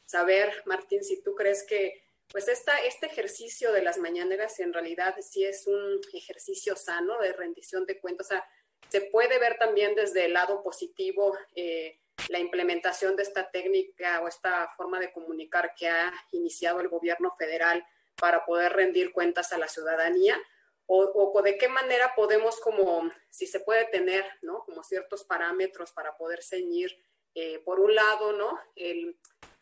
saber, 0.06 0.50
Martín, 0.64 1.04
si 1.04 1.22
tú 1.22 1.34
crees 1.34 1.64
que 1.64 2.02
pues 2.28 2.48
esta, 2.48 2.78
este 2.84 3.06
ejercicio 3.06 3.72
de 3.72 3.82
las 3.82 3.98
mañaneras 3.98 4.58
en 4.60 4.72
realidad 4.72 5.14
sí 5.20 5.44
es 5.44 5.66
un 5.66 6.00
ejercicio 6.12 6.74
sano 6.74 7.18
de 7.20 7.32
rendición 7.32 7.84
de 7.84 8.00
cuentas. 8.00 8.26
O 8.26 8.30
sea, 8.30 8.48
se 8.88 9.02
puede 9.02 9.38
ver 9.38 9.58
también 9.58 9.94
desde 9.94 10.24
el 10.24 10.32
lado 10.32 10.62
positivo 10.62 11.36
eh, 11.54 12.00
la 12.28 12.38
implementación 12.38 13.14
de 13.16 13.24
esta 13.24 13.50
técnica 13.50 14.20
o 14.22 14.28
esta 14.28 14.68
forma 14.76 14.98
de 14.98 15.12
comunicar 15.12 15.74
que 15.74 15.88
ha 15.88 16.12
iniciado 16.32 16.80
el 16.80 16.88
gobierno 16.88 17.30
federal 17.36 17.86
para 18.16 18.44
poder 18.46 18.72
rendir 18.72 19.12
cuentas 19.12 19.52
a 19.52 19.58
la 19.58 19.68
ciudadanía 19.68 20.40
o, 20.86 21.42
de 21.42 21.56
qué 21.56 21.68
manera 21.68 22.14
podemos 22.14 22.60
como, 22.60 23.10
si 23.30 23.46
se 23.46 23.60
puede 23.60 23.86
tener, 23.86 24.24
¿no? 24.42 24.64
Como 24.64 24.82
ciertos 24.82 25.24
parámetros 25.24 25.92
para 25.92 26.16
poder 26.16 26.42
ceñir, 26.42 26.96
eh, 27.34 27.58
por 27.60 27.80
un 27.80 27.94
lado, 27.94 28.32
¿no? 28.32 28.58
El, 28.76 29.18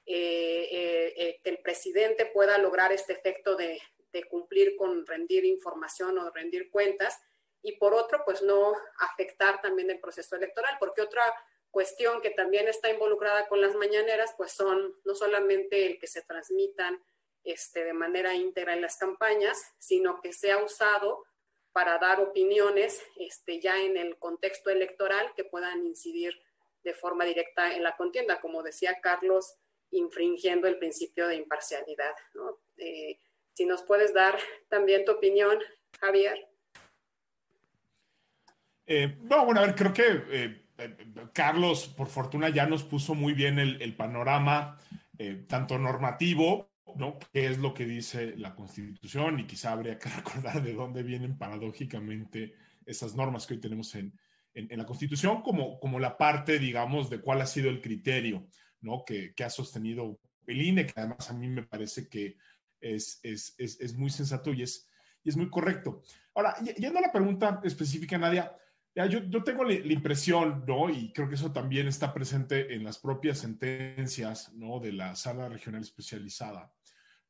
eh, 0.06 1.12
eh, 1.16 1.40
que 1.42 1.50
el 1.50 1.58
presidente 1.58 2.26
pueda 2.26 2.58
lograr 2.58 2.92
este 2.92 3.12
efecto 3.12 3.56
de, 3.56 3.80
de, 4.12 4.24
cumplir 4.24 4.76
con 4.76 5.06
rendir 5.06 5.44
información 5.44 6.18
o 6.18 6.30
rendir 6.30 6.70
cuentas, 6.70 7.20
y 7.62 7.76
por 7.76 7.94
otro, 7.94 8.22
pues 8.24 8.42
no 8.42 8.74
afectar 8.98 9.60
también 9.62 9.90
el 9.90 10.00
proceso 10.00 10.34
electoral, 10.34 10.76
porque 10.80 11.02
otra 11.02 11.22
cuestión 11.70 12.20
que 12.20 12.30
también 12.30 12.66
está 12.66 12.90
involucrada 12.90 13.46
con 13.48 13.60
las 13.60 13.74
mañaneras, 13.76 14.34
pues 14.36 14.52
son 14.52 14.94
no 15.04 15.14
solamente 15.14 15.86
el 15.86 15.98
que 15.98 16.08
se 16.08 16.22
transmitan 16.22 17.00
este, 17.44 17.84
de 17.84 17.92
manera 17.92 18.34
íntegra 18.34 18.74
en 18.74 18.82
las 18.82 18.96
campañas, 18.96 19.58
sino 19.78 20.20
que 20.20 20.32
sea 20.32 20.58
usado 20.58 21.24
para 21.72 21.98
dar 21.98 22.20
opiniones 22.20 23.02
este, 23.18 23.60
ya 23.60 23.80
en 23.80 23.96
el 23.96 24.18
contexto 24.18 24.70
electoral 24.70 25.32
que 25.34 25.44
puedan 25.44 25.84
incidir 25.86 26.38
de 26.84 26.94
forma 26.94 27.24
directa 27.24 27.74
en 27.74 27.82
la 27.82 27.96
contienda, 27.96 28.40
como 28.40 28.62
decía 28.62 29.00
Carlos, 29.00 29.56
infringiendo 29.90 30.68
el 30.68 30.78
principio 30.78 31.26
de 31.28 31.36
imparcialidad. 31.36 32.12
Eh, 32.76 33.18
si 33.54 33.64
nos 33.64 33.82
puedes 33.82 34.12
dar 34.12 34.38
también 34.68 35.04
tu 35.04 35.12
opinión, 35.12 35.58
Javier. 36.00 36.48
Eh, 38.86 39.16
no, 39.22 39.44
bueno, 39.44 39.60
a 39.60 39.66
ver, 39.66 39.74
creo 39.74 39.92
que 39.92 40.04
eh, 40.30 40.62
Carlos, 41.32 41.86
por 41.86 42.08
fortuna, 42.08 42.48
ya 42.48 42.66
nos 42.66 42.82
puso 42.82 43.14
muy 43.14 43.32
bien 43.32 43.58
el 43.58 43.94
panorama, 43.96 44.78
tanto 45.46 45.78
normativo 45.78 46.71
¿no? 46.96 47.18
¿Qué 47.32 47.46
es 47.46 47.58
lo 47.58 47.74
que 47.74 47.84
dice 47.84 48.36
la 48.36 48.54
Constitución? 48.54 49.40
Y 49.40 49.46
quizá 49.46 49.72
habría 49.72 49.98
que 49.98 50.08
recordar 50.16 50.62
de 50.62 50.74
dónde 50.74 51.02
vienen 51.02 51.38
paradójicamente 51.38 52.54
esas 52.86 53.14
normas 53.14 53.46
que 53.46 53.54
hoy 53.54 53.60
tenemos 53.60 53.94
en, 53.94 54.12
la 54.54 54.84
Constitución, 54.84 55.40
como, 55.40 55.80
como 55.80 55.98
la 55.98 56.18
parte, 56.18 56.58
digamos, 56.58 57.08
de 57.08 57.22
cuál 57.22 57.40
ha 57.40 57.46
sido 57.46 57.70
el 57.70 57.80
criterio, 57.80 58.46
¿no? 58.82 59.02
Que, 59.04 59.32
ha 59.42 59.48
sostenido 59.48 60.20
el 60.46 60.60
INE, 60.60 60.86
que 60.86 60.92
además 60.96 61.30
a 61.30 61.32
mí 61.32 61.48
me 61.48 61.62
parece 61.62 62.06
que 62.08 62.36
es, 62.78 63.18
es, 63.22 63.94
muy 63.96 64.10
sensato 64.10 64.52
y 64.52 64.62
es, 64.62 64.90
y 65.24 65.30
es 65.30 65.36
muy 65.38 65.48
correcto. 65.48 66.02
Ahora, 66.34 66.54
yendo 66.76 66.98
a 66.98 67.02
la 67.02 67.12
pregunta 67.12 67.60
específica, 67.64 68.18
Nadia, 68.18 68.54
yo, 68.94 69.20
yo, 69.24 69.42
tengo 69.42 69.64
la, 69.64 69.74
impresión, 69.74 70.64
¿no? 70.66 70.90
Y 70.90 71.12
creo 71.12 71.28
que 71.28 71.36
eso 71.36 71.50
también 71.50 71.88
está 71.88 72.12
presente 72.12 72.74
en 72.74 72.84
las 72.84 72.98
propias 72.98 73.38
sentencias, 73.38 74.52
¿no? 74.52 74.80
De 74.80 74.92
la 74.92 75.16
sala 75.16 75.48
regional 75.48 75.80
especializada, 75.80 76.70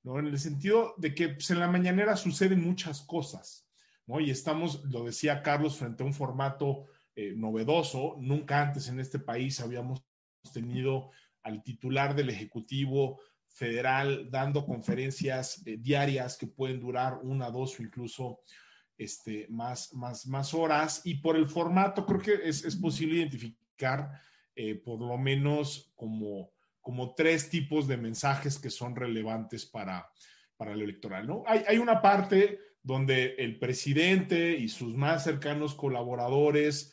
¿no? 0.03 0.18
En 0.18 0.26
el 0.26 0.38
sentido 0.38 0.94
de 0.98 1.14
que 1.14 1.30
pues, 1.30 1.50
en 1.50 1.61
la 1.61 1.68
mañanera 1.68 2.16
suceden 2.16 2.62
muchas 2.62 3.03
cosas, 3.03 3.68
¿no? 4.07 4.20
Y 4.20 4.30
estamos, 4.30 4.84
lo 4.84 5.05
decía 5.05 5.42
Carlos, 5.42 5.76
frente 5.76 6.03
a 6.03 6.07
un 6.07 6.14
formato 6.14 6.86
eh, 7.14 7.34
novedoso. 7.36 8.16
Nunca 8.18 8.62
antes 8.62 8.88
en 8.88 9.00
este 9.00 9.18
país 9.18 9.61
habíamos 9.61 10.03
tenido 10.53 11.11
al 11.42 11.62
titular 11.62 12.14
del 12.14 12.30
Ejecutivo 12.30 13.20
Federal 13.46 14.30
dando 14.30 14.64
conferencias 14.64 15.62
eh, 15.66 15.76
diarias 15.78 16.36
que 16.36 16.46
pueden 16.46 16.80
durar 16.80 17.18
una, 17.22 17.50
dos 17.50 17.78
o 17.78 17.82
incluso 17.82 18.40
este, 18.96 19.46
más, 19.50 19.92
más, 19.94 20.26
más 20.26 20.55
horas 20.55 21.03
y 21.05 21.16
por 21.16 21.36
el 21.36 21.48
formato 21.48 22.07
creo 22.07 22.20
que 22.20 22.48
es, 22.48 22.64
es 22.64 22.76
posible 22.76 23.16
identificar 23.16 24.11
eh, 24.55 24.74
por 24.76 25.00
lo 25.00 25.16
menos 25.16 25.92
como, 25.94 26.50
como 26.83 27.14
tres 27.14 27.49
tipos 27.49 27.89
de 27.89 27.97
mensajes 27.97 28.59
que 28.59 28.68
son 28.68 28.95
relevantes 28.95 29.64
para, 29.64 30.11
para 30.57 30.76
lo 30.76 30.85
electoral. 30.85 31.26
¿no? 31.26 31.45
Hay, 31.47 31.64
hay 31.66 31.78
una 31.78 32.03
parte 32.03 32.59
donde 32.83 33.37
el 33.39 33.59
presidente 33.59 34.57
y 34.59 34.68
sus 34.68 34.95
más 34.95 35.24
cercanos 35.24 35.74
colaboradores 35.74 36.93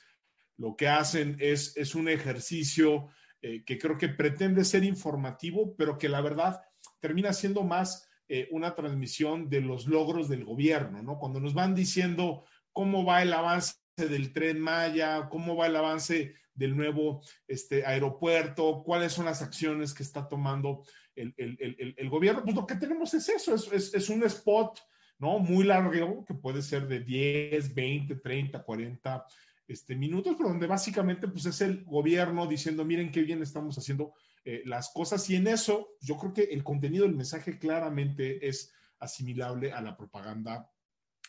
lo 0.58 0.76
que 0.76 0.88
hacen 0.88 1.38
es, 1.40 1.76
es 1.78 1.96
un 1.96 2.10
ejercicio 2.10 3.08
eh, 3.42 3.64
que 3.66 3.80
creo 3.80 3.98
que 3.98 4.10
pretende 4.10 4.66
ser 4.66 4.84
informativo, 4.84 5.74
pero 5.78 5.98
que 5.98 6.10
la 6.10 6.20
verdad 6.20 6.62
termina 7.00 7.32
siendo 7.32 7.64
más 7.64 8.10
eh, 8.28 8.50
una 8.52 8.76
transmisión 8.76 9.50
de 9.50 9.62
los 9.62 9.88
logros 9.88 10.28
del 10.28 10.44
gobierno, 10.44 11.02
¿no? 11.02 11.18
Cuando 11.18 11.40
nos 11.40 11.54
van 11.54 11.74
diciendo 11.74 12.44
cómo 12.74 13.06
va 13.06 13.22
el 13.22 13.32
avance 13.32 13.76
del 13.96 14.34
tren 14.34 14.60
Maya, 14.60 15.30
cómo 15.30 15.56
va 15.56 15.68
el 15.68 15.78
avance 15.78 16.36
del 16.60 16.76
nuevo 16.76 17.22
este, 17.47 17.86
aeropuerto, 17.86 18.84
cuáles 18.84 19.14
son 19.14 19.26
las 19.26 19.41
acciones 19.41 19.93
que 19.93 20.03
está 20.03 20.28
tomando 20.28 20.84
el, 21.16 22.10
gobierno, 22.10 22.43
pues 22.43 22.55
lo 22.55 22.68
que 22.68 22.76
tenemos 22.76 23.14
es 23.14 23.28
eso, 23.30 23.55
es, 23.55 23.93
es, 23.93 24.10
un 24.10 24.24
spot, 24.24 24.80
¿no? 25.18 25.39
Muy 25.39 25.66
largo, 25.66 26.24
que 26.26 26.34
puede 26.34 26.62
ser 26.62 26.88
de 26.88 26.99
10, 26.99 27.74
20, 27.74 28.16
30, 28.16 28.64
40 28.64 29.26
este, 29.68 29.95
minutos, 29.95 30.36
pero 30.38 30.49
donde 30.49 30.68
básicamente 30.68 31.28
pues 31.28 31.45
es 31.45 31.62
el 31.62 31.84
gobierno 31.86 32.47
diciendo, 32.47 32.86
miren 32.86 33.12
qué 33.12 33.22
bien 33.22 33.41
estamos 33.41 33.78
haciendo 33.78 34.14
eh, 34.43 34.62
las 34.66 34.91
cosas 34.91 35.30
y 35.30 35.36
en 35.36 35.47
eso 35.47 35.89
yo 36.01 36.18
creo 36.18 36.34
que 36.34 36.43
el 36.43 36.64
contenido 36.64 37.05
del 37.05 37.16
mensaje 37.16 37.57
claramente 37.57 38.47
es 38.47 38.74
asimilable 38.99 39.72
a 39.72 39.82
la 39.82 39.95
propaganda 39.95 40.70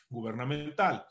gubernamental. 0.08 1.04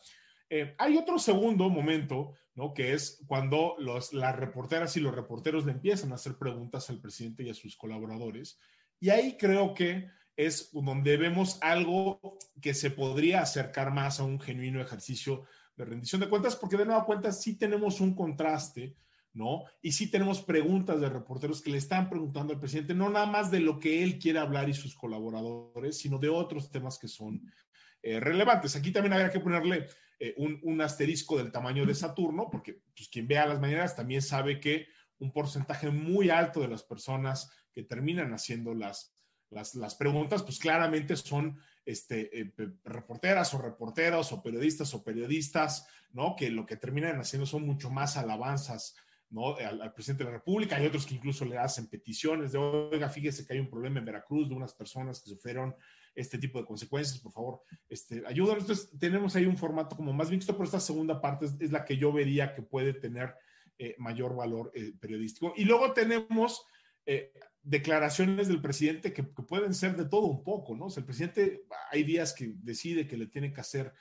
Eh, 0.50 0.74
hay 0.80 0.98
otro 0.98 1.20
segundo 1.20 1.70
momento, 1.70 2.34
Que 2.74 2.94
es 2.94 3.24
cuando 3.28 3.76
las 3.80 4.36
reporteras 4.36 4.96
y 4.98 5.00
los 5.00 5.16
reporteros 5.16 5.66
le 5.66 5.72
empiezan 5.72 6.12
a 6.12 6.16
hacer 6.16 6.38
preguntas 6.38 6.90
al 6.90 7.02
presidente 7.02 7.44
y 7.44 7.50
a 7.50 7.54
sus 7.54 7.76
colaboradores. 7.78 8.60
Y 9.00 9.10
ahí 9.10 9.38
creo 9.38 9.74
que 9.74 10.08
es 10.36 10.70
donde 10.72 11.18
vemos 11.18 11.58
algo 11.62 12.38
que 12.62 12.74
se 12.74 12.92
podría 12.92 13.42
acercar 13.42 13.92
más 13.92 14.20
a 14.20 14.24
un 14.24 14.40
genuino 14.40 14.82
ejercicio 14.82 15.46
de 15.76 15.86
rendición 15.86 16.22
de 16.22 16.30
cuentas, 16.30 16.56
porque 16.56 16.78
de 16.78 16.86
nueva 16.86 17.06
cuenta 17.06 17.32
sí 17.32 17.58
tenemos 17.58 18.02
un 18.02 18.16
contraste 18.16 18.96
¿no? 19.34 19.64
Y 19.82 19.92
sí 19.92 20.10
tenemos 20.10 20.42
preguntas 20.42 21.00
de 21.00 21.10
reporteros 21.10 21.62
que 21.62 21.72
le 21.72 21.78
están 21.78 22.10
preguntando 22.10 22.54
al 22.54 22.60
presidente, 22.60 22.94
no 22.94 23.10
nada 23.10 23.26
más 23.26 23.52
de 23.52 23.60
lo 23.60 23.80
que 23.80 24.04
él 24.04 24.18
quiere 24.18 24.40
hablar 24.40 24.70
y 24.70 24.74
sus 24.74 24.96
colaboradores, 24.96 25.98
sino 25.98 26.18
de 26.18 26.30
otros 26.30 26.72
temas 26.72 26.98
que 26.98 27.08
son 27.08 27.42
eh, 28.02 28.20
relevantes. 28.20 28.76
Aquí 28.76 28.92
también 28.92 29.14
habría 29.14 29.30
que 29.30 29.40
ponerle 29.40 29.88
eh, 30.20 30.36
un, 30.38 30.82
asterisco 30.82 31.38
del 31.38 31.52
tamaño 31.52 31.86
de 31.86 31.96
Saturno, 31.96 32.50
porque 32.52 32.82
pues, 32.96 33.08
quien 33.10 33.28
vea 33.28 33.48
las 33.48 33.60
mañanas 33.60 33.96
también 33.96 34.22
sabe 34.22 34.60
que 34.60 34.88
un 35.18 35.32
porcentaje 35.32 35.90
muy 35.90 36.30
alto 36.30 36.62
de 36.62 36.68
las 36.68 36.84
personas 36.84 37.50
que 37.72 37.84
terminan 37.84 38.34
haciendo 38.34 38.74
las, 38.74 39.16
las, 39.50 39.96
preguntas, 39.96 40.44
pues 40.44 40.60
claramente 40.60 41.16
son 41.16 41.58
este, 41.86 42.42
eh, 42.42 42.54
reporteras 42.84 43.54
o 43.54 43.62
reporteros 43.62 44.32
o 44.32 44.44
periodistas 44.44 44.94
o 44.94 45.04
periodistas, 45.04 45.88
¿no? 46.12 46.36
Que 46.36 46.50
lo 46.50 46.66
que 46.66 46.78
terminan 46.78 47.20
haciendo 47.20 47.46
son 47.46 47.66
mucho 47.66 47.90
más 47.90 48.18
alabanzas 48.18 48.96
¿no? 49.30 49.56
Al, 49.56 49.94
presidente 49.94 50.24
de 50.24 50.32
la 50.32 50.38
República. 50.38 50.76
Hay 50.76 50.88
otros 50.88 51.06
que 51.06 51.16
incluso 51.16 51.46
le 51.46 51.58
hacen 51.58 51.88
peticiones 51.88 52.52
de, 52.52 52.58
oiga, 52.58 53.10
fíjese 53.10 53.46
que 53.46 53.54
hay 53.54 53.60
un 53.60 53.70
problema 53.70 54.00
en 54.00 54.06
Veracruz 54.06 54.50
de 54.50 54.56
unas 54.56 54.74
personas 54.74 55.22
que 55.22 55.30
sufrieron 55.30 55.76
este 56.16 56.38
tipo 56.38 56.60
de 56.60 56.66
consecuencias, 56.66 57.20
por 57.20 57.32
favor, 57.32 57.62
este, 57.88 58.24
ayúdanos. 58.26 58.64
Entonces, 58.64 58.90
tenemos 59.00 59.36
ahí 59.36 59.46
un 59.46 59.58
formato 59.58 59.96
como 59.96 60.14
más 60.14 60.30
mixto, 60.30 60.54
pero 60.54 60.66
esta 60.66 60.80
segunda 60.80 61.22
parte 61.22 61.46
es, 61.46 61.72
la 61.72 61.86
que 61.86 61.98
yo 61.98 62.12
vería 62.12 62.54
que 62.54 62.62
puede 62.62 62.94
tener 62.94 63.36
eh, 63.78 63.96
mayor 63.98 64.36
valor 64.36 64.72
eh, 64.74 64.94
periodístico. 65.00 65.54
Y 65.56 65.66
luego 65.66 65.94
tenemos 65.94 66.66
eh, 67.06 67.32
declaraciones 67.62 68.48
del 68.48 68.62
presidente 68.62 69.14
que, 69.14 69.24
pueden 69.24 69.74
ser 69.74 69.96
de 69.96 70.06
todo 70.06 70.28
un 70.28 70.44
poco, 70.44 70.76
¿no? 70.76 70.86
O 70.86 70.90
sea, 70.90 71.02
el 71.02 71.06
presidente, 71.06 71.64
hay 71.92 72.04
días 72.04 72.34
que 72.34 72.54
decide 72.58 73.08
que 73.08 73.18
le 73.18 73.28
tiene 73.28 73.54
que 73.54 73.62
hacer 73.62 73.94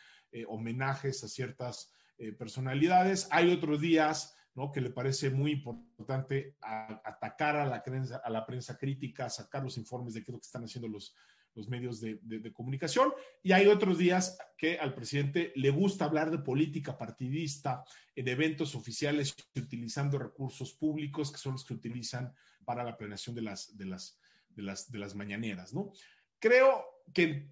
homenajes 0.46 1.24
a 1.24 1.28
ciertas 1.28 1.90
personalidades, 2.36 3.28
hay 3.30 3.50
otros 3.50 3.80
días 3.80 4.36
que 4.72 4.80
le 4.80 4.90
parece 4.90 5.30
muy 5.30 5.52
importante 5.52 6.56
atacar 6.60 7.56
a 7.56 7.66
la, 7.66 7.82
prensa, 7.82 8.20
a 8.24 8.28
la 8.28 8.44
prensa 8.44 8.76
crítica, 8.76 9.30
sacar 9.30 9.62
los 9.62 9.78
informes 9.78 10.14
de 10.14 10.24
qué 10.24 10.32
es 10.32 10.34
lo 10.34 10.40
que 10.40 10.46
están 10.46 10.64
haciendo 10.64 10.88
los, 10.88 11.14
los 11.54 11.68
medios 11.68 12.00
de, 12.00 12.52
comunicación. 12.52 13.12
Y 13.42 13.52
hay 13.52 13.66
otros 13.66 13.98
días 13.98 14.38
que 14.56 14.78
al 14.78 14.94
presidente 14.94 15.52
le 15.56 15.70
gusta 15.70 16.04
hablar 16.04 16.30
de 16.30 16.38
política 16.38 16.96
partidista 16.96 17.84
en 18.14 18.28
eventos 18.28 18.74
oficiales 18.74 19.34
utilizando 19.56 20.18
recursos 20.18 20.74
públicos 20.74 21.32
que 21.32 21.38
son 21.38 21.52
los 21.52 21.64
que 21.64 21.74
utilizan 21.74 22.32
para 22.64 22.84
la 22.84 22.96
planeación 22.96 23.34
de 23.34 23.42
las, 23.42 23.76
de 23.76 23.86
las, 23.86 24.18
de 24.50 24.62
las, 24.62 24.90
de 24.90 24.98
las 24.98 25.14
mañaneras. 25.14 25.72
¿no? 25.74 25.92
Creo 26.38 26.84
que 27.12 27.50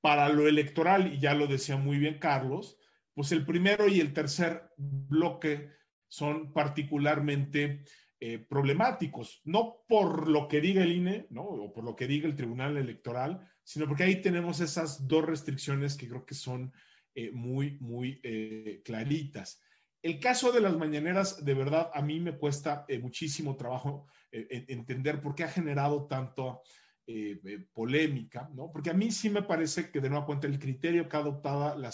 para 0.00 0.28
lo 0.28 0.46
electoral, 0.46 1.12
y 1.14 1.18
ya 1.18 1.34
lo 1.34 1.46
decía 1.46 1.76
muy 1.76 1.98
bien 1.98 2.18
Carlos, 2.18 2.78
pues 3.14 3.32
el 3.32 3.46
primero 3.46 3.88
y 3.88 4.00
el 4.00 4.12
tercer 4.12 4.70
bloque 4.76 5.70
son 6.08 6.52
particularmente 6.52 7.82
eh, 8.28 8.40
problemáticos, 8.40 9.40
no 9.44 9.84
por 9.86 10.26
lo 10.26 10.48
que 10.48 10.60
diga 10.60 10.82
el 10.82 10.90
INE. 10.90 11.28
O 11.36 11.72
por 11.72 11.84
lo 11.84 11.94
que 11.94 12.08
diga 12.08 12.26
el 12.26 12.34
Tribunal 12.34 12.76
Electoral, 12.76 13.48
sino 13.62 13.86
porque 13.86 14.02
ahí 14.02 14.20
tenemos 14.20 14.58
esas 14.58 15.06
dos 15.06 15.24
restricciones 15.24 15.96
que 15.96 16.08
creo 16.08 16.26
que 16.26 16.34
son 16.34 16.72
eh, 17.14 17.30
muy, 17.30 17.78
muy 17.78 18.20
eh, 18.24 18.82
claritas. 18.84 19.62
El 20.02 20.18
caso 20.18 20.50
de 20.50 20.60
las 20.60 20.76
mañaneras, 20.76 21.44
de 21.44 21.54
verdad, 21.54 21.88
a 21.94 22.02
mí 22.02 22.18
me 22.18 22.36
cuesta 22.36 22.84
muchísimo 23.00 23.56
trabajo 23.56 24.06
entender 24.32 25.20
por 25.20 25.36
qué 25.36 25.44
ha 25.44 25.48
generado 25.48 26.06
tanto 26.06 26.62
polémica, 27.72 28.48
¿no? 28.54 28.70
Porque 28.70 28.90
a 28.90 28.94
mí 28.94 29.10
sí 29.10 29.30
me 29.30 29.42
parece 29.42 29.90
que, 29.90 30.00
de 30.00 30.10
nueva 30.10 30.26
cuenta, 30.26 30.46
el 30.46 30.58
criterio 30.58 31.08
que 31.08 31.16
ha 31.16 31.20
adoptado 31.20 31.76
la 31.78 31.90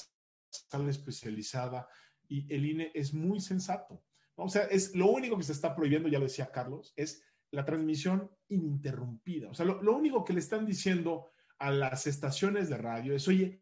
sala 0.51 0.91
especializada 0.91 1.89
y 2.29 2.53
el 2.53 2.67
INE 2.67 2.91
es 2.95 3.15
muy 3.15 3.41
sensato. 3.41 4.03
O 4.37 4.49
sea, 4.49 4.63
es 4.65 4.95
lo 4.95 5.09
único 5.09 5.37
que 5.37 5.45
se 5.45 5.53
está 5.53 5.75
prohibiendo, 5.75 6.09
ya 6.09 6.19
lo 6.19 6.25
decía 6.25 6.51
Carlos, 6.51 6.93
es 6.97 7.23
la 7.51 7.65
transmisión 7.65 8.31
ininterrumpida. 8.49 9.51
O 9.51 9.55
sea, 9.55 9.67
lo, 9.67 9.97
único 9.97 10.25
que 10.25 10.33
le 10.33 10.41
están 10.41 10.65
diciendo 10.65 11.31
a 11.59 11.71
las 11.71 12.07
estaciones 12.07 12.69
de 12.69 12.79
radio 12.79 13.15
es, 13.15 13.29
oye, 13.29 13.61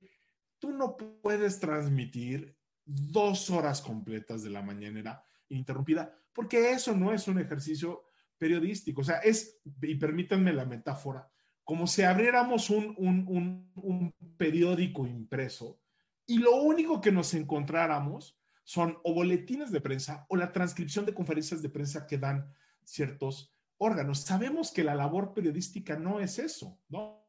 tú 0.58 0.70
no 0.72 0.96
puedes 0.96 1.58
transmitir 1.58 2.56
dos 2.84 3.50
horas 3.50 3.82
completas 3.82 4.42
de 4.42 4.50
la 4.50 4.62
mañanera 4.62 5.24
ininterrumpida, 5.48 6.14
porque 6.32 6.70
eso 6.70 6.96
no 6.96 7.12
es 7.12 7.26
un 7.26 7.40
ejercicio 7.40 8.04
periodístico. 8.38 9.00
O 9.00 9.04
sea, 9.04 9.18
es, 9.18 9.60
y 9.82 9.96
permítanme 9.96 10.52
la 10.52 10.64
metáfora, 10.64 11.28
como 11.64 11.86
si 11.86 12.02
abriéramos 12.02 12.70
un, 12.70 12.94
un, 12.96 13.72
un 13.74 14.14
periódico 14.36 15.06
impreso 15.06 15.80
y 16.26 16.38
lo 16.38 16.62
único 16.62 17.00
que 17.00 17.10
nos 17.10 17.34
encontráramos 17.34 18.39
son 18.70 18.98
o 19.02 19.12
boletines 19.12 19.72
de 19.72 19.80
prensa 19.80 20.26
o 20.28 20.36
la 20.36 20.52
transcripción 20.52 21.04
de 21.04 21.12
conferencias 21.12 21.60
de 21.60 21.70
prensa 21.70 22.06
que 22.06 22.18
dan 22.18 22.54
ciertos 22.84 23.52
órganos. 23.78 24.20
Sabemos 24.20 24.70
que 24.70 24.84
la 24.84 24.94
labor 24.94 25.34
periodística 25.34 25.96
no 25.96 26.20
es 26.20 26.38
eso, 26.38 26.78
¿no? 26.88 27.26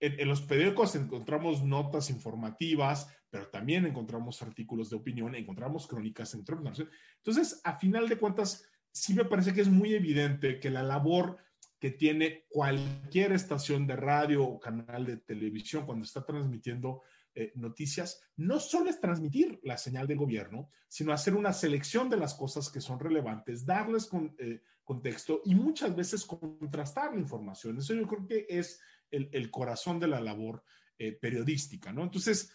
En, 0.00 0.26
los 0.26 0.40
periódicos 0.40 0.94
encontramos 0.94 1.62
notas 1.62 2.08
informativas, 2.08 3.14
pero 3.28 3.48
también 3.48 3.84
encontramos 3.84 4.40
artículos 4.40 4.88
de 4.88 4.96
opinión, 4.96 5.34
encontramos 5.34 5.86
crónicas, 5.86 6.32
encontramos... 6.32 6.82
Entonces, 7.18 7.60
a 7.64 7.78
final 7.78 8.08
de 8.08 8.16
cuentas, 8.16 8.64
sí 8.90 9.12
me 9.12 9.26
parece 9.26 9.52
que 9.52 9.60
es 9.60 9.68
muy 9.68 9.92
evidente 9.92 10.58
que 10.58 10.70
la 10.70 10.82
labor 10.82 11.36
que 11.78 11.90
tiene 11.90 12.46
cualquier 12.48 13.32
estación 13.32 13.86
de 13.86 13.96
radio 13.96 14.42
o 14.42 14.58
canal 14.58 15.04
de 15.04 15.18
televisión 15.18 15.84
cuando 15.84 16.06
está 16.06 16.24
transmitiendo 16.24 17.02
eh, 17.34 17.52
noticias 17.54 18.20
no 18.36 18.58
solo 18.58 18.90
es 18.90 19.00
transmitir 19.00 19.60
la 19.62 19.78
señal 19.78 20.06
del 20.06 20.18
gobierno, 20.18 20.70
sino 20.88 21.12
hacer 21.12 21.34
una 21.34 21.52
selección 21.52 22.08
de 22.08 22.16
las 22.16 22.34
cosas 22.34 22.70
que 22.70 22.80
son 22.80 22.98
relevantes, 22.98 23.64
darles 23.64 24.06
con, 24.06 24.34
eh, 24.38 24.62
contexto 24.84 25.42
y 25.44 25.54
muchas 25.54 25.94
veces 25.94 26.24
contrastar 26.24 27.12
la 27.12 27.20
información. 27.20 27.78
Eso 27.78 27.94
yo 27.94 28.06
creo 28.06 28.26
que 28.26 28.46
es 28.48 28.80
el, 29.10 29.50
corazón 29.50 30.00
de 30.00 30.08
la 30.08 30.20
labor 30.20 30.64
eh, 30.98 31.12
periodística, 31.12 31.92
¿no? 31.92 32.02
Entonces, 32.02 32.54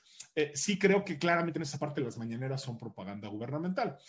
sí 0.55 0.79
creo 0.79 1.05
que 1.05 1.19
claramente 1.19 1.59
en 1.59 1.63
esa 1.63 1.77
parte 1.77 2.01
las 2.01 2.17
mañaneras 2.17 2.61
son 2.61 2.77
propaganda 2.77 3.27
gubernamental. 3.27 3.99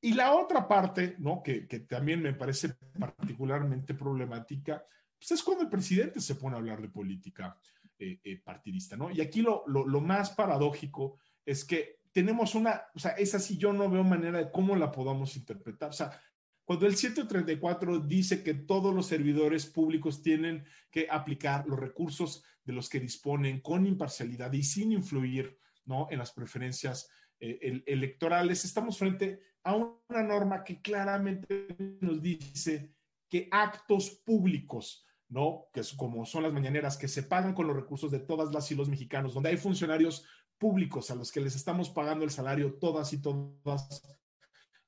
Y 0.00 0.14
la 0.14 0.32
otra 0.32 0.66
parte, 0.66 1.16
¿no? 1.18 1.42
Que, 1.42 1.60
también 1.88 2.22
me 2.22 2.32
parece 2.32 2.74
particularmente 2.98 3.94
problemática, 3.94 4.82
pues 5.18 5.32
es 5.32 5.42
cuando 5.42 5.64
el 5.64 5.68
presidente 5.68 6.20
se 6.20 6.36
pone 6.36 6.56
a 6.56 6.58
hablar 6.58 6.80
de 6.80 6.88
política. 6.88 7.58
Eh, 8.02 8.18
eh, 8.24 8.40
partidista, 8.42 8.96
¿no? 8.96 9.10
Y 9.10 9.20
aquí 9.20 9.42
lo, 9.42 9.62
lo, 9.66 10.00
más 10.00 10.30
paradójico 10.30 11.18
es 11.44 11.66
que 11.66 11.98
tenemos 12.12 12.54
una, 12.54 12.84
o 12.94 12.98
sea, 12.98 13.10
esa 13.10 13.38
sí 13.38 13.58
yo 13.58 13.74
no 13.74 13.90
veo 13.90 14.02
manera 14.02 14.38
de 14.38 14.50
cómo 14.50 14.74
la 14.74 14.90
podamos 14.90 15.36
interpretar. 15.36 15.90
O 15.90 15.92
sea, 15.92 16.18
cuando 16.64 16.86
el 16.86 16.96
134 16.96 18.00
dice 18.00 18.42
que 18.42 18.54
todos 18.54 18.94
los 18.94 19.04
servidores 19.04 19.66
públicos 19.66 20.22
tienen 20.22 20.64
que 20.90 21.08
aplicar 21.10 21.66
los 21.66 21.78
recursos 21.78 22.42
de 22.64 22.72
los 22.72 22.88
que 22.88 23.00
disponen 23.00 23.60
con 23.60 23.84
imparcialidad 23.84 24.50
y 24.54 24.62
sin 24.62 24.92
influir, 24.92 25.58
¿no? 25.84 26.08
En 26.10 26.20
las 26.20 26.32
preferencias 26.32 27.06
eh, 27.38 27.82
electorales, 27.84 28.64
estamos 28.64 28.96
frente 28.96 29.40
a 29.62 29.74
una 29.74 30.22
norma 30.22 30.64
que 30.64 30.80
claramente 30.80 31.66
nos 32.00 32.22
dice 32.22 32.94
que 33.28 33.46
actos 33.50 34.22
públicos 34.24 35.04
¿no? 35.30 35.68
Que 35.72 35.80
es 35.80 35.94
como 35.94 36.26
son 36.26 36.42
las 36.42 36.52
mañaneras, 36.52 36.98
que 36.98 37.08
se 37.08 37.22
pagan 37.22 37.54
con 37.54 37.66
los 37.66 37.76
recursos 37.76 38.10
de 38.10 38.18
todas 38.18 38.52
las 38.52 38.70
y 38.70 38.74
los 38.74 38.88
mexicanos, 38.88 39.32
donde 39.32 39.48
hay 39.48 39.56
funcionarios 39.56 40.26
públicos 40.58 41.10
a 41.10 41.14
los 41.14 41.32
que 41.32 41.40
les 41.40 41.56
estamos 41.56 41.88
pagando 41.88 42.24
el 42.24 42.30
salario 42.30 42.74
todas 42.74 43.12
y 43.12 43.22
todas 43.22 44.02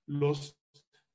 los 0.07 0.61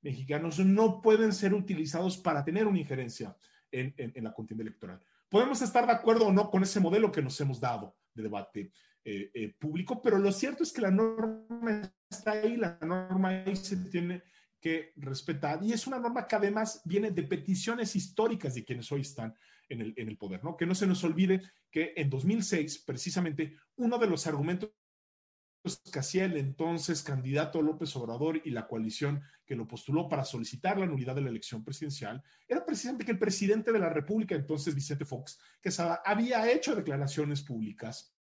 mexicanos, 0.02 0.60
no 0.60 1.02
pueden 1.02 1.34
ser 1.34 1.54
utilizados 1.54 2.18
para 2.18 2.44
tener 2.44 2.66
una 2.66 2.80
injerencia 2.80 3.36
en, 3.72 3.94
la 4.24 4.34
contienda 4.34 4.64
electoral. 4.64 5.02
Podemos 5.30 5.62
estar 5.62 5.86
de 5.86 5.92
acuerdo 5.92 6.28
o 6.28 6.32
no 6.34 6.50
con 6.50 6.64
ese 6.64 6.80
modelo 6.80 7.12
que 7.12 7.22
nos 7.22 7.40
hemos 7.42 7.60
dado 7.60 7.98
de 8.14 8.24
debate 8.24 8.72
eh, 9.04 9.30
eh, 9.34 9.56
público, 9.60 10.02
pero 10.02 10.18
lo 10.18 10.32
cierto 10.32 10.64
es 10.64 10.72
que 10.72 10.82
la 10.82 10.92
norma 10.92 11.94
está 12.10 12.32
ahí, 12.32 12.56
la 12.56 12.80
norma 12.82 13.30
ahí 13.30 13.56
se 13.56 13.76
tiene 13.90 14.24
que 14.68 14.92
respetar. 14.98 15.64
Y 15.64 15.72
es 15.72 15.88
una 15.88 15.98
norma 15.98 16.28
que 16.28 16.36
además 16.36 16.82
viene 16.84 17.12
de 17.12 17.24
peticiones 17.24 17.96
históricas 17.96 18.54
de 18.54 18.66
quienes 18.66 18.92
hoy 18.92 19.02
están 19.02 19.34
en 19.70 19.80
el, 19.80 19.94
en 19.96 20.10
el 20.10 20.18
poder, 20.18 20.44
¿no? 20.44 20.58
Que 20.58 20.66
no 20.66 20.76
se 20.76 20.86
nos 20.86 21.04
olvide 21.06 21.42
que 21.72 21.94
en 21.96 22.10
2006, 22.10 22.80
precisamente, 22.80 23.56
uno 23.78 23.98
de 23.98 24.08
los 24.08 24.28
argumentos 24.28 24.72
que 25.92 26.00
hacía 26.00 26.26
el 26.26 26.38
entonces 26.38 27.02
candidato 27.02 27.62
López 27.62 27.96
Obrador 27.96 28.42
y 28.44 28.52
la 28.52 28.68
coalición 28.68 29.22
que 29.46 29.56
lo 29.56 29.68
postuló 29.68 30.08
para 30.10 30.26
solicitar 30.26 30.78
la 30.78 30.86
nulidad 30.86 31.16
de 31.16 31.22
la 31.22 31.30
elección 31.30 31.64
presidencial 31.64 32.22
era 32.48 32.66
precisamente 32.66 33.06
que 33.06 33.12
el 33.12 33.20
presidente 33.20 33.72
de 33.72 33.80
la 33.80 33.90
República, 33.90 34.36
entonces 34.36 34.76
Vicente 34.76 35.06
Fox, 35.06 35.40
que 35.62 35.72
había 36.06 36.50
hecho 36.50 36.76
declaraciones 36.76 37.42
públicas 37.42 38.14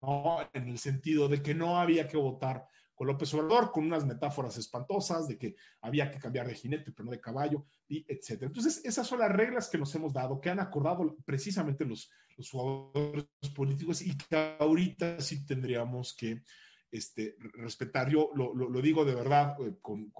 ¿no? 0.00 0.38
en 0.54 0.68
el 0.68 0.78
sentido 0.78 1.28
de 1.28 1.42
que 1.42 1.54
no 1.54 1.78
había 1.78 2.08
que 2.08 2.16
votar 2.16 2.66
López 3.00 3.32
Obrador, 3.34 3.72
con 3.72 3.84
unas 3.84 4.06
metáforas 4.06 4.56
espantosas 4.58 5.26
de 5.26 5.38
que 5.38 5.56
había 5.80 6.10
que 6.10 6.18
cambiar 6.18 6.46
de 6.46 6.54
jinete, 6.54 6.92
pero 6.92 7.06
no 7.06 7.10
de 7.10 7.20
caballo, 7.20 7.66
y 7.88 8.04
etcétera. 8.06 8.46
Entonces, 8.46 8.80
esas 8.84 9.06
son 9.06 9.18
las 9.18 9.32
reglas 9.32 9.68
que 9.68 9.78
nos 9.78 9.94
hemos 9.94 10.12
dado, 10.12 10.40
que 10.40 10.50
han 10.50 10.60
acordado 10.60 11.16
precisamente 11.24 11.84
los, 11.84 12.10
los 12.36 12.50
jugadores 12.50 13.26
políticos 13.54 14.02
y 14.02 14.16
que 14.16 14.56
ahorita 14.58 15.20
sí 15.20 15.44
tendríamos 15.44 16.14
que 16.14 16.42
este, 16.90 17.36
respetar. 17.54 18.10
Yo 18.10 18.30
lo, 18.34 18.82
digo 18.82 19.04
de 19.04 19.14
verdad 19.14 19.56
eh, 19.60 19.76
con, 19.80 20.12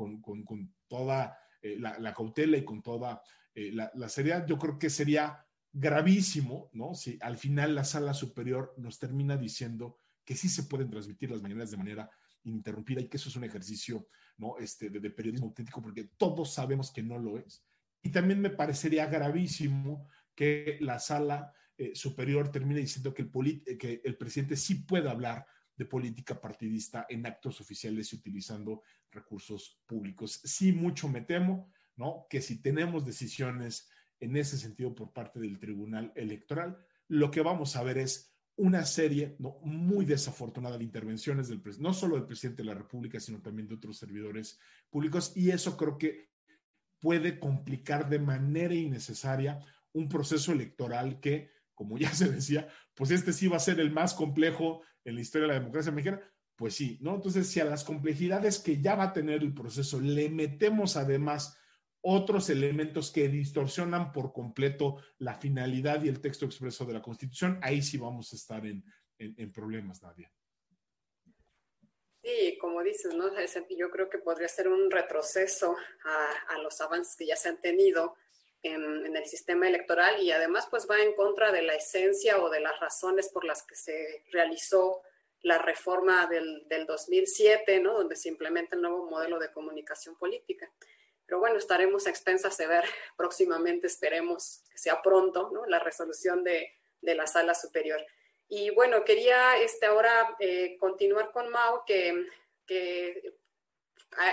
toda 0.89 1.39
eh, 1.61 1.77
la, 1.79 2.15
cautela 2.15 2.57
y 2.57 2.65
con 2.65 2.83
toda 2.83 3.23
la, 3.55 3.91
la, 3.95 4.09
seriedad. 4.09 4.47
Yo 4.47 4.59
creo 4.59 4.79
que 4.79 4.91
sería 4.91 5.47
gravísimo, 5.73 6.71
¿no? 6.73 6.95
Si 6.95 7.19
al 7.21 7.37
final 7.37 7.75
la 7.75 7.85
sala 7.85 8.15
superior 8.15 8.75
nos 8.77 8.99
termina 8.99 9.37
diciendo 9.37 9.97
que 10.25 10.37
sí 10.37 10.49
se 10.49 10.65
pueden 10.65 10.91
transmitir 10.91 11.31
las 11.31 11.43
mañanas 11.43 11.71
de 11.71 11.77
manera 11.77 12.11
ininterrumpida 12.45 13.01
y 13.01 13.09
que 13.09 13.17
eso 13.17 13.29
es 13.29 13.37
un 13.37 13.45
ejercicio, 13.45 14.09
¿no? 14.39 14.59
Este, 14.59 14.91
de, 14.91 15.11
periodismo 15.11 15.49
auténtico, 15.49 15.83
porque 15.83 16.11
todos 16.17 16.53
sabemos 16.55 16.93
que 16.93 17.03
no 17.03 17.19
lo 17.19 17.39
es. 17.39 17.65
Y 18.03 18.11
también 18.11 18.41
me 18.41 18.51
parecería 18.51 19.07
gravísimo 19.07 20.09
que 20.35 20.79
la 20.81 20.99
sala 20.99 21.53
eh, 21.77 21.95
superior 21.95 22.51
termine 22.51 22.81
diciendo 22.81 23.15
que 23.15 23.23
el, 23.23 23.63
eh, 23.67 23.79
que 23.79 24.01
el 24.05 24.17
presidente 24.17 24.57
sí 24.57 24.77
puede 24.77 25.09
hablar 25.09 25.47
de 25.77 25.87
política 25.87 26.41
partidista 26.41 27.07
en 27.09 27.27
actos 27.27 27.61
oficiales 27.61 28.13
y 28.13 28.17
utilizando 28.17 28.83
recursos 29.11 29.81
públicos. 29.87 30.41
Sí, 30.45 30.73
mucho 30.73 31.09
me 31.09 31.23
temo, 31.23 31.73
¿no? 31.97 32.27
Que 32.29 32.41
si 32.41 32.61
tenemos 32.61 33.07
decisiones 33.07 33.89
en 34.21 34.37
ese 34.37 34.59
sentido 34.59 34.95
por 34.95 35.13
parte 35.13 35.41
del 35.41 35.59
Tribunal 35.59 36.13
Electoral, 36.15 36.79
lo 37.09 37.31
que 37.31 37.41
vamos 37.41 37.77
a 37.77 37.83
ver 37.83 37.99
es 37.99 38.32
una 38.57 38.85
serie 38.85 39.37
¿no? 39.39 39.59
muy 39.63 40.05
desafortunada 40.05 40.79
de 40.79 40.85
intervenciones 40.85 41.49
del 41.49 41.63
no 41.79 41.95
solo 41.95 42.17
del 42.17 42.27
presidente 42.27 42.63
de 42.63 42.69
la 42.69 42.75
República, 42.75 43.19
sino 43.19 43.41
también 43.41 43.69
de 43.69 43.75
otros 43.75 43.99
servidores 43.99 44.59
públicos, 44.91 45.33
y 45.35 45.51
eso 45.51 45.77
creo 45.77 45.99
que 45.99 46.31
puede 47.01 47.39
complicar 47.39 48.09
de 48.09 48.19
manera 48.19 48.75
innecesaria 48.75 49.59
un 49.93 50.09
proceso 50.09 50.53
electoral 50.53 51.21
que, 51.21 51.51
como 51.75 51.99
ya 51.99 52.11
se 52.15 52.31
decía, 52.31 52.69
pues 52.95 53.11
este 53.11 53.33
sí 53.33 53.49
va 53.49 53.57
a 53.57 53.61
ser 53.61 53.81
el 53.81 53.91
más 53.91 54.15
complejo 54.15 54.83
en 55.05 55.17
la 55.17 55.21
historia 55.21 55.49
de 55.49 55.55
la 55.55 55.61
democracia 55.61 55.93
mexicana. 55.93 56.21
Pues 56.55 56.75
sí, 56.75 56.99
¿no? 57.01 57.15
Entonces, 57.17 57.49
si 57.49 57.61
a 57.61 57.65
las 57.65 57.83
complejidades 57.83 58.59
que 58.59 58.81
ya 58.81 58.95
va 58.95 59.05
a 59.05 59.13
tener 59.13 59.43
el 59.43 59.55
proceso 59.55 60.01
le 60.01 60.29
metemos 60.29 60.97
además 60.97 61.59
otros 62.03 62.51
elementos 62.51 63.13
que 63.13 63.29
distorsionan 63.29 64.13
por 64.13 64.33
completo 64.33 64.97
la 65.19 65.35
finalidad 65.35 66.03
y 66.03 66.09
el 66.09 66.21
texto 66.21 66.45
expreso 66.45 66.85
de 66.85 66.95
la 66.95 67.03
Constitución, 67.03 67.59
ahí 67.63 67.81
sí 67.81 67.97
vamos 67.97 68.33
a 68.33 68.37
estar 68.37 68.65
en, 68.67 68.83
problemas, 69.53 70.03
Nadia. 70.03 70.31
Sí, 72.25 72.59
como 72.61 72.83
dices, 72.83 73.15
¿no? 73.15 73.31
yo 73.79 73.91
creo 73.91 74.11
que 74.11 74.19
podría 74.19 74.49
ser 74.49 74.69
un 74.69 74.91
retroceso 74.91 75.77
a, 76.49 76.59
los 76.59 76.81
avances 76.81 77.17
que 77.17 77.27
ya 77.27 77.37
se 77.37 77.49
han 77.49 77.61
tenido 77.61 78.17
en, 78.63 79.17
el 79.17 79.27
sistema 79.27 79.69
electoral 79.69 80.21
y 80.21 80.33
además 80.33 80.67
pues 80.71 80.89
va 80.91 81.01
en 81.01 81.15
contra 81.15 81.53
de 81.53 81.63
la 81.63 81.75
esencia 81.75 82.43
o 82.43 82.51
de 82.51 82.61
las 82.61 82.79
razones 82.81 83.29
por 83.29 83.45
las 83.45 83.63
que 83.65 83.77
se 83.77 84.25
realizó 84.33 85.03
la 85.43 85.59
reforma 85.59 86.27
del, 86.27 86.67
del 86.69 86.87
2007, 86.87 87.81
¿no? 87.81 87.95
Donde 87.95 88.17
se 88.17 88.29
implementa 88.29 88.77
el 88.77 88.83
nuevo 88.83 89.09
modelo 89.09 89.39
de 89.39 89.53
comunicación 89.53 90.17
política. 90.17 90.73
Pero 91.27 91.39
bueno, 91.41 91.57
estaremos 91.57 92.07
a 92.07 92.11
expensas 92.11 92.57
de 92.59 92.67
ver 92.67 92.85
próximamente, 93.17 93.87
esperemos 93.87 94.63
que 94.71 94.79
sea 94.79 95.03
pronto, 95.03 95.51
¿no? 95.53 95.67
la 95.67 95.79
resolución 95.79 96.45
de, 96.45 96.73
de 97.01 97.15
la 97.15 97.27
sala 97.27 97.55
superior. 97.55 98.05
Y 98.49 98.71
bueno, 98.71 99.05
quería 99.05 99.57
este, 99.59 99.87
ahora 99.87 100.37
eh, 100.39 100.77
continuar 100.79 101.33
con 101.33 101.49
Mao, 101.49 101.85
que, 101.87 102.27
que 102.67 103.35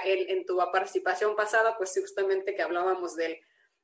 en 0.04 0.46
tu 0.46 0.58
participación 0.74 1.36
pasada, 1.36 1.78
pues 1.78 1.98
justamente 1.98 2.54
que 2.54 2.62
hablábamos 2.62 3.16
del, 3.16 3.40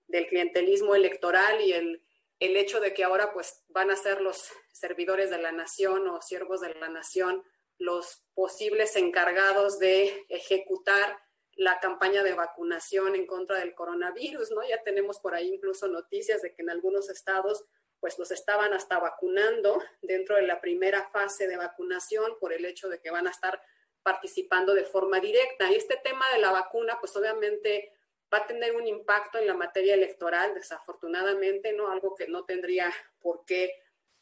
del 0.08 0.28
clientelismo 0.28 0.94
electoral 0.94 1.62
y 1.62 1.74
el, 1.74 2.04
el, 2.40 2.58
hecho 2.58 2.82
de 2.82 2.94
que 2.94 3.04
ahora 3.04 3.32
pues 3.34 3.64
van 3.70 3.92
a 3.92 3.96
ser 3.96 4.22
los 4.22 4.52
servidores 4.74 5.30
de 5.30 5.38
la 5.38 5.54
nación 5.54 6.08
o 6.10 6.22
siervos 6.22 6.62
de 6.62 6.76
la 6.76 6.90
nación 6.90 7.44
los 7.78 8.24
posibles 8.34 8.96
encargados 8.96 9.80
de 9.80 10.26
ejecutar 10.30 11.18
la 11.56 11.80
campaña 11.80 12.24
de 12.24 12.34
vacunación 12.34 13.16
en 13.16 13.26
contra 13.26 13.60
del 13.60 13.74
coronavirus, 13.74 14.52
¿no? 14.52 14.68
Ya 14.68 14.84
tenemos 14.84 15.20
por 15.20 15.36
ahí 15.36 15.54
incluso 15.54 15.88
noticias 15.88 16.42
de 16.42 16.54
que 16.54 16.62
en 16.62 16.70
algunos 16.70 17.10
estados 17.10 17.66
pues 18.00 18.20
los 18.20 18.30
estaban 18.32 18.74
hasta 18.74 19.00
vacunando 19.00 19.82
dentro 20.02 20.36
de 20.36 20.44
la 20.44 20.62
primera 20.62 21.10
fase 21.10 21.48
de 21.48 21.58
vacunación 21.58 22.38
por 22.40 22.54
el 22.54 22.66
hecho 22.66 22.90
de 22.90 23.00
que 23.00 23.10
van 23.10 23.26
a 23.26 23.32
estar 23.32 23.62
participando 24.04 24.74
de 24.76 24.84
forma 24.84 25.20
directa. 25.20 25.72
Y 25.72 25.76
este 25.76 25.98
tema 26.04 26.26
de 26.34 26.40
la 26.40 26.52
vacuna, 26.52 27.00
pues 27.00 27.16
obviamente 27.16 27.92
va 28.32 28.40
a 28.40 28.48
tener 28.48 28.76
un 28.76 28.86
impacto 28.86 29.40
en 29.40 29.48
la 29.48 29.56
materia 29.56 29.96
electoral, 29.96 30.54
desafortunadamente, 30.54 31.74
¿no? 31.74 31.90
Algo 31.90 32.14
que 32.14 32.28
no 32.28 32.44
tendría 32.46 32.94
por 33.20 33.46
qué 33.46 33.74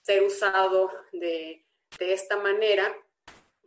ser 0.02 0.24
usado 0.24 0.92
de, 1.12 1.66
de 2.00 2.14
esta 2.14 2.38
manera 2.38 2.96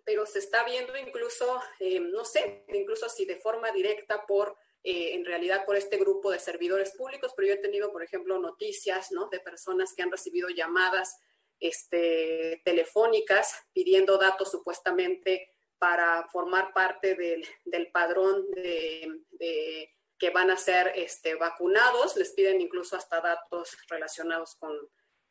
pero 0.07 0.25
se 0.25 0.39
está 0.39 0.65
viendo 0.65 0.97
incluso, 0.97 1.61
eh, 1.81 1.99
no 1.99 2.25
sé, 2.25 2.65
incluso 2.69 3.09
si 3.09 3.27
de 3.27 3.37
forma 3.37 3.73
directa 3.73 4.25
por, 4.25 4.57
eh, 4.85 5.15
en 5.15 5.25
realidad 5.25 5.67
por 5.67 5.75
este 5.75 5.97
grupo 5.97 6.31
de 6.31 6.39
servidores 6.39 6.93
públicos, 6.93 7.33
pero 7.37 7.49
yo 7.49 7.55
he 7.55 7.59
tenido, 7.59 7.91
por 7.91 8.05
ejemplo, 8.05 8.39
noticias, 8.39 9.11
¿no? 9.11 9.29
De 9.29 9.41
personas 9.41 9.93
que 9.95 10.05
han 10.05 10.13
recibido 10.13 10.49
llamadas 10.49 11.19
este, 11.59 12.63
telefónicas 12.65 13.53
pidiendo 13.73 14.17
datos 14.17 14.53
supuestamente 14.53 15.53
para 15.79 16.29
formar 16.29 16.73
parte 16.73 17.17
del, 17.17 17.45
del 17.65 17.91
padrón 17.91 18.49
de, 18.53 19.09
de, 19.31 19.91
que 20.21 20.31
van 20.31 20.53
a 20.53 20.57
ser 20.57 20.93
este, 20.95 21.35
vacunados. 21.35 22.17
Les 22.17 22.33
piden 22.33 22.61
incluso 22.61 22.97
hasta 22.97 23.21
datos 23.21 23.77
relacionados 23.89 24.55
con 24.55 24.73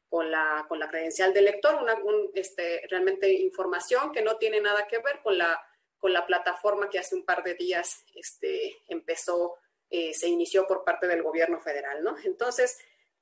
con 0.10 0.32
la, 0.32 0.66
con 0.68 0.80
la 0.80 0.89
credencial 0.89 1.34
del 1.34 1.45
lector, 1.45 1.76
una, 1.76 1.97
este, 2.34 2.86
realmente 2.89 3.32
información 3.32 4.12
que 4.12 4.22
no 4.22 4.38
tiene 4.38 4.62
nada 4.62 4.88
que 4.88 4.99
ver 4.99 5.22
con 5.22 5.38
la, 5.38 5.62
con 5.97 6.14
la 6.14 6.26
plataforma 6.26 6.89
que 6.89 6.99
hace 6.99 7.16
un 7.16 7.26
par 7.26 7.43
de 7.43 7.56
días 7.56 8.03
este, 8.14 8.84
empezó, 8.88 9.56
eh, 9.89 10.14
se 10.14 10.28
inició 10.28 10.68
por 10.68 10.84
parte 10.84 11.08
del 11.08 11.24
gobierno 11.24 11.60
federal, 11.60 12.03
¿no? 12.03 12.16
Entonces, 12.24 12.78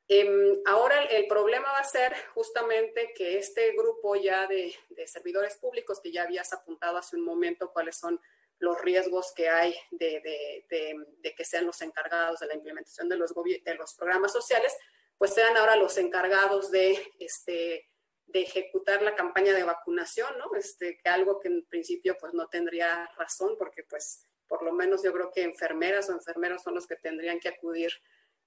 em, 0.07 0.61
ahora 0.65 1.03
el, 1.05 1.27
problema 1.27 1.71
va 1.71 1.79
a 1.79 1.83
ser 1.85 2.13
justamente 2.33 3.13
que 3.15 3.37
este 3.37 3.71
grupo 3.71 4.15
ya 4.15 4.47
de, 4.47 4.75
de, 4.89 5.07
servidores 5.07 5.57
públicos 5.57 6.01
que 6.01 6.11
ya 6.11 6.23
habías 6.23 6.51
apuntado 6.51 6.97
hace 6.97 7.15
un 7.15 7.23
momento 7.23 7.71
cuáles 7.71 7.97
son 7.97 8.19
los 8.63 8.79
riesgos 8.81 9.33
que 9.35 9.49
hay 9.49 9.75
de, 9.91 10.21
de, 10.69 11.35
que 11.35 11.45
sean 11.45 11.65
los 11.65 11.81
encargados 11.81 12.39
de 12.39 12.47
la 12.47 12.55
implementación 12.55 13.09
de 13.09 13.17
los, 13.17 13.33
de 13.33 13.75
los 13.75 13.93
programas 13.93 14.31
sociales, 14.31 14.75
pues 15.23 15.35
sean 15.35 15.55
ahora 15.55 15.77
los 15.77 15.97
encargados 15.97 16.69
de, 16.69 16.99
este, 17.17 17.89
de 18.25 18.41
ejecutar 18.41 19.01
la 19.01 19.15
campaña 19.15 19.53
de 19.53 19.63
vacunación, 19.63 20.37
¿no? 20.37 20.53
Este, 20.53 20.97
que 20.97 21.07
algo 21.07 21.39
que 21.39 21.47
en 21.47 21.63
principio 21.63 22.17
pues 22.19 22.33
no 22.33 22.49
tendría 22.49 23.09
razón, 23.17 23.55
porque 23.57 23.85
pues 23.85 24.27
por 24.49 24.63
lo 24.63 24.73
menos 24.73 25.01
yo 25.01 25.13
creo 25.13 25.31
que 25.31 25.43
enfermeras 25.43 26.09
o 26.09 26.11
enfermeros 26.11 26.61
son 26.61 26.75
los 26.75 26.87
que 26.87 26.97
tendrían 26.97 27.39
que 27.39 27.47
acudir 27.47 27.93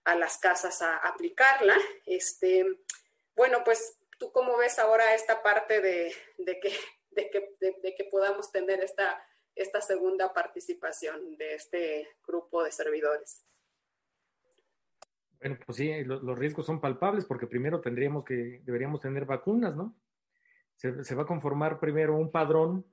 a 0.04 0.16
las 0.16 0.36
casas 0.36 0.82
a 0.82 0.98
aplicarla. 0.98 1.78
Este, 2.04 2.66
bueno, 3.34 3.64
pues 3.64 3.96
tú 4.18 4.30
cómo 4.30 4.58
ves 4.58 4.78
ahora 4.78 5.14
esta 5.14 5.42
parte 5.42 5.80
de, 5.80 6.14
de 6.36 6.60
que, 6.60 6.76
de 7.08 7.30
que, 7.30 7.56
de, 7.58 7.94
que 7.94 8.04
podamos 8.04 8.52
tener 8.52 8.84
esta, 8.84 9.26
esta 9.54 9.80
segunda 9.80 10.34
participación 10.34 11.38
de 11.38 11.54
este 11.54 12.16
grupo 12.26 12.62
de 12.62 12.70
servidores. 12.70 13.46
Bueno, 15.40 15.58
pues 15.64 15.78
sí, 15.78 15.92
los 16.04 16.38
riesgos 16.38 16.66
son 16.66 16.80
palpables 16.80 17.24
porque 17.24 17.46
primero 17.46 17.80
tendríamos 17.80 18.24
que, 18.24 18.62
deberíamos 18.64 19.00
tener 19.00 19.24
vacunas, 19.26 19.76
¿no? 19.76 19.94
Se, 20.76 21.14
va 21.14 21.22
a 21.22 21.26
conformar 21.26 21.80
primero 21.80 22.16
un 22.16 22.30
padrón 22.30 22.84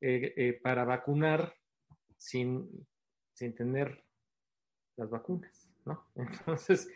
eh, 0.00 0.34
eh, 0.36 0.52
para 0.62 0.84
vacunar 0.84 1.54
sin, 2.16 2.86
sin 3.32 3.54
tener 3.54 4.04
las 4.96 5.10
vacunas, 5.10 5.68
¿no? 5.84 6.04
Entonces, 6.14 6.88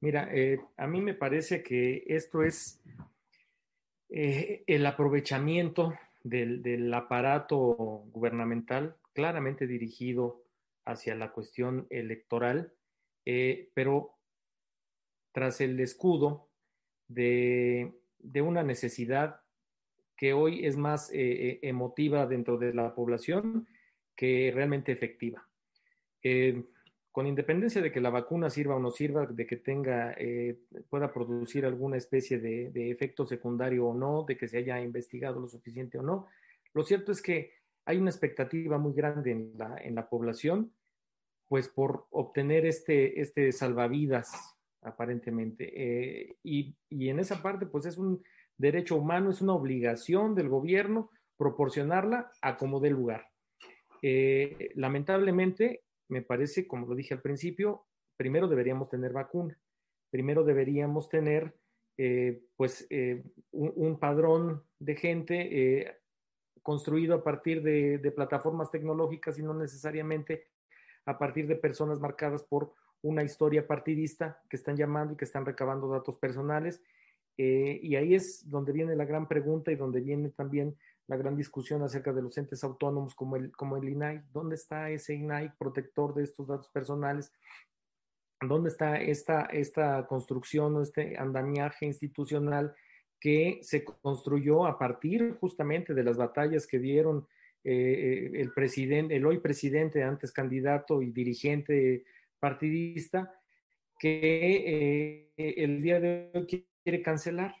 mira, 0.00 0.28
eh, 0.32 0.60
a 0.76 0.86
mí 0.86 1.00
me 1.00 1.14
parece 1.14 1.62
que 1.62 2.04
esto 2.06 2.42
es 2.42 2.80
el 4.08 4.86
aprovechamiento 4.86 5.92
del, 6.22 6.62
del 6.62 6.92
aparato 6.94 7.56
gubernamental 8.12 8.96
claramente 9.12 9.66
dirigido 9.66 10.44
hacia 10.84 11.16
la 11.16 11.32
cuestión 11.32 11.88
electoral, 11.90 12.72
pero 13.74 14.14
tras 15.34 15.60
el 15.60 15.78
escudo 15.80 16.48
de, 17.08 17.92
una 18.40 18.62
necesidad 18.62 19.40
que 20.16 20.32
hoy 20.32 20.64
es 20.64 20.76
más 20.76 21.10
eh, 21.10 21.16
eh, 21.16 21.58
emotiva 21.62 22.24
dentro 22.26 22.56
de 22.56 22.72
la 22.72 22.94
población 22.94 23.66
que 24.14 24.52
realmente 24.54 24.92
efectiva. 24.92 25.46
Eh, 26.22 26.62
con 27.10 27.26
independencia 27.26 27.82
de 27.82 27.90
que 27.90 28.00
la 28.00 28.10
vacuna 28.10 28.48
sirva 28.48 28.76
o 28.76 28.80
no 28.80 28.92
sirva, 28.92 29.26
de 29.26 29.46
que 29.46 29.56
tenga, 29.56 30.16
pueda 30.88 31.12
producir 31.12 31.64
alguna 31.64 31.96
especie 31.96 32.40
de, 32.40 32.70
de, 32.70 32.90
efecto 32.90 33.24
secundario 33.24 33.86
o 33.86 33.94
no, 33.94 34.24
de 34.26 34.36
que 34.36 34.48
se 34.48 34.58
haya 34.58 34.80
investigado 34.80 35.38
lo 35.38 35.46
suficiente 35.46 35.98
o 35.98 36.02
no, 36.02 36.26
lo 36.72 36.82
cierto 36.82 37.12
es 37.12 37.22
que 37.22 37.52
hay 37.84 37.98
una 37.98 38.10
expectativa 38.10 38.78
muy 38.78 38.94
grande 38.94 39.30
en 39.30 39.52
la, 39.56 39.76
en 39.78 39.94
la 39.94 40.08
población, 40.08 40.72
pues 41.46 41.68
por 41.68 42.06
obtener 42.10 42.66
este, 42.66 43.20
este 43.20 43.52
salvavidas 43.52 44.54
aparentemente. 44.84 45.72
Eh, 45.74 46.36
y, 46.42 46.76
en 46.90 47.18
esa 47.18 47.42
parte, 47.42 47.66
pues 47.66 47.86
es 47.86 47.98
un 47.98 48.22
derecho 48.56 48.96
humano, 48.96 49.30
es 49.30 49.40
una 49.40 49.54
obligación 49.54 50.34
del 50.34 50.48
gobierno 50.48 51.10
proporcionarla 51.36 52.30
a 52.40 52.56
como 52.56 52.80
dé 52.80 52.90
lugar. 52.90 53.28
Eh, 54.02 54.70
lamentablemente, 54.76 55.82
me 56.08 56.22
parece, 56.22 56.66
como 56.66 56.86
lo 56.86 56.94
dije 56.94 57.14
al 57.14 57.22
principio, 57.22 57.86
primero 58.16 58.46
deberíamos 58.46 58.88
tener 58.88 59.12
vacuna, 59.12 59.58
primero 60.10 60.44
deberíamos 60.44 61.08
tener 61.08 61.56
eh, 61.96 62.42
pues 62.56 62.86
un, 63.52 63.98
padrón 63.98 64.62
de 64.78 64.96
gente 64.96 65.98
construido 66.62 67.14
a 67.14 67.24
partir 67.24 67.62
de, 67.62 67.98
de, 67.98 68.10
plataformas 68.12 68.70
tecnológicas 68.70 69.38
y 69.38 69.42
no 69.42 69.54
necesariamente 69.54 70.48
a 71.06 71.18
partir 71.18 71.46
de 71.46 71.56
personas 71.56 72.00
marcadas 72.00 72.42
por 72.42 72.74
una 73.04 73.22
historia 73.22 73.66
partidista 73.66 74.42
que 74.48 74.56
están 74.56 74.76
llamando 74.76 75.12
y 75.12 75.16
que 75.16 75.26
están 75.26 75.44
recabando 75.44 75.88
datos 75.88 76.16
personales. 76.16 76.82
y 77.36 77.96
ahí 77.96 78.14
es 78.14 78.48
donde 78.48 78.72
viene 78.72 78.96
la 78.96 79.04
gran 79.04 79.26
pregunta 79.28 79.72
y 79.72 79.76
donde 79.76 80.00
viene 80.00 80.30
también 80.30 80.76
la 81.06 81.16
gran 81.16 81.36
discusión 81.36 81.82
acerca 81.82 82.12
de 82.12 82.22
los 82.22 82.38
entes 82.38 82.64
autónomos 82.64 83.14
como 83.14 83.36
el, 83.36 83.52
como 83.52 83.76
el 83.76 83.88
INAI. 83.88 84.22
¿Dónde 84.32 84.54
está 84.54 84.90
ese 84.90 85.14
INAI 85.14 85.52
protector 85.58 86.14
de 86.14 86.22
estos 86.22 86.46
datos 86.46 86.70
personales? 86.70 87.32
¿Dónde 88.40 88.70
está 88.70 88.96
esta, 88.96 89.42
esta 89.46 90.06
construcción 90.06 90.76
o 90.76 90.82
este 90.82 91.16
andamiaje 91.18 91.86
institucional 91.86 92.74
que 93.20 93.58
se 93.62 93.84
construyó 93.84 94.66
a 94.66 94.78
partir 94.78 95.36
justamente 95.40 95.92
de 95.92 96.04
las 96.04 96.16
batallas 96.16 96.66
que 96.66 96.78
dieron 96.78 97.26
eh, 97.64 98.30
el 98.34 98.52
presidente, 98.52 99.16
el 99.16 99.24
hoy 99.24 99.38
presidente, 99.38 100.02
antes 100.02 100.32
candidato 100.32 101.00
y 101.00 101.10
dirigente 101.10 102.04
partidista, 102.38 103.32
que 103.98 105.30
eh, 105.36 105.54
el 105.56 105.82
día 105.82 106.00
de 106.00 106.30
hoy 106.34 106.66
quiere 106.82 107.02
cancelar? 107.02 107.54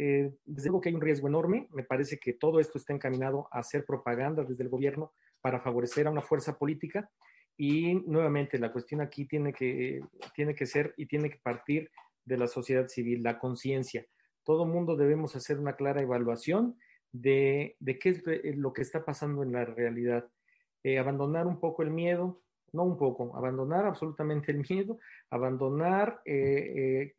Eh, 0.00 0.32
desde 0.44 0.68
luego 0.68 0.80
que 0.80 0.88
hay 0.90 0.94
un 0.94 1.00
riesgo 1.00 1.26
enorme. 1.26 1.68
Me 1.72 1.82
parece 1.82 2.18
que 2.18 2.32
todo 2.32 2.60
esto 2.60 2.78
está 2.78 2.92
encaminado 2.92 3.48
a 3.50 3.58
hacer 3.58 3.84
propaganda 3.84 4.44
desde 4.44 4.62
el 4.62 4.70
gobierno 4.70 5.12
para 5.40 5.60
favorecer 5.60 6.06
a 6.06 6.10
una 6.10 6.22
fuerza 6.22 6.56
política. 6.56 7.10
Y 7.56 7.94
nuevamente, 8.06 8.58
la 8.58 8.72
cuestión 8.72 9.00
aquí 9.00 9.26
tiene 9.26 9.52
que, 9.52 10.00
tiene 10.34 10.54
que 10.54 10.66
ser 10.66 10.94
y 10.96 11.06
tiene 11.06 11.28
que 11.28 11.38
partir 11.42 11.90
de 12.24 12.38
la 12.38 12.46
sociedad 12.46 12.86
civil, 12.86 13.24
la 13.24 13.40
conciencia. 13.40 14.06
Todo 14.44 14.64
mundo 14.64 14.96
debemos 14.96 15.34
hacer 15.34 15.58
una 15.58 15.74
clara 15.74 16.00
evaluación 16.00 16.78
de, 17.10 17.76
de, 17.80 17.98
qué 17.98 18.10
es 18.10 18.56
lo 18.56 18.72
que 18.72 18.82
está 18.82 19.04
pasando 19.04 19.42
en 19.42 19.52
la 19.52 19.64
realidad. 19.64 20.28
Eh, 20.84 20.98
abandonar 20.98 21.48
un 21.48 21.58
poco 21.58 21.82
el 21.82 21.90
miedo, 21.90 22.40
no 22.72 22.84
un 22.84 22.96
poco, 22.96 23.36
abandonar 23.36 23.86
absolutamente 23.86 24.52
el 24.52 24.64
miedo, 24.68 24.98
abandonar 25.30 26.20
eh, 26.24 27.14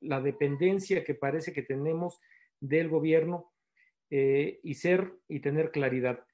la 0.00 0.20
dependencia 0.20 1.04
que 1.04 1.14
parece 1.14 1.52
que 1.52 1.62
tenemos 1.62 2.20
del 2.60 2.88
gobierno 2.88 3.52
eh, 4.10 4.60
y 4.62 4.74
ser 4.74 5.12
y 5.28 5.40
tener 5.40 5.70
claridad. 5.70 6.24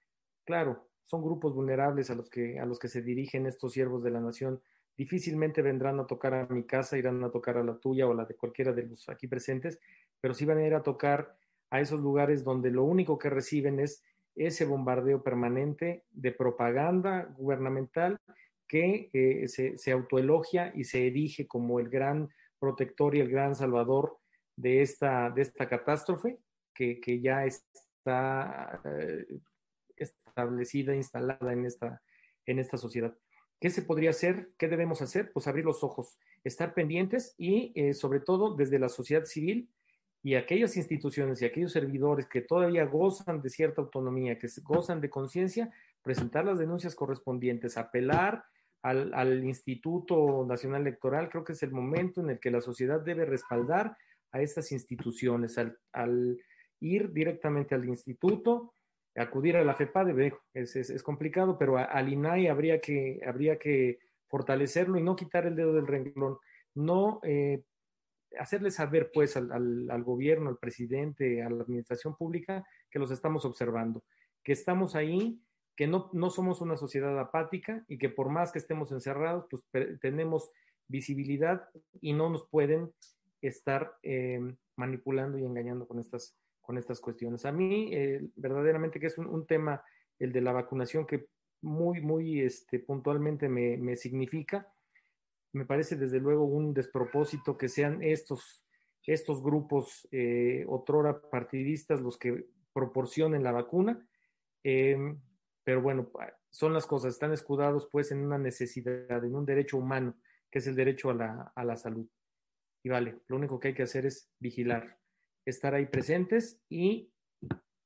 Claro, 0.45 0.89
son 1.07 1.23
grupos 1.23 1.55
vulnerables 1.55 2.11
a 2.11 2.15
los 2.15 2.31
que 2.31 2.59
a 2.59 2.67
los 2.67 2.79
que 2.79 2.89
se 2.89 3.03
dirigen 3.03 3.47
estos 3.47 3.73
siervos 3.73 4.03
de 4.03 4.11
la 4.11 4.21
nación. 4.21 4.61
Difícilmente 4.97 5.63
vendrán 5.63 5.99
a 5.99 6.07
tocar 6.07 6.35
a 6.35 6.47
mi 6.49 6.65
casa, 6.65 6.99
irán 6.99 7.23
a 7.25 7.31
tocar 7.31 7.57
a 7.57 7.65
la 7.65 7.79
tuya 7.79 8.07
o 8.07 8.15
la 8.15 8.25
de 8.25 8.35
cualquiera 8.35 8.73
de 8.73 8.87
los 8.87 9.09
aquí 9.09 9.27
presentes, 9.27 9.81
pero 10.21 10.35
sí 10.35 10.45
van 10.45 10.59
a 10.59 10.67
ir 10.67 10.75
a 10.75 10.83
tocar 10.83 11.37
a 11.71 11.81
esos 11.81 12.01
lugares 12.01 12.45
donde 12.45 12.71
lo 12.71 12.85
único 12.85 13.19
que 13.19 13.31
reciben 13.31 13.81
es 13.81 14.05
ese 14.35 14.65
bombardeo 14.65 15.23
permanente 15.23 16.05
de 16.11 16.33
propaganda 16.33 17.33
gubernamental 17.37 18.19
que 18.71 19.11
eh, 19.13 19.49
se, 19.49 19.77
se 19.79 19.91
autoelogia 19.91 20.73
y 20.77 20.85
se 20.85 21.09
erige 21.09 21.49
como 21.49 21.81
el 21.81 21.89
gran 21.89 22.31
protector 22.61 23.17
y 23.17 23.21
el 23.21 23.29
gran 23.29 23.57
salvador 23.57 24.19
de 24.55 24.81
esta, 24.81 25.29
de 25.31 25.43
esta 25.43 25.69
catástrofe 25.69 26.39
que, 26.73 27.01
que 27.01 27.21
ya 27.21 27.45
está 27.45 28.81
eh, 28.85 29.27
establecida, 29.97 30.95
instalada 30.95 31.53
en 31.53 31.67
esta, 31.67 32.01
en 32.47 32.61
esta 32.61 32.77
sociedad. 32.77 33.13
¿Qué 33.61 33.71
se 33.71 33.83
podría 33.83 34.11
hacer? 34.11 34.53
¿Qué 34.57 34.69
debemos 34.69 35.03
hacer? 35.03 35.33
Pues 35.33 35.49
abrir 35.49 35.65
los 35.65 35.83
ojos, 35.83 36.17
estar 36.45 36.73
pendientes 36.73 37.35
y 37.37 37.73
eh, 37.75 37.93
sobre 37.93 38.21
todo 38.21 38.55
desde 38.55 38.79
la 38.79 38.89
sociedad 38.89 39.25
civil 39.25 39.69
y 40.23 40.37
aquellas 40.37 40.77
instituciones 40.77 41.43
y 41.43 41.45
aquellos 41.45 41.73
servidores 41.73 42.29
que 42.29 42.41
todavía 42.41 42.85
gozan 42.85 43.43
de 43.43 43.51
cierta 43.51 43.83
autonomía, 43.83 44.39
que 44.39 44.47
gozan 44.63 45.01
de 45.01 45.11
conciencia, 45.11 45.73
presentar 46.03 46.45
las 46.45 46.61
denuncias 46.61 46.95
correspondientes, 46.95 47.77
apelar 47.77 48.45
al, 48.83 49.45
Instituto 49.45 50.45
Nacional 50.49 50.83
Electoral, 50.83 51.29
creo 51.29 51.45
que 51.45 51.53
es 51.53 51.63
el 51.63 51.73
momento 51.73 52.21
en 52.21 52.31
el 52.31 52.41
que 52.41 52.51
la 52.51 52.61
sociedad 52.61 53.01
debe 53.01 53.25
respaldar 53.25 53.97
a 54.33 54.41
estas 54.41 54.73
instituciones, 54.73 55.59
al, 55.59 56.39
ir 56.81 57.13
directamente 57.13 57.75
al 57.75 57.85
instituto, 57.85 58.75
acudir 59.17 59.57
a 59.57 59.65
la 59.65 59.75
FEPADE, 59.75 60.33
es, 60.55 60.77
es, 60.77 61.03
complicado, 61.03 61.59
pero 61.59 61.77
al 61.77 62.13
INAI 62.13 62.47
habría 62.47 62.81
que, 62.81 63.21
habría 63.27 63.59
que 63.59 63.99
fortalecerlo 64.29 64.99
y 64.99 65.03
no 65.03 65.17
quitar 65.17 65.47
el 65.47 65.57
dedo 65.57 65.75
del 65.75 65.87
renglón, 65.87 66.39
no 66.75 67.21
eh, 67.25 67.63
hacerle 68.39 68.71
saber 68.71 69.11
pues 69.13 69.37
al, 69.37 69.51
al, 69.91 70.05
gobierno, 70.05 70.49
al 70.49 70.59
presidente, 70.59 71.43
a 71.43 71.51
la 71.51 71.63
administración 71.63 72.17
pública 72.17 72.65
que 72.91 72.99
los 72.99 73.11
estamos 73.11 73.45
observando, 73.45 74.05
que 74.43 74.53
estamos 74.53 74.95
ahí 74.95 75.41
que 75.81 75.87
no, 75.87 76.11
no 76.13 76.29
somos 76.29 76.61
una 76.61 76.77
sociedad 76.77 77.19
apática 77.19 77.87
y 77.89 77.97
que 77.97 78.11
por 78.11 78.29
más 78.29 78.53
que 78.53 78.59
estemos 78.59 78.93
encerrados, 78.93 79.47
pues 79.49 79.65
tenemos 80.03 80.53
visibilidad 80.89 81.71
y 82.03 82.13
no 82.13 82.29
nos 82.29 82.47
pueden 82.49 82.93
estar 83.41 83.95
em, 84.03 84.59
manipulando 84.77 85.39
y 85.39 85.45
engañando 85.47 85.89
con 85.89 85.99
estas, 85.99 86.37
con 86.61 86.77
estas 86.77 87.01
cuestiones. 87.01 87.47
A 87.47 87.53
mí, 87.53 87.95
eh, 87.95 88.29
verdaderamente 88.37 89.01
que 89.01 89.07
es 89.07 89.17
un, 89.17 89.47
tema, 89.47 89.83
el 90.19 90.33
de 90.33 90.43
la 90.43 90.53
vacunación, 90.53 91.07
que 91.07 91.29
muy, 91.63 92.03
muy 92.03 92.43
este, 92.43 92.79
puntualmente 92.81 93.49
me, 93.49 93.79
me 93.79 93.97
significa. 93.97 94.71
Me 95.55 95.65
parece 95.65 95.97
desde 95.97 96.21
luego 96.21 96.45
un 96.45 96.75
despropósito 96.75 97.57
que 97.57 97.71
sean 97.71 98.03
estos, 98.03 98.67
estos 99.07 99.43
grupos 99.43 100.07
eh, 100.13 100.63
otrora 100.69 101.23
partidistas 101.23 102.03
los 102.03 102.19
que 102.19 102.49
proporcionen 102.75 103.43
la 103.43 103.53
vacuna. 103.53 104.07
Eh, 104.63 105.17
pero 105.71 105.83
bueno, 105.83 106.11
son 106.51 106.75
las 106.75 106.85
cosas, 106.85 107.13
están 107.13 107.33
escudados 107.33 107.89
pues 107.93 108.11
en 108.11 108.25
una 108.25 108.39
necesidad, 108.39 109.25
en 109.25 109.37
un 109.37 109.47
derecho 109.47 109.77
humano, 109.77 110.21
que 110.51 110.59
es 110.59 110.67
el 110.67 110.75
derecho 110.75 111.11
a 111.11 111.15
la, 111.15 111.53
a 111.55 111.65
la 111.65 111.77
salud. 111.77 112.09
Y 112.83 112.89
vale, 112.89 113.21
lo 113.29 113.37
único 113.37 113.61
que 113.61 113.69
hay 113.69 113.75
que 113.75 113.85
hacer 113.85 114.05
es 114.05 114.33
vigilar, 114.41 114.99
estar 115.45 115.77
ahí 115.77 115.87
presentes 115.87 116.61
y 116.69 117.13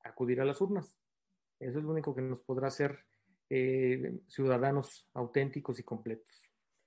acudir 0.03 0.41
a 0.41 0.47
las 0.47 0.62
urnas. 0.62 0.99
Eso 1.61 1.78
es 1.78 1.85
lo 1.85 1.91
único 1.91 2.14
que 2.14 2.22
nos 2.22 2.41
podrá 2.41 2.68
hacer 2.68 3.05
eh, 3.51 4.18
ciudadanos 4.28 5.11
auténticos 5.12 5.78
y 5.78 5.82
completos. 5.82 6.43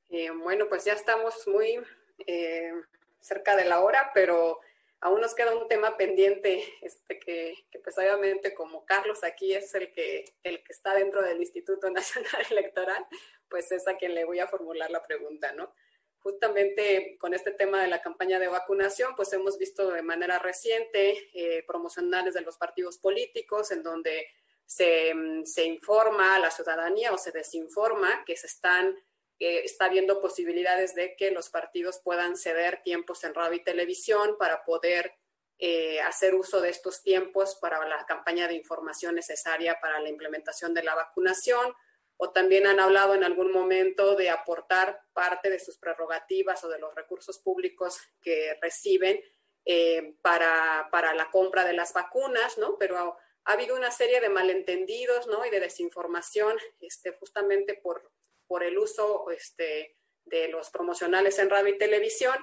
Eh, 0.09 0.31
bueno, 0.31 0.65
pues 0.67 0.83
ya 0.83 0.93
estamos 0.93 1.47
muy 1.47 1.79
eh, 2.25 2.73
cerca 3.19 3.55
de 3.55 3.65
la 3.65 3.81
hora, 3.81 4.09
pero 4.15 4.61
aún 5.01 5.21
nos 5.21 5.35
queda 5.35 5.55
un 5.55 5.67
tema 5.67 5.97
pendiente, 5.97 6.63
este, 6.81 7.19
que, 7.19 7.65
que, 7.71 7.79
pues 7.79 7.97
obviamente 7.97 8.53
como 8.53 8.85
Carlos 8.85 9.23
aquí 9.23 9.53
es 9.53 9.73
el 9.75 9.91
que, 9.91 10.25
el 10.43 10.63
que 10.63 10.73
está 10.73 10.93
dentro 10.95 11.21
del 11.21 11.39
Instituto 11.39 11.89
Nacional 11.91 12.45
Electoral, 12.49 13.05
pues 13.49 13.71
es 13.71 13.87
a 13.87 13.97
quien 13.97 14.15
le 14.15 14.25
voy 14.25 14.39
a 14.39 14.47
formular 14.47 14.91
la 14.91 15.03
pregunta, 15.03 15.51
¿no? 15.53 15.73
Justamente 16.19 17.17
con 17.19 17.33
este 17.33 17.51
tema 17.51 17.81
de 17.81 17.87
la 17.87 18.01
campaña 18.01 18.39
de 18.39 18.47
vacunación, 18.47 19.15
pues 19.15 19.31
hemos 19.31 19.57
visto 19.57 19.89
de 19.91 20.01
manera 20.01 20.39
reciente 20.39 21.29
eh, 21.33 21.63
promocionales 21.65 22.33
de 22.33 22.41
los 22.41 22.57
partidos 22.57 22.97
políticos 22.97 23.71
en 23.71 23.81
donde 23.83 24.27
se, 24.65 25.13
se 25.45 25.63
informa 25.63 26.35
a 26.35 26.39
la 26.39 26.51
ciudadanía 26.51 27.13
o 27.13 27.17
se 27.17 27.31
desinforma 27.31 28.25
que 28.25 28.35
se 28.35 28.47
están 28.47 28.97
está 29.39 29.85
habiendo 29.85 30.19
posibilidades 30.19 30.95
de 30.95 31.15
que 31.15 31.31
los 31.31 31.49
partidos 31.49 31.99
puedan 32.03 32.37
ceder 32.37 32.81
tiempos 32.83 33.23
en 33.23 33.33
radio 33.33 33.55
y 33.55 33.63
televisión 33.63 34.35
para 34.37 34.63
poder 34.63 35.13
eh, 35.59 35.99
hacer 36.01 36.35
uso 36.35 36.61
de 36.61 36.69
estos 36.69 37.01
tiempos 37.01 37.55
para 37.59 37.83
la 37.87 38.05
campaña 38.05 38.47
de 38.47 38.53
información 38.53 39.15
necesaria 39.15 39.79
para 39.81 39.99
la 39.99 40.09
implementación 40.09 40.73
de 40.73 40.83
la 40.83 40.93
vacunación. 40.93 41.73
O 42.17 42.31
también 42.31 42.65
han 42.67 42.79
hablado 42.79 43.15
en 43.15 43.23
algún 43.23 43.51
momento 43.51 44.15
de 44.15 44.29
aportar 44.29 45.01
parte 45.13 45.49
de 45.49 45.59
sus 45.59 45.77
prerrogativas 45.77 46.63
o 46.63 46.69
de 46.69 46.79
los 46.79 46.93
recursos 46.95 47.39
públicos 47.39 47.99
que 48.21 48.57
reciben 48.61 49.21
eh, 49.65 50.15
para, 50.21 50.89
para, 50.91 51.13
la 51.13 51.29
compra 51.29 51.63
de 51.65 51.73
las 51.73 51.93
vacunas, 51.93 52.57
¿no? 52.57 52.77
Pero 52.77 52.97
ha, 52.97 53.17
habido 53.43 53.75
una 53.75 53.91
serie 53.91 54.19
de 54.19 54.29
malentendidos, 54.29 55.27
¿no? 55.27 55.45
Y 55.45 55.49
de 55.49 55.59
desinformación, 55.59 56.57
este, 56.79 57.11
justamente 57.11 57.75
por, 57.75 58.11
por 58.47 58.63
el 58.63 58.77
uso 58.77 59.29
este, 59.31 59.97
de 60.25 60.47
los 60.47 60.69
promocionales 60.69 61.39
en 61.39 61.49
radio 61.49 61.73
y 61.73 61.77
televisión. 61.77 62.35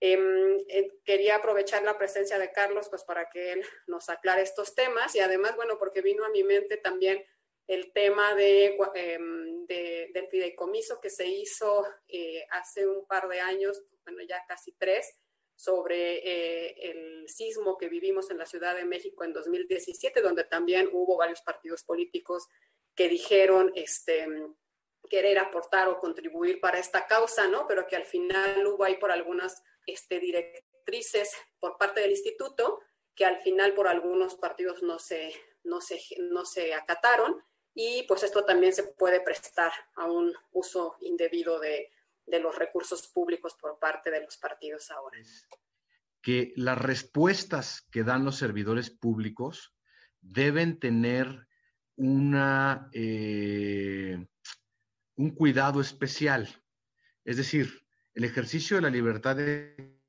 Em, 0.00 0.58
eh, 0.68 0.98
quería 1.04 1.36
aprovechar 1.36 1.82
la 1.82 1.98
presencia 1.98 2.38
de 2.38 2.52
Carlos 2.52 2.88
pues 2.88 3.04
para 3.04 3.28
que 3.28 3.52
él 3.52 3.62
nos 3.86 4.08
aclare 4.08 4.42
estos 4.42 4.74
temas 4.74 5.14
y 5.14 5.20
además, 5.20 5.56
bueno, 5.56 5.78
porque 5.78 6.00
vino 6.00 6.24
a 6.24 6.30
mi 6.30 6.42
mente 6.42 6.78
también 6.78 7.22
el 7.66 7.92
tema 7.92 8.34
de, 8.34 8.76
em, 8.94 9.66
del 9.66 10.26
fideicomiso 10.28 11.00
que 11.00 11.10
se 11.10 11.26
hizo 11.26 11.86
eh, 12.08 12.44
hace 12.50 12.86
un 12.86 13.06
par 13.06 13.28
de 13.28 13.40
años, 13.40 13.80
bueno, 14.04 14.22
ya 14.22 14.44
casi 14.48 14.72
tres, 14.72 15.20
sobre 15.54 16.16
eh, 16.26 16.90
el 16.90 17.28
sismo 17.28 17.76
que 17.76 17.88
vivimos 17.88 18.30
en 18.30 18.38
la 18.38 18.46
Ciudad 18.46 18.74
de 18.74 18.86
México 18.86 19.22
en 19.22 19.34
2017, 19.34 20.22
donde 20.22 20.44
también 20.44 20.88
hubo 20.90 21.18
varios 21.18 21.42
partidos 21.42 21.84
políticos 21.84 22.48
que 22.94 23.08
dijeron 23.08 23.70
este, 23.74 24.26
querer 25.08 25.38
aportar 25.38 25.88
o 25.88 25.98
contribuir 25.98 26.60
para 26.60 26.78
esta 26.78 27.06
causa, 27.06 27.48
¿no? 27.48 27.66
Pero 27.66 27.86
que 27.86 27.96
al 27.96 28.04
final 28.04 28.66
hubo 28.66 28.84
ahí 28.84 28.96
por 28.96 29.10
algunas 29.10 29.62
este, 29.86 30.20
directrices 30.20 31.34
por 31.58 31.76
parte 31.78 32.00
del 32.00 32.10
instituto 32.10 32.80
que 33.14 33.24
al 33.24 33.38
final 33.40 33.74
por 33.74 33.88
algunos 33.88 34.34
partidos 34.36 34.82
no 34.82 34.98
se, 34.98 35.32
no 35.64 35.80
se, 35.80 36.00
no 36.18 36.44
se 36.44 36.74
acataron 36.74 37.42
y 37.74 38.04
pues 38.04 38.22
esto 38.22 38.44
también 38.44 38.72
se 38.72 38.84
puede 38.84 39.20
prestar 39.20 39.72
a 39.96 40.06
un 40.06 40.34
uso 40.52 40.96
indebido 41.00 41.60
de, 41.60 41.90
de 42.26 42.40
los 42.40 42.56
recursos 42.56 43.08
públicos 43.08 43.54
por 43.60 43.78
parte 43.78 44.10
de 44.10 44.22
los 44.22 44.36
partidos 44.36 44.90
ahora. 44.90 45.18
Que 46.22 46.52
las 46.56 46.78
respuestas 46.78 47.82
que 47.90 48.04
dan 48.04 48.24
los 48.24 48.36
servidores 48.36 48.90
públicos 48.90 49.74
deben 50.20 50.78
tener 50.78 51.46
una, 51.96 52.88
eh, 52.92 54.26
un 55.20 55.32
cuidado 55.32 55.82
especial. 55.82 56.48
Es 57.26 57.36
decir, 57.36 57.84
el 58.14 58.24
ejercicio 58.24 58.76
de 58.76 58.82
la 58.82 58.88
libertad 58.88 59.36
de 59.36 60.00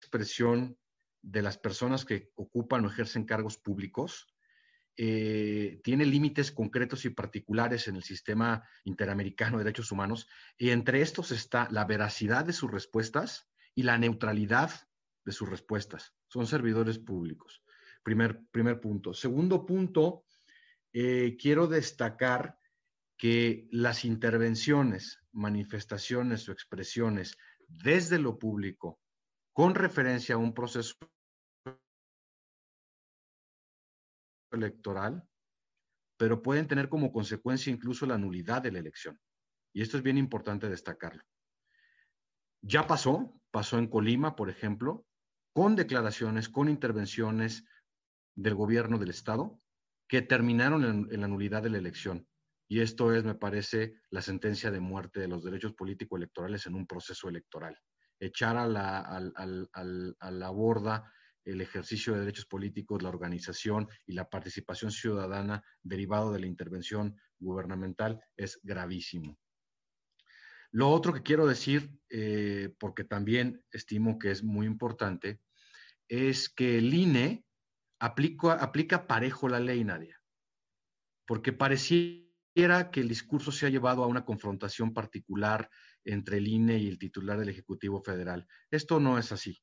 expresión 0.00 0.78
de 1.22 1.42
las 1.42 1.58
personas 1.58 2.04
que 2.04 2.30
ocupan 2.36 2.84
o 2.84 2.88
ejercen 2.88 3.24
cargos 3.24 3.58
públicos 3.58 4.32
eh, 4.96 5.80
tiene 5.82 6.06
límites 6.06 6.52
concretos 6.52 7.04
y 7.04 7.10
particulares 7.10 7.88
en 7.88 7.96
el 7.96 8.04
sistema 8.04 8.62
interamericano 8.84 9.58
de 9.58 9.64
derechos 9.64 9.90
humanos, 9.90 10.28
y 10.56 10.70
entre 10.70 11.00
estos 11.00 11.32
está 11.32 11.66
la 11.72 11.84
veracidad 11.84 12.44
de 12.44 12.52
sus 12.52 12.70
respuestas 12.70 13.50
y 13.74 13.82
la 13.82 13.98
neutralidad 13.98 14.70
de 15.24 15.32
sus 15.32 15.48
respuestas. 15.48 16.14
Son 16.28 16.46
servidores 16.46 17.00
públicos. 17.00 17.64
Primer, 18.04 18.40
primer 18.52 18.80
punto. 18.80 19.14
Segundo 19.14 19.66
punto, 19.66 20.24
eh, 20.92 21.36
quiero 21.40 21.66
destacar 21.66 22.56
que 23.18 23.68
las 23.70 24.04
intervenciones, 24.04 25.18
manifestaciones 25.32 26.48
o 26.48 26.52
expresiones 26.52 27.36
desde 27.66 28.18
lo 28.18 28.38
público 28.38 29.00
con 29.52 29.74
referencia 29.74 30.36
a 30.36 30.38
un 30.38 30.54
proceso 30.54 30.94
electoral, 34.52 35.28
pero 36.16 36.42
pueden 36.42 36.66
tener 36.66 36.88
como 36.88 37.12
consecuencia 37.12 37.72
incluso 37.72 38.06
la 38.06 38.18
nulidad 38.18 38.62
de 38.62 38.72
la 38.72 38.78
elección. 38.78 39.20
Y 39.72 39.82
esto 39.82 39.96
es 39.96 40.02
bien 40.02 40.16
importante 40.16 40.68
destacarlo. 40.68 41.22
Ya 42.62 42.86
pasó, 42.86 43.40
pasó 43.50 43.78
en 43.78 43.88
Colima, 43.88 44.36
por 44.36 44.48
ejemplo, 44.48 45.04
con 45.52 45.76
declaraciones, 45.76 46.48
con 46.48 46.68
intervenciones 46.68 47.64
del 48.36 48.54
gobierno 48.54 48.98
del 48.98 49.10
Estado 49.10 49.60
que 50.08 50.22
terminaron 50.22 51.08
en, 51.10 51.20
la 51.20 51.28
nulidad 51.28 51.62
de 51.62 51.70
la 51.70 51.78
elección. 51.78 52.26
Y 52.68 52.80
esto 52.80 53.14
es, 53.14 53.24
me 53.24 53.34
parece, 53.34 53.94
la 54.10 54.20
sentencia 54.20 54.70
de 54.70 54.80
muerte 54.80 55.20
de 55.20 55.28
los 55.28 55.42
derechos 55.42 55.72
político-electorales 55.72 56.66
en 56.66 56.74
un 56.74 56.86
proceso 56.86 57.28
electoral. 57.28 57.76
Echar 58.20 58.56
a 58.56 58.66
la, 58.66 59.00
a 59.00 60.30
la 60.30 60.50
borda 60.50 61.10
el 61.44 61.62
ejercicio 61.62 62.12
de 62.12 62.20
derechos 62.20 62.44
políticos, 62.44 63.02
la 63.02 63.08
organización 63.08 63.88
y 64.04 64.12
la 64.12 64.28
participación 64.28 64.90
ciudadana 64.90 65.64
derivado 65.82 66.32
de 66.32 66.40
la 66.40 66.46
intervención 66.46 67.16
gubernamental 67.38 68.20
es 68.36 68.60
gravísimo. 68.62 69.38
Lo 70.70 70.90
otro 70.90 71.14
que 71.14 71.22
quiero 71.22 71.46
decir, 71.46 71.90
eh, 72.10 72.74
porque 72.78 73.04
también 73.04 73.64
estimo 73.72 74.18
que 74.18 74.30
es 74.30 74.44
muy 74.44 74.66
importante, 74.66 75.40
es 76.08 76.50
que 76.50 76.78
el 76.78 76.92
INE 76.92 77.46
aplica, 77.98 78.52
aplica 78.52 79.06
parejo 79.06 79.48
la 79.48 79.60
ley, 79.60 79.84
Nadia, 79.84 80.20
porque 81.26 81.54
pareciera 81.54 82.27
que 82.90 83.00
el 83.00 83.08
discurso 83.08 83.52
se 83.52 83.70
llevado 83.70 84.02
a 84.02 84.08
una 84.08 84.24
confrontación 84.24 84.92
particular 84.92 85.70
entre 86.04 86.38
el 86.38 86.48
INE 86.48 86.78
y 86.78 86.88
el 86.88 86.98
titular 86.98 87.38
del 87.38 87.50
Ejecutivo 87.50 88.02
Federal. 88.02 88.48
Esto 88.68 88.98
no 88.98 89.16
es 89.16 89.30
así. 89.30 89.62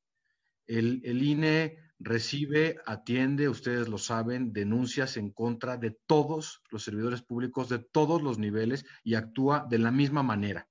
El, 0.66 1.02
el, 1.04 1.22
INE 1.22 1.78
recibe, 2.00 2.78
atiende, 2.86 3.50
ustedes 3.50 3.90
lo 3.90 3.98
saben, 3.98 4.54
denuncias 4.54 5.18
en 5.18 5.32
contra 5.32 5.76
de 5.76 5.92
todos 6.08 6.64
los 6.72 6.84
servidores 6.86 7.22
públicos 7.22 7.68
de 7.68 7.80
todos 7.80 8.22
los 8.22 8.40
niveles 8.40 8.86
y 9.04 9.16
actúa 9.16 9.68
de 9.70 9.80
la 9.80 9.92
misma 9.92 10.24
manera. 10.24 10.70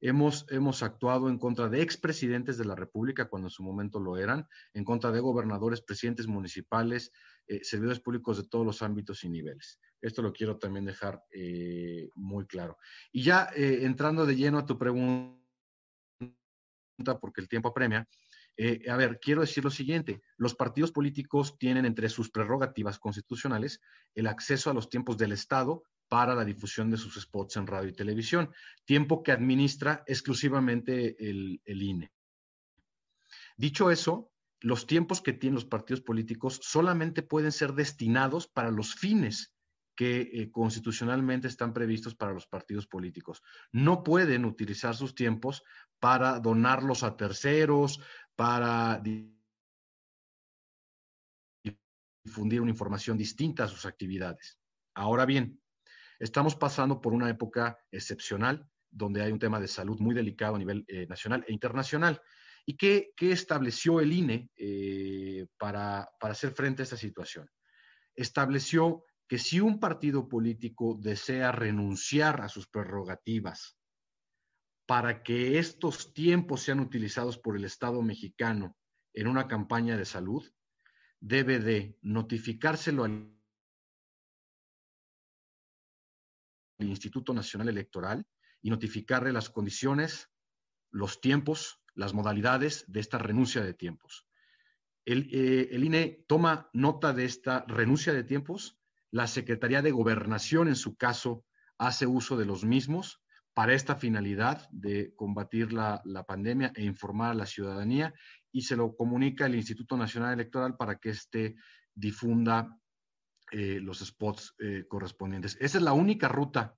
Hemos, 0.00 0.46
hemos 0.50 0.84
actuado 0.84 1.28
en 1.28 1.38
contra 1.38 1.68
de 1.68 1.82
expresidentes 1.82 2.58
de 2.58 2.64
la 2.64 2.76
República 2.76 3.28
cuando 3.28 3.48
en 3.48 3.50
su 3.50 3.64
momento 3.64 3.98
lo 3.98 4.18
eran, 4.18 4.46
en 4.72 4.84
contra 4.84 5.10
de 5.10 5.18
gobernadores, 5.18 5.82
presidentes 5.82 6.28
municipales, 6.28 7.10
eh, 7.48 7.64
servidores 7.64 7.98
públicos 7.98 8.36
de 8.36 8.48
todos 8.48 8.64
los 8.64 8.82
ámbitos 8.82 9.24
y 9.24 9.30
niveles. 9.30 9.80
Esto 10.00 10.22
lo 10.22 10.32
quiero 10.32 10.58
también 10.58 10.84
dejar 10.84 11.22
eh, 11.32 12.10
muy 12.14 12.46
claro. 12.46 12.78
Y 13.12 13.22
ya 13.22 13.50
eh, 13.54 13.80
entrando 13.82 14.26
de 14.26 14.36
lleno 14.36 14.58
a 14.58 14.66
tu 14.66 14.78
pregunta, 14.78 15.38
porque 17.20 17.40
el 17.40 17.48
tiempo 17.48 17.68
apremia, 17.68 18.08
a 18.88 18.96
ver, 18.96 19.20
quiero 19.20 19.42
decir 19.42 19.62
lo 19.62 19.70
siguiente, 19.70 20.22
los 20.38 20.54
partidos 20.54 20.90
políticos 20.90 21.58
tienen 21.58 21.84
entre 21.84 22.08
sus 22.08 22.30
prerrogativas 22.30 22.98
constitucionales 22.98 23.82
el 24.14 24.26
acceso 24.26 24.70
a 24.70 24.74
los 24.74 24.88
tiempos 24.88 25.18
del 25.18 25.32
Estado 25.32 25.82
para 26.08 26.34
la 26.34 26.44
difusión 26.44 26.90
de 26.90 26.96
sus 26.96 27.20
spots 27.20 27.56
en 27.56 27.66
radio 27.66 27.90
y 27.90 27.92
televisión, 27.92 28.50
tiempo 28.86 29.22
que 29.22 29.32
administra 29.32 30.04
exclusivamente 30.06 31.16
el 31.20 31.60
INE. 31.66 32.10
Dicho 33.56 33.90
eso, 33.90 34.30
los 34.60 34.86
tiempos 34.86 35.20
que 35.20 35.32
tienen 35.32 35.54
los 35.54 35.64
partidos 35.64 36.02
políticos 36.02 36.60
solamente 36.62 37.22
pueden 37.22 37.52
ser 37.52 37.72
destinados 37.74 38.46
para 38.46 38.70
los 38.70 38.94
fines 38.94 39.55
que 39.96 40.20
eh, 40.20 40.50
constitucionalmente 40.52 41.48
están 41.48 41.72
previstos 41.72 42.14
para 42.14 42.34
los 42.34 42.46
partidos 42.46 42.86
políticos. 42.86 43.42
No 43.72 44.04
pueden 44.04 44.44
utilizar 44.44 44.94
sus 44.94 45.14
tiempos 45.14 45.64
para 45.98 46.38
donarlos 46.38 47.02
a 47.02 47.16
terceros, 47.16 48.00
para 48.36 49.02
difundir 52.24 52.60
una 52.60 52.70
información 52.70 53.16
distinta 53.16 53.64
a 53.64 53.68
sus 53.68 53.86
actividades. 53.86 54.58
Ahora 54.94 55.24
bien, 55.24 55.60
estamos 56.18 56.54
pasando 56.54 57.00
por 57.00 57.14
una 57.14 57.30
época 57.30 57.78
excepcional 57.90 58.68
donde 58.90 59.22
hay 59.22 59.32
un 59.32 59.38
tema 59.38 59.60
de 59.60 59.68
salud 59.68 59.98
muy 59.98 60.14
delicado 60.14 60.56
a 60.56 60.58
nivel 60.58 60.84
eh, 60.88 61.06
nacional 61.06 61.44
e 61.48 61.52
internacional. 61.52 62.20
¿Y 62.66 62.76
qué, 62.76 63.12
estableció 63.18 64.00
el 64.00 64.12
INE 64.12 64.50
eh, 64.56 65.46
para, 65.56 66.10
para 66.18 66.32
hacer 66.32 66.50
frente 66.50 66.82
a 66.82 66.84
esta 66.84 66.96
situación? 66.96 67.48
Estableció 68.14 69.04
que 69.28 69.38
si 69.38 69.60
un 69.60 69.80
partido 69.80 70.28
político 70.28 70.96
desea 71.00 71.52
renunciar 71.52 72.40
a 72.42 72.48
sus 72.48 72.68
prerrogativas 72.68 73.76
para 74.86 75.22
que 75.22 75.58
estos 75.58 76.14
tiempos 76.14 76.62
sean 76.62 76.80
utilizados 76.80 77.38
por 77.38 77.56
el 77.56 77.64
Estado 77.64 78.02
mexicano 78.02 78.76
en 79.14 79.26
una 79.26 79.48
campaña 79.48 79.96
de 79.96 80.04
salud, 80.04 80.48
debe 81.20 81.58
de 81.58 81.98
notificárselo 82.02 83.04
al 83.04 83.32
Instituto 86.78 87.34
Nacional 87.34 87.68
Electoral 87.68 88.26
y 88.62 88.70
notificarle 88.70 89.32
las 89.32 89.50
condiciones, 89.50 90.30
los 90.92 91.20
tiempos 91.20 91.80
las 91.96 92.14
modalidades 92.14 92.84
de 92.86 93.00
esta 93.00 93.18
renuncia 93.18 93.62
de 93.62 93.74
tiempos. 93.74 94.26
El, 95.04 95.28
eh, 95.32 95.68
el, 95.72 95.84
INE 95.84 96.24
toma 96.28 96.68
nota 96.72 97.12
de 97.12 97.24
esta 97.24 97.64
renuncia 97.66 98.12
de 98.12 98.24
tiempos, 98.24 98.75
la 99.10 99.26
Secretaría 99.26 99.82
de 99.82 99.92
Gobernación, 99.92 100.68
en 100.68 100.76
su 100.76 100.96
caso, 100.96 101.44
hace 101.78 102.06
uso 102.06 102.36
de 102.36 102.46
los 102.46 102.64
mismos 102.64 103.22
para 103.54 103.74
esta 103.74 103.96
finalidad 103.96 104.68
de 104.70 105.14
combatir 105.14 105.72
la, 105.72 106.02
la 106.04 106.24
pandemia 106.24 106.72
e 106.74 106.84
informar 106.84 107.30
a 107.30 107.34
la 107.34 107.46
ciudadanía 107.46 108.12
y 108.52 108.62
se 108.62 108.76
lo 108.76 108.94
comunica 108.96 109.46
el 109.46 109.54
Instituto 109.54 109.96
Nacional 109.96 110.34
Electoral 110.34 110.76
para 110.76 110.96
que 110.96 111.10
éste 111.10 111.56
difunda 111.94 112.78
eh, 113.52 113.78
los 113.80 114.00
spots 114.00 114.54
eh, 114.58 114.84
correspondientes. 114.88 115.56
Esa 115.60 115.78
es 115.78 115.84
la 115.84 115.92
única 115.92 116.26
ruta, 116.26 116.76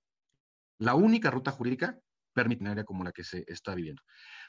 la 0.78 0.94
única 0.94 1.30
ruta 1.30 1.50
jurídica 1.50 1.98
permitida 2.34 2.84
como 2.84 3.04
la 3.04 3.12
que 3.12 3.24
se 3.24 3.44
está 3.48 3.74
viviendo. 3.74 4.02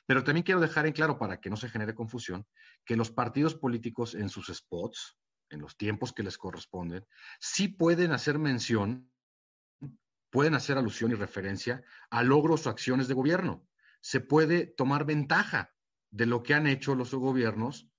Pero 0.06 0.24
también 0.24 0.44
quiero 0.44 0.60
dejar 0.60 0.86
en 0.86 0.94
claro, 0.94 1.18
para 1.18 1.40
que 1.40 1.50
no 1.50 1.56
se 1.56 1.70
genere 1.70 1.96
confusión, 1.96 2.46
que 2.86 2.98
los 2.98 3.10
partidos 3.10 3.56
políticos 3.56 4.16
en 4.16 4.28
sus 4.28 4.48
spots, 4.48 5.18
en 5.50 5.62
los 5.62 5.78
tiempos 5.78 6.14
que 6.14 6.24
les 6.24 6.38
corresponden, 6.38 7.06
sí 7.40 7.68
pueden 7.68 8.12
hacer 8.12 8.40
mención, 8.40 9.12
pueden 10.30 10.54
hacer 10.54 10.78
alusión 10.78 11.12
y 11.12 11.16
referencia 11.16 11.84
a 12.10 12.24
logros 12.24 12.68
o 12.68 12.70
acciones 12.70 13.08
de 13.08 13.14
gobierno. 13.14 13.68
Se 14.02 14.20
puede 14.20 14.66
tomar 14.68 15.06
ventaja 15.06 15.74
de 16.12 16.26
lo 16.26 16.44
que 16.44 16.54
han 16.54 16.68
hecho 16.68 16.96
los 16.96 17.14
gobiernos 17.14 17.90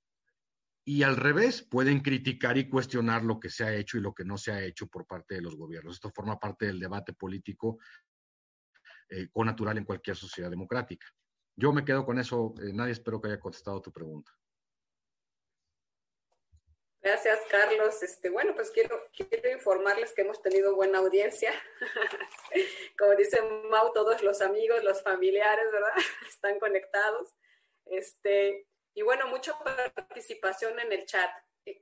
y 0.84 1.02
al 1.02 1.16
revés, 1.16 1.62
pueden 1.62 2.00
criticar 2.00 2.56
y 2.58 2.68
cuestionar 2.68 3.22
lo 3.22 3.38
que 3.38 3.50
se 3.50 3.64
ha 3.64 3.74
hecho 3.74 3.98
y 3.98 4.00
lo 4.00 4.14
que 4.14 4.24
no 4.24 4.38
se 4.38 4.50
ha 4.50 4.62
hecho 4.62 4.88
por 4.88 5.06
parte 5.06 5.36
de 5.36 5.42
los 5.42 5.54
gobiernos. 5.54 5.94
Esto 5.94 6.10
forma 6.10 6.40
parte 6.40 6.66
del 6.66 6.80
debate 6.80 7.12
político 7.12 7.78
eh, 9.08 9.28
con 9.30 9.46
natural 9.46 9.78
en 9.78 9.84
cualquier 9.84 10.16
sociedad 10.16 10.50
democrática. 10.50 11.06
yo 11.54 11.72
me 11.72 11.84
quedo 11.84 12.04
con 12.04 12.18
eso. 12.18 12.54
Eh, 12.62 12.72
nadie 12.72 12.92
espero 12.92 13.20
que 13.20 13.28
haya 13.28 13.38
contestado 13.38 13.80
tu 13.82 13.92
pregunta. 13.92 14.32
Gracias, 17.02 17.40
Carlos. 17.48 18.02
Este, 18.02 18.28
bueno, 18.28 18.54
pues 18.54 18.70
quiero, 18.70 19.08
quiero 19.16 19.50
informarles 19.50 20.12
que 20.12 20.20
hemos 20.20 20.42
tenido 20.42 20.74
buena 20.74 20.98
audiencia. 20.98 21.50
Como 22.98 23.14
dice 23.16 23.40
Mau, 23.70 23.92
todos 23.92 24.22
los 24.22 24.42
amigos, 24.42 24.84
los 24.84 25.02
familiares, 25.02 25.64
¿verdad? 25.72 25.94
Están 26.28 26.58
conectados. 26.58 27.34
Este, 27.86 28.66
y 28.94 29.02
bueno, 29.02 29.28
mucha 29.28 29.58
participación 29.58 30.78
en 30.78 30.92
el 30.92 31.06
chat. 31.06 31.30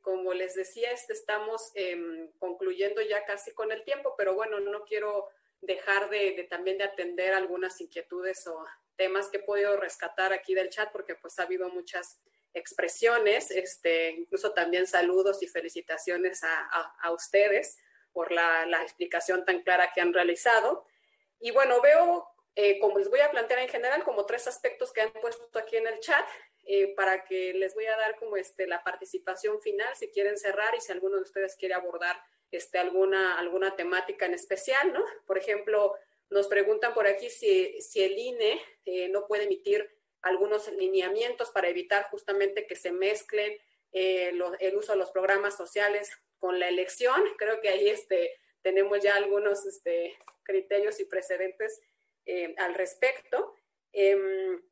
Como 0.03 0.35
les 0.35 0.55
decía, 0.55 0.93
este, 0.93 1.15
estamos 1.15 1.73
em, 1.75 2.31
concluyendo 2.39 3.03
ya 3.03 3.25
casi 3.25 3.53
con 3.55 3.73
el 3.73 3.83
tiempo, 3.85 4.15
pero 4.17 4.35
bueno, 4.35 4.61
no 4.61 4.85
quiero 4.85 5.29
dejar 5.61 6.11
de, 6.11 6.33
de, 6.33 6.45
también 6.45 6.79
de 6.79 6.85
atender 6.85 7.33
algunas 7.35 7.81
inquietudes 7.81 8.47
o 8.47 8.65
temas 8.95 9.29
que 9.29 9.39
he 9.39 9.43
podido 9.43 9.77
rescatar 9.77 10.33
aquí 10.33 10.55
del 10.55 10.69
chat, 10.69 10.93
porque 10.93 11.17
pues 11.17 11.39
ha 11.39 11.45
habido 11.45 11.69
muchas 11.71 12.21
expresiones, 12.59 13.51
este, 13.51 14.11
incluso 14.11 14.53
también 14.53 14.87
saludos 14.87 15.43
y 15.43 15.47
felicitaciones 15.47 16.43
a, 16.43 17.13
ustedes 17.13 17.79
por 18.13 18.33
la, 18.33 18.83
explicación 18.83 19.45
tan 19.45 19.63
clara 19.63 19.91
que 19.95 20.01
han 20.01 20.13
realizado. 20.13 20.85
Y 21.41 21.51
bueno, 21.51 21.81
veo, 21.81 22.29
eh, 22.55 22.79
como 22.81 22.99
les 22.99 23.09
voy 23.09 23.21
a 23.21 23.31
plantear 23.31 23.61
en 23.61 23.69
general, 23.69 24.05
como 24.05 24.27
tres 24.27 24.47
aspectos 24.47 24.93
que 24.93 25.01
han 25.01 25.13
puesto 25.13 25.59
aquí 25.59 25.77
en 25.77 25.87
el 25.87 26.01
chat, 26.01 26.27
eh, 26.67 26.95
para 26.95 27.25
que 27.25 27.55
les 27.55 27.75
voy 27.75 27.87
a 27.87 27.97
dar 27.97 28.17
como 28.17 28.37
este, 28.37 28.67
la 28.67 28.85
participación 28.85 29.61
final, 29.63 29.95
si 29.97 30.09
quieren 30.09 30.37
cerrar 30.37 30.75
y 30.75 30.81
si 30.81 30.93
alguno 30.93 31.17
de 31.17 31.23
ustedes 31.23 31.57
quiere 31.57 31.75
abordar 31.75 32.21
este, 32.51 32.79
alguna, 32.79 33.39
alguna 33.39 33.75
temática 33.75 34.27
en 34.27 34.35
especial, 34.35 34.93
¿no? 34.93 35.05
Por 35.27 35.39
ejemplo, 35.39 35.95
nos 36.31 36.47
preguntan 36.47 36.93
por 36.93 37.07
aquí 37.07 37.31
si, 37.31 37.81
si 37.81 38.03
el 38.03 38.19
INE 38.19 38.61
eh, 38.85 39.09
no 39.09 39.27
puede 39.27 39.45
emitir 39.45 39.98
algunos 40.23 40.71
lineamientos 40.73 41.51
para 41.51 41.69
evitar 41.69 42.05
justamente 42.11 42.67
que 42.67 42.77
se 42.77 42.93
mezclen 42.93 43.57
eh, 43.93 44.33
el 44.61 44.77
uso 44.77 44.93
de 44.93 44.99
los 44.99 45.11
programas 45.11 45.57
sociales 45.57 46.11
con 46.39 46.59
la 46.59 46.69
elección. 46.69 47.23
Creo 47.39 47.61
que 47.61 47.69
ahí 47.69 47.89
este, 47.89 48.39
tenemos 48.63 49.01
ya 49.01 49.17
algunos 49.17 49.65
este, 49.67 50.19
criterios 50.43 51.01
y 51.01 51.05
precedentes 51.05 51.81
eh, 52.27 52.55
al 52.59 52.75
respecto. 52.75 53.55
Em, 53.93 54.63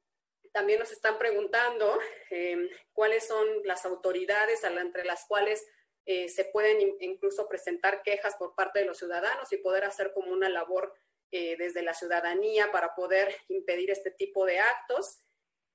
también 0.52 0.78
nos 0.78 0.92
están 0.92 1.18
preguntando 1.18 1.98
em, 2.30 2.68
cuáles 2.92 3.26
son 3.26 3.46
las 3.64 3.84
autoridades 3.84 4.64
entre 4.64 5.04
las 5.04 5.24
cuales 5.26 5.66
eh, 6.04 6.28
se 6.28 6.44
pueden 6.44 6.96
incluso 7.00 7.48
presentar 7.48 8.02
quejas 8.02 8.36
por 8.36 8.54
parte 8.54 8.78
de 8.80 8.84
los 8.84 8.98
ciudadanos 8.98 9.52
y 9.52 9.56
poder 9.56 9.84
hacer 9.84 10.12
como 10.12 10.32
una 10.32 10.48
labor 10.48 10.94
desde 11.28 11.82
la 11.82 11.92
ciudadanía 11.92 12.72
para 12.72 12.94
poder 12.94 13.36
impedir 13.48 13.90
este 13.90 14.10
tipo 14.10 14.46
de 14.46 14.58
actos. 14.58 15.18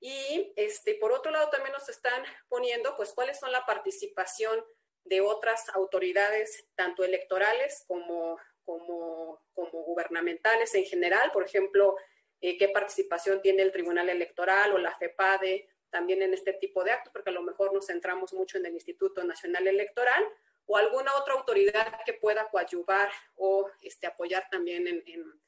Y 0.04 0.52
este, 0.56 0.96
por 0.96 1.12
otro 1.12 1.30
lado 1.30 1.48
también 1.48 1.72
nos 1.72 1.88
están 1.88 2.24
poniendo 2.48 2.96
pues 2.96 3.12
cuáles 3.12 3.38
son 3.38 3.52
la 3.52 3.64
participación 3.64 4.64
de 5.04 5.20
otras 5.20 5.68
autoridades, 5.68 6.66
tanto 6.74 7.04
electorales 7.04 7.84
como, 7.86 8.36
como, 8.64 9.40
como 9.54 9.84
gubernamentales 9.84 10.74
en 10.74 10.86
general. 10.86 11.30
Por 11.30 11.44
ejemplo, 11.44 11.96
eh, 12.40 12.58
qué 12.58 12.68
participación 12.68 13.40
tiene 13.42 13.62
el 13.62 13.70
Tribunal 13.70 14.08
Electoral 14.08 14.72
o 14.72 14.78
la 14.78 14.92
FEPADE 14.96 15.68
también 15.88 16.20
en 16.22 16.34
este 16.34 16.52
tipo 16.54 16.82
de 16.82 16.90
actos, 16.90 17.12
porque 17.12 17.30
a 17.30 17.34
lo 17.34 17.42
mejor 17.42 17.72
nos 17.72 17.86
centramos 17.86 18.32
mucho 18.32 18.58
en 18.58 18.66
el 18.66 18.74
Instituto 18.74 19.22
Nacional 19.22 19.68
Electoral 19.68 20.24
o 20.66 20.76
alguna 20.76 21.14
otra 21.14 21.34
autoridad 21.34 22.00
que 22.04 22.14
pueda 22.14 22.48
coadyuvar 22.50 23.08
o 23.36 23.70
este, 23.82 24.08
apoyar 24.08 24.48
también 24.50 24.88
en 24.88 25.41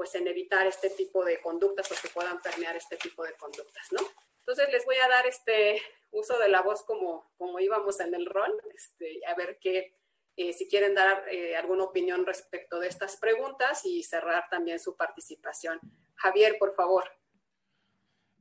pues 0.00 0.14
en 0.14 0.26
evitar 0.26 0.66
este 0.66 0.88
tipo 0.88 1.26
de 1.26 1.42
conductas 1.42 1.92
o 1.92 1.94
que 2.00 2.08
puedan 2.08 2.40
permear 2.40 2.74
este 2.74 2.96
tipo 2.96 3.22
de 3.22 3.34
conductas, 3.34 3.92
¿no? 3.92 4.00
Entonces 4.38 4.72
les 4.72 4.86
voy 4.86 4.96
a 4.96 5.06
dar 5.06 5.26
este 5.26 5.78
uso 6.10 6.38
de 6.38 6.48
la 6.48 6.62
voz 6.62 6.84
como, 6.84 7.30
como 7.36 7.60
íbamos 7.60 8.00
en 8.00 8.14
el 8.14 8.24
rol, 8.24 8.50
este, 8.74 9.20
a 9.26 9.34
ver 9.34 9.58
qué, 9.60 9.94
eh, 10.36 10.54
si 10.54 10.68
quieren 10.68 10.94
dar 10.94 11.28
eh, 11.30 11.54
alguna 11.54 11.84
opinión 11.84 12.24
respecto 12.24 12.80
de 12.80 12.88
estas 12.88 13.18
preguntas 13.18 13.84
y 13.84 14.02
cerrar 14.02 14.44
también 14.50 14.80
su 14.80 14.96
participación. 14.96 15.78
Javier, 16.14 16.56
por 16.58 16.74
favor. 16.74 17.04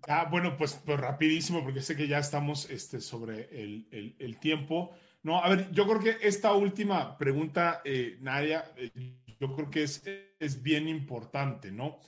Ah, 0.07 0.29
bueno, 0.31 0.55
pues, 0.57 0.79
pues 0.85 0.97
rapidísimo, 0.97 1.61
porque 1.61 1.81
sé 1.81 1.97
que 1.97 2.07
ya 2.07 2.19
estamos 2.19 2.69
este, 2.69 3.01
sobre 3.01 3.49
el, 3.51 3.85
el, 3.91 4.15
el, 4.17 4.39
tiempo. 4.39 4.95
No, 5.23 5.43
a 5.43 5.49
ver, 5.49 5.69
yo 5.71 5.85
creo 5.85 5.99
que 5.99 6.25
esta 6.25 6.53
última 6.53 7.17
pregunta, 7.17 7.81
eh, 7.83 8.15
Nadia, 8.21 8.71
eh, 8.77 8.91
yo 9.39 9.55
creo 9.55 9.69
que 9.69 9.83
es, 9.83 10.03
es 10.39 10.61
bien 10.61 10.87
importante, 10.87 11.71
¿no? 11.71 11.99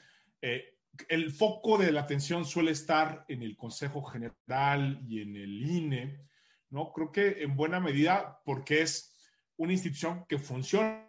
Eh, 0.42 0.78
el 1.08 1.32
foco 1.32 1.78
de 1.78 1.92
la 1.92 2.02
atención 2.02 2.46
suele 2.46 2.72
estar 2.72 3.26
en 3.28 3.44
el 3.44 3.56
Consejo 3.56 4.04
General 4.04 5.02
y 5.08 5.22
en 5.22 5.36
el 5.36 5.66
INE, 5.66 6.28
¿no? 6.70 6.92
Creo 6.92 7.12
que 7.12 7.44
en 7.44 7.56
buena 7.56 7.80
medida 7.80 8.42
porque 8.46 8.82
es 8.82 9.18
una 9.58 9.74
institución 9.74 10.26
que 10.28 10.38
funciona 10.38 11.08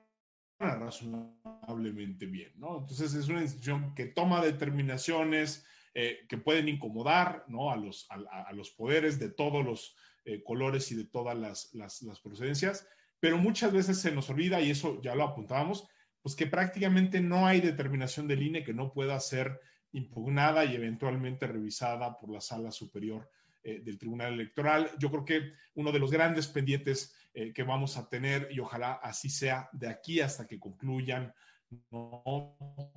razonablemente 0.58 2.26
bien, 2.26 2.52
¿no? 2.56 2.78
Entonces 2.78 3.14
es 3.14 3.28
una 3.28 3.42
institución 3.42 3.94
que 3.94 4.06
toma 4.06 4.44
determinaciones 4.44 5.66
eh, 5.94 6.20
que 6.28 6.38
pueden 6.38 6.68
incomodar, 6.68 7.44
¿no? 7.48 7.70
A 7.70 7.76
los, 7.76 8.06
a, 8.10 8.52
los 8.52 8.70
poderes 8.70 9.18
de 9.18 9.30
todos 9.30 9.64
los 9.64 9.96
eh, 10.24 10.42
colores 10.44 10.90
y 10.92 10.94
de 10.94 11.04
todas 11.04 11.36
las, 11.36 11.74
las, 11.74 12.02
las 12.02 12.20
procedencias, 12.20 12.86
pero 13.18 13.38
muchas 13.38 13.72
veces 13.72 14.00
se 14.00 14.12
nos 14.12 14.30
olvida, 14.30 14.60
y 14.60 14.70
eso 14.70 15.00
ya 15.02 15.14
lo 15.14 15.24
apuntábamos, 15.24 15.88
pues 16.22 16.36
que 16.36 16.46
prácticamente 16.46 17.20
no 17.20 17.46
hay 17.46 17.60
determinación 17.60 18.28
del 18.28 18.42
INE 18.42 18.64
que 18.64 18.72
no 18.72 18.92
pueda 18.92 19.18
ser 19.20 19.60
impugnada 19.92 20.64
y 20.64 20.74
eventualmente 20.74 21.46
revisada 21.46 22.18
por 22.18 22.30
la 22.30 22.40
sala 22.40 22.70
superior 22.70 23.28
eh, 23.62 23.80
del 23.80 23.98
Tribunal 23.98 24.32
Electoral. 24.34 24.90
Yo 24.98 25.10
creo 25.10 25.24
que 25.24 25.52
uno 25.74 25.92
de 25.92 25.98
los 25.98 26.10
grandes 26.10 26.48
pendientes 26.48 27.14
eh, 27.34 27.52
que 27.52 27.62
vamos 27.62 27.96
a 27.96 28.08
tener, 28.08 28.48
y 28.50 28.60
ojalá 28.60 28.94
así 28.94 29.28
sea 29.28 29.68
de 29.72 29.88
aquí 29.88 30.20
hasta 30.20 30.46
que 30.46 30.58
concluyan 30.58 31.32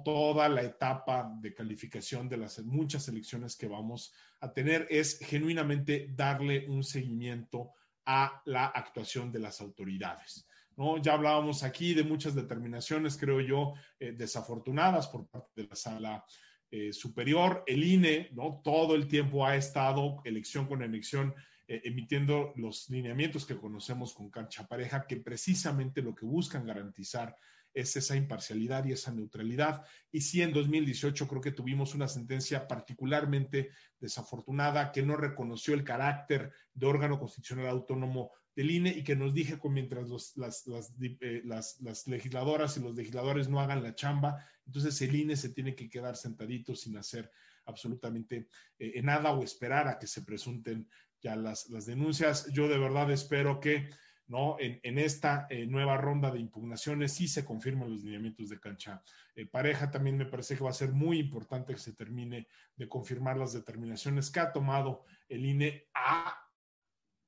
toda 0.03 0.49
la 0.49 0.61
etapa 0.61 1.31
de 1.39 1.53
calificación 1.53 2.27
de 2.27 2.37
las 2.37 2.59
muchas 2.59 3.07
elecciones 3.07 3.55
que 3.55 3.67
vamos 3.67 4.13
a 4.41 4.51
tener, 4.51 4.87
es 4.89 5.19
genuinamente 5.19 6.09
darle 6.13 6.67
un 6.67 6.83
seguimiento 6.83 7.71
a 8.05 8.41
la 8.45 8.65
actuación 8.65 9.31
de 9.31 9.39
las 9.39 9.61
autoridades. 9.61 10.47
¿No? 10.77 10.97
Ya 11.01 11.13
hablábamos 11.13 11.63
aquí 11.63 11.93
de 11.93 12.03
muchas 12.03 12.35
determinaciones, 12.35 13.17
creo 13.17 13.41
yo, 13.41 13.73
eh, 13.99 14.13
desafortunadas 14.13 15.07
por 15.07 15.27
parte 15.27 15.61
de 15.61 15.67
la 15.67 15.75
sala 15.75 16.25
eh, 16.71 16.91
superior. 16.91 17.63
El 17.67 17.83
INE, 17.83 18.29
¿no? 18.33 18.61
Todo 18.63 18.95
el 18.95 19.07
tiempo 19.07 19.45
ha 19.45 19.55
estado, 19.55 20.21
elección 20.25 20.67
con 20.67 20.81
elección, 20.81 21.33
eh, 21.67 21.81
emitiendo 21.85 22.53
los 22.57 22.89
lineamientos 22.89 23.45
que 23.45 23.57
conocemos 23.57 24.13
con 24.13 24.29
cancha 24.29 24.67
pareja, 24.67 25.07
que 25.07 25.17
precisamente 25.17 26.01
lo 26.01 26.13
que 26.13 26.25
buscan 26.25 26.65
garantizar 26.65 27.35
es 27.73 27.95
esa 27.95 28.15
imparcialidad 28.15 28.85
y 28.85 28.93
esa 28.93 29.11
neutralidad. 29.11 29.83
Y 30.11 30.21
sí, 30.21 30.41
en 30.41 30.53
2018 30.53 31.27
creo 31.27 31.41
que 31.41 31.51
tuvimos 31.51 31.93
una 31.93 32.07
sentencia 32.07 32.67
particularmente 32.67 33.71
desafortunada 33.99 34.91
que 34.91 35.03
no 35.03 35.17
reconoció 35.17 35.73
el 35.73 35.83
carácter 35.83 36.51
de 36.73 36.85
órgano 36.85 37.19
constitucional 37.19 37.67
autónomo 37.67 38.31
del 38.55 38.71
INE 38.71 38.89
y 38.89 39.03
que 39.03 39.15
nos 39.15 39.33
dije 39.33 39.59
que 39.59 39.69
mientras 39.69 40.07
eh, 40.09 41.41
las, 41.43 41.81
las, 41.81 42.07
legisladoras 42.07 42.77
y 42.77 42.79
los 42.79 42.95
legisladores 42.95 43.49
no 43.49 43.59
hagan 43.59 43.83
la 43.83 43.95
chamba, 43.95 44.43
entonces 44.65 44.99
el 45.01 45.15
INE 45.15 45.35
se 45.35 45.49
tiene 45.49 45.75
que 45.75 45.89
quedar 45.89 46.15
sentadito 46.15 46.75
sin 46.75 46.97
hacer 46.97 47.29
absolutamente 47.65 48.47
eh, 48.79 49.01
nada 49.01 49.31
o 49.31 49.43
esperar 49.43 49.87
a 49.87 49.99
que 49.99 50.07
se 50.07 50.21
presunten 50.21 50.87
ya 51.19 51.35
las, 51.35 51.67
denuncias. 51.85 52.47
Yo 52.53 52.67
de 52.69 52.77
verdad 52.77 53.11
espero 53.11 53.59
que 53.59 53.89
¿no? 54.27 54.57
En, 54.59 54.97
esta 54.97 55.45
eh, 55.51 55.67
nueva 55.67 55.97
ronda 55.97 56.31
de 56.31 56.39
impugnaciones 56.39 57.11
sí 57.13 57.27
se 57.27 57.45
confirman 57.45 57.91
los 57.91 58.03
lineamientos 58.03 58.49
de 58.49 58.59
cancha 58.59 59.03
pareja. 59.51 59.91
También 59.91 60.17
me 60.17 60.25
parece 60.25 60.55
que 60.55 60.63
va 60.63 60.71
a 60.71 60.73
ser 60.73 60.93
muy 60.93 61.19
importante 61.19 61.73
que 61.73 61.79
se 61.79 61.93
termine 61.93 62.47
de 62.75 62.89
confirmar 62.89 63.37
las 63.37 63.53
determinaciones 63.53 64.31
que 64.31 64.39
ha 64.39 64.51
tomado 64.51 65.03
el 65.29 65.45
INE 65.45 65.89
a 65.93 66.44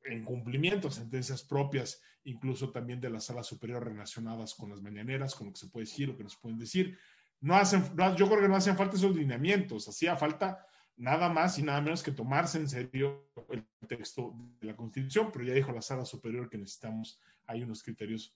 en 0.08 0.24
cumplimiento, 0.24 0.90
sentencias 0.90 1.44
propias, 1.44 2.02
incluso 2.24 2.72
también 2.72 3.00
de 3.00 3.10
la 3.10 3.20
sala 3.20 3.44
superior 3.44 3.86
relacionadas 3.86 4.54
con 4.56 4.70
las 4.70 4.82
mañaneras, 4.82 5.36
con 5.36 5.48
lo 5.48 5.54
que 5.54 5.60
se 5.60 5.68
puede 5.68 5.86
decir, 5.86 6.08
lo 6.08 6.18
que 6.18 6.24
nos 6.24 6.38
pueden 6.38 6.58
decir. 6.58 6.98
No 7.40 7.56
hacen, 7.56 7.84
yo 8.16 8.28
creo 8.28 8.42
que 8.42 8.48
no 8.48 8.56
hacen 8.56 8.76
falta 8.76 8.98
esos 8.98 9.16
lineamientos, 9.16 9.88
hacía 9.88 10.16
falta 10.16 10.66
nada 10.96 11.30
más 11.30 11.60
y 11.60 11.64
nada 11.64 11.80
menos 11.82 12.02
que 12.02 12.12
tomarse 12.12 12.58
en 12.58 12.68
serio 12.68 13.30
el 13.50 13.66
texto 13.88 14.34
de 14.60 14.68
la 14.68 14.76
Constitución, 14.76 15.30
pero 15.32 15.46
ya 15.46 15.54
dijo 15.54 15.72
la 15.72 15.82
sala 15.82 16.06
superior 16.06 16.50
que 16.50 16.58
necesitamos, 16.58 17.22
hay 17.46 17.64
unos 17.64 17.84
criterios 17.84 18.36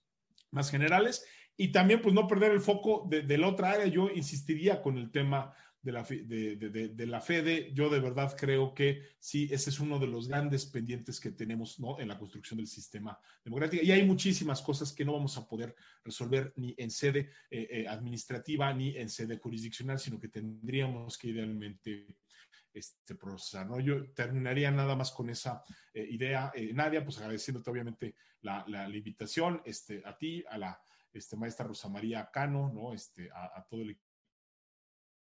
más 0.51 0.69
generales 0.69 1.25
y 1.57 1.71
también 1.71 2.01
pues 2.01 2.13
no 2.13 2.27
perder 2.27 2.51
el 2.51 2.61
foco 2.61 3.07
de 3.09 3.37
la 3.37 3.47
otra 3.47 3.71
área. 3.71 3.87
Yo 3.87 4.09
insistiría 4.09 4.81
con 4.81 4.97
el 4.97 5.11
tema 5.11 5.53
de 5.81 5.91
la, 5.91 6.03
de, 6.03 6.55
de, 6.93 7.05
la 7.07 7.21
FEDE, 7.21 7.71
yo 7.73 7.89
de 7.89 7.99
verdad 7.99 8.35
creo 8.37 8.73
que 8.73 9.01
sí, 9.19 9.49
ese 9.51 9.71
es 9.71 9.79
uno 9.79 9.97
de 9.97 10.07
los 10.07 10.27
grandes 10.27 10.65
pendientes 10.65 11.19
que 11.19 11.31
tenemos 11.31 11.79
¿no? 11.79 11.99
en 11.99 12.07
la 12.07 12.17
construcción 12.17 12.57
del 12.57 12.67
sistema 12.67 13.19
democrático. 13.43 13.83
Y 13.83 13.91
hay 13.91 14.05
muchísimas 14.05 14.61
cosas 14.61 14.93
que 14.93 15.03
no 15.05 15.13
vamos 15.13 15.37
a 15.37 15.47
poder 15.47 15.75
resolver 16.03 16.53
ni 16.55 16.75
en 16.77 16.91
sede 16.91 17.31
eh, 17.49 17.67
eh, 17.71 17.87
administrativa 17.87 18.71
ni 18.73 18.95
en 18.95 19.09
sede 19.09 19.37
jurisdiccional, 19.37 19.99
sino 19.99 20.19
que 20.19 20.27
tendríamos 20.27 21.17
que 21.17 21.29
idealmente 21.29 22.07
este, 22.73 23.15
procesar. 23.15 23.67
¿no? 23.67 23.79
Yo 23.79 24.11
terminaría 24.11 24.71
nada 24.71 24.95
más 24.95 25.11
con 25.11 25.29
esa 25.29 25.63
eh, 25.93 26.07
idea. 26.09 26.51
Eh, 26.55 26.71
Nadia, 26.73 27.03
pues 27.03 27.17
agradeciéndote 27.17 27.69
obviamente 27.69 28.15
la, 28.41 28.63
la, 28.67 28.87
invitación 28.89 29.61
este, 29.65 30.01
a 30.05 30.17
ti, 30.17 30.43
a 30.49 30.57
la 30.57 30.81
este, 31.11 31.35
maestra 31.35 31.67
Rosa 31.67 31.89
María 31.89 32.29
Cano, 32.31 32.71
¿no? 32.73 32.93
este, 32.93 33.29
a, 33.31 33.65
todo 33.69 33.81
el 33.81 33.97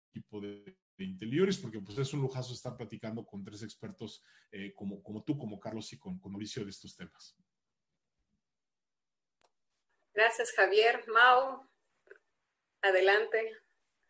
equipo 0.08 0.40
de, 0.40 0.76
de 0.96 1.56
porque 1.62 1.80
pues 1.80 1.98
es 1.98 2.12
un 2.12 2.22
lujazo 2.22 2.52
estar 2.52 2.76
platicando 2.76 3.24
con 3.24 3.44
tres 3.44 3.62
expertos 3.62 4.24
eh, 4.50 4.72
como, 4.74 5.02
como 5.02 5.22
tú, 5.22 5.38
como 5.38 5.60
Carlos 5.60 5.92
y 5.92 5.98
con, 5.98 6.18
con 6.18 6.32
Mauricio 6.32 6.64
de 6.64 6.70
estos 6.70 6.96
temas. 6.96 7.36
Gracias, 10.12 10.52
Javier. 10.52 11.04
Mau, 11.06 11.68
adelante. 12.82 13.52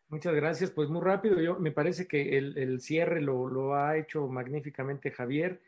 Muchas 0.07 0.33
gracias. 0.33 0.71
Pues 0.71 0.89
muy 0.89 1.01
rápido, 1.01 1.39
yo 1.39 1.59
me 1.59 1.71
parece 1.71 2.07
que 2.07 2.35
el, 2.37 2.81
cierre 2.81 3.21
lo, 3.21 3.75
ha 3.75 3.95
hecho 3.97 4.27
magníficamente 4.27 5.11
Javier. 5.11 5.61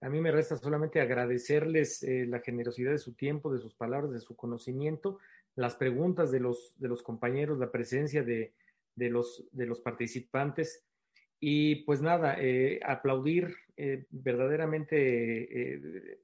A 0.00 0.08
mí 0.08 0.20
me 0.20 0.30
resta 0.30 0.56
solamente 0.56 1.00
agradecerles 1.00 2.04
eh, 2.04 2.24
la 2.28 2.38
generosidad 2.38 2.92
de 2.92 2.98
su 2.98 3.14
tiempo, 3.14 3.52
de 3.52 3.58
sus 3.58 3.74
palabras, 3.74 4.12
de 4.12 4.20
su 4.20 4.36
conocimiento, 4.36 5.18
las 5.56 5.74
preguntas 5.74 6.30
de 6.30 6.38
los, 6.38 6.74
de 6.76 6.86
los 6.86 7.02
compañeros, 7.02 7.58
la 7.58 7.72
presencia 7.72 8.22
de, 8.22 8.54
los, 9.10 9.46
de 9.52 9.66
los 9.66 9.80
participantes. 9.80 10.84
Y 11.40 11.84
pues 11.84 12.02
nada, 12.02 12.36
eh, 12.38 12.80
aplaudir 12.84 13.54
eh, 13.76 14.06
verdaderamente 14.10 16.18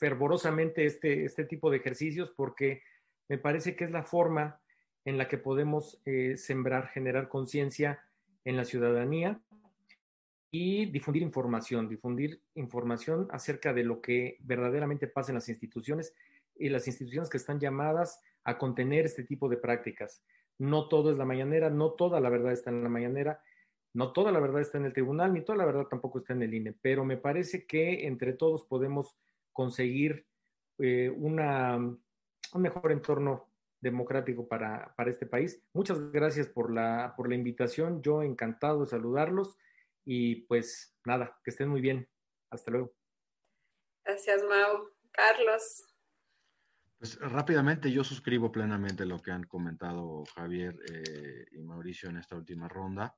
fervorosamente 0.00 0.86
este, 0.86 1.24
este 1.24 1.44
tipo 1.44 1.70
de 1.70 1.76
ejercicios 1.76 2.30
porque 2.30 2.82
me 3.28 3.36
parece 3.36 3.76
que 3.76 3.84
es 3.84 3.90
la 3.90 4.02
forma 4.02 4.58
en 5.04 5.18
la 5.18 5.28
que 5.28 5.36
podemos 5.36 6.00
eh, 6.06 6.36
sembrar, 6.38 6.88
generar 6.88 7.28
conciencia 7.28 8.02
en 8.44 8.56
la 8.56 8.64
ciudadanía 8.64 9.40
y 10.50 10.86
difundir 10.86 11.22
información, 11.22 11.88
difundir 11.88 12.40
información 12.54 13.28
acerca 13.30 13.74
de 13.74 13.84
lo 13.84 14.00
que 14.00 14.38
verdaderamente 14.40 15.06
pasa 15.06 15.32
en 15.32 15.36
las 15.36 15.50
instituciones 15.50 16.14
y 16.56 16.70
las 16.70 16.86
instituciones 16.86 17.28
que 17.28 17.36
están 17.36 17.60
llamadas 17.60 18.22
a 18.42 18.56
contener 18.56 19.04
este 19.04 19.24
tipo 19.24 19.48
de 19.48 19.58
prácticas. 19.58 20.22
No 20.60 20.88
todo 20.88 21.10
es 21.10 21.18
la 21.18 21.24
mañanera, 21.24 21.70
no 21.70 21.92
toda 21.92 22.20
la 22.20 22.28
verdad 22.28 22.52
está 22.52 22.70
en 22.70 22.82
la 22.82 22.90
mañanera, 22.90 23.42
no 23.94 24.12
toda 24.12 24.30
la 24.30 24.40
verdad 24.40 24.60
está 24.60 24.78
en 24.78 24.84
el 24.84 24.92
tribunal, 24.92 25.32
ni 25.32 25.40
toda 25.40 25.58
la 25.58 25.64
verdad 25.64 25.86
tampoco 25.86 26.18
está 26.18 26.34
en 26.34 26.42
el 26.42 26.54
INE, 26.54 26.74
pero 26.80 27.04
me 27.04 27.16
parece 27.16 27.66
que 27.66 28.06
entre 28.06 28.34
todos 28.34 28.64
podemos 28.64 29.16
conseguir 29.52 30.26
eh, 30.78 31.10
una, 31.10 31.76
un 31.76 32.62
mejor 32.62 32.92
entorno 32.92 33.50
democrático 33.80 34.46
para, 34.46 34.94
este 35.06 35.26
país. 35.26 35.62
Muchas 35.72 36.12
gracias 36.12 36.46
por 36.46 36.70
la, 36.72 37.14
por 37.16 37.28
la 37.28 37.34
invitación. 37.34 38.02
Yo 38.02 38.22
encantado 38.22 38.80
de 38.80 38.86
saludarlos 38.86 39.56
y 40.04 40.42
pues 40.42 40.94
nada, 41.04 41.38
que 41.42 41.50
estén 41.50 41.68
muy 41.68 41.80
bien. 41.80 42.08
Hasta 42.50 42.70
luego. 42.70 42.92
Gracias, 44.04 44.42
Mau. 44.44 44.90
Carlos. 45.12 45.89
Pues 47.00 47.18
rápidamente 47.18 47.90
yo 47.90 48.04
suscribo 48.04 48.52
plenamente 48.52 49.06
lo 49.06 49.22
que 49.22 49.30
han 49.30 49.44
comentado 49.44 50.22
Javier 50.34 50.76
eh, 50.86 51.46
y 51.50 51.62
Mauricio 51.62 52.10
en 52.10 52.18
esta 52.18 52.36
última 52.36 52.68
ronda. 52.68 53.16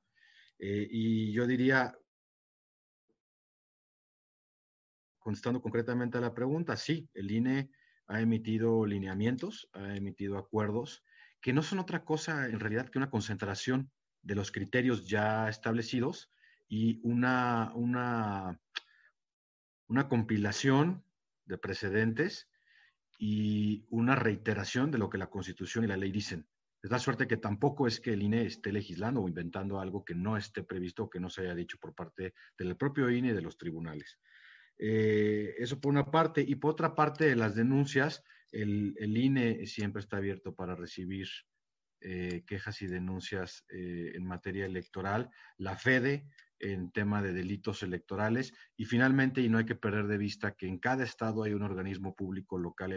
Eh, 0.57 0.87
y 0.89 1.33
yo 1.33 1.45
diría, 1.45 1.93
contestando 5.19 5.61
concretamente 5.61 6.17
a 6.17 6.21
la 6.21 6.33
pregunta, 6.33 6.77
sí, 6.77 7.09
el 7.13 7.29
INE 7.29 7.71
ha 8.07 8.21
emitido 8.21 8.85
lineamientos, 8.85 9.69
ha 9.73 9.97
emitido 9.97 10.37
acuerdos, 10.37 11.03
que 11.41 11.51
no 11.51 11.61
son 11.61 11.79
otra 11.79 12.05
cosa 12.05 12.45
en 12.45 12.61
realidad 12.61 12.87
que 12.87 12.99
una 12.99 13.09
concentración 13.09 13.91
de 14.21 14.35
los 14.35 14.53
criterios 14.53 15.09
ya 15.09 15.49
establecidos 15.49 16.31
y 16.69 17.01
una, 17.03 17.73
una, 17.75 18.61
una 19.89 20.07
compilación 20.07 21.03
de 21.43 21.57
precedentes 21.57 22.47
y 23.17 23.85
una 23.89 24.15
reiteración 24.15 24.91
de 24.91 24.97
lo 24.97 25.09
que 25.09 25.17
la 25.17 25.29
Constitución 25.29 25.83
y 25.83 25.87
la 25.87 25.97
ley 25.97 26.11
dicen. 26.11 26.47
Es 26.81 26.91
la 26.91 26.99
suerte 26.99 27.27
que 27.27 27.37
tampoco 27.37 27.87
es 27.87 28.01
que 28.01 28.11
el 28.11 28.23
INE 28.23 28.45
esté 28.45 28.73
legislando 28.73 29.21
o 29.21 29.27
inventando 29.29 29.79
algo 29.79 30.03
que 30.03 30.15
no 30.15 30.35
esté 30.35 30.63
previsto 30.63 31.03
o 31.03 31.09
que 31.09 31.19
no 31.19 31.29
se 31.29 31.41
haya 31.41 31.55
dicho 31.55 31.77
por 31.79 31.95
parte 31.95 32.33
del 32.57 32.75
propio 32.75 33.09
INE 33.09 33.29
y 33.29 33.33
de 33.33 33.41
los 33.41 33.57
tribunales. 33.57 34.19
Eh, 34.77 35.55
eso 35.59 35.79
por 35.79 35.91
una 35.91 36.11
parte. 36.11 36.43
Y 36.45 36.55
por 36.55 36.71
otra 36.71 36.93
parte, 36.93 37.35
las 37.37 37.55
denuncias, 37.55 38.21
el, 38.51 38.95
INE 38.99 39.65
siempre 39.65 40.01
está 40.01 40.17
abierto 40.17 40.55
para 40.55 40.75
recibir 40.75 41.29
eh, 42.01 42.43
quejas 42.45 42.81
y 42.81 42.87
denuncias 42.87 43.65
eh, 43.69 44.11
en 44.15 44.25
materia 44.25 44.65
electoral, 44.65 45.29
la 45.57 45.77
FEDE 45.77 46.27
en 46.63 46.91
tema 46.91 47.21
de 47.21 47.33
delitos 47.33 47.83
electorales 47.83 48.53
y 48.75 48.85
finalmente, 48.85 49.41
y 49.41 49.49
no 49.49 49.57
hay 49.57 49.65
que 49.65 49.75
perder 49.75 50.07
de 50.07 50.17
vista 50.17 50.55
que 50.55 50.67
en 50.67 50.79
cada 50.79 51.03
estado 51.03 51.43
hay 51.43 51.53
un 51.53 51.63
organismo 51.63 52.15
público 52.15 52.57
local 52.57 52.91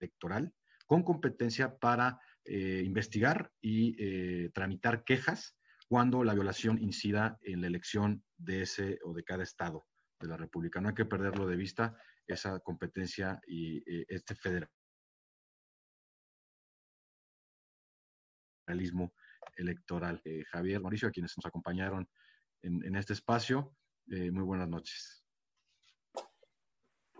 electoral 0.00 0.54
con 0.86 1.02
competencia 1.02 1.78
para 1.78 2.18
investigar 2.46 3.52
y 3.60 4.48
tramitar 4.48 5.04
quejas 5.04 5.56
cuando 5.90 6.24
la 6.24 6.34
violación 6.34 6.78
incida 6.80 7.38
en 7.42 7.60
la 7.60 7.66
elección 7.66 8.24
de 8.36 8.62
ese 8.62 8.98
o 9.04 9.12
de 9.12 9.24
cada 9.24 9.42
estado 9.42 9.86
de 10.20 10.28
la 10.28 10.36
República. 10.36 10.80
No 10.80 10.88
hay 10.88 10.94
que 10.94 11.04
perderlo 11.04 11.46
de 11.46 11.56
vista, 11.56 11.96
esa 12.28 12.60
competencia 12.60 13.40
y 13.46 13.78
eh, 13.78 14.06
este 14.08 14.36
federalismo 18.66 19.12
electoral. 19.56 20.20
Eh, 20.24 20.44
Javier, 20.50 20.80
Mauricio, 20.80 21.08
a 21.08 21.10
quienes 21.10 21.36
nos 21.36 21.46
acompañaron 21.46 22.08
en, 22.62 22.94
este 22.96 23.14
espacio, 23.14 23.74
eh, 24.10 24.30
muy 24.30 24.44
buenas 24.44 24.68
noches. 24.68 25.24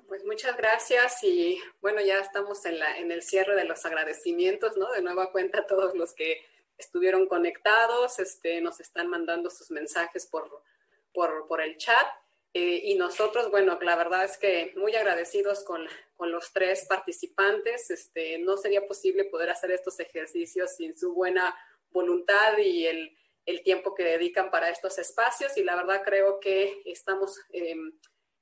Pues 0.06 0.24
muchas 0.24 0.56
gracias 0.56 1.22
y 1.22 1.60
bueno, 1.80 2.00
ya 2.00 2.18
estamos 2.18 2.66
en, 2.66 2.78
la, 2.78 2.98
en 2.98 3.12
el 3.12 3.22
cierre 3.22 3.54
de 3.54 3.64
los 3.64 3.86
agradecimientos, 3.86 4.76
¿no? 4.76 4.90
De 4.90 5.02
nueva 5.02 5.30
cuenta 5.30 5.60
a 5.60 5.66
todos 5.66 5.94
los 5.94 6.14
que 6.14 6.42
estuvieron 6.80 7.28
conectados, 7.28 8.18
este, 8.18 8.60
nos 8.60 8.80
están 8.80 9.08
mandando 9.08 9.50
sus 9.50 9.70
mensajes 9.70 10.26
por, 10.26 10.64
por, 11.12 11.60
el 11.60 11.76
chat. 11.76 12.06
Eh, 12.52 12.80
y 12.84 12.94
nosotros, 12.96 13.50
bueno, 13.50 13.78
la 13.82 13.94
verdad 13.94 14.24
es 14.24 14.36
que 14.36 14.72
muy 14.76 14.96
agradecidos 14.96 15.62
con, 15.62 15.86
con, 16.16 16.32
los 16.32 16.52
tres 16.52 16.86
participantes. 16.88 17.90
Este, 17.90 18.38
no 18.38 18.56
sería 18.56 18.86
posible 18.88 19.24
poder 19.24 19.50
hacer 19.50 19.70
estos 19.70 20.00
ejercicios 20.00 20.74
sin 20.74 20.98
su 20.98 21.14
buena 21.14 21.54
voluntad 21.90 22.58
y 22.58 22.86
el, 22.86 23.16
el 23.46 23.62
tiempo 23.62 23.94
que 23.94 24.04
dedican 24.04 24.50
para 24.50 24.70
estos 24.70 24.98
espacios. 24.98 25.56
Y 25.56 25.64
la 25.64 25.76
verdad 25.76 26.02
creo 26.04 26.40
que 26.40 26.82
estamos 26.84 27.38
em, 27.50 27.92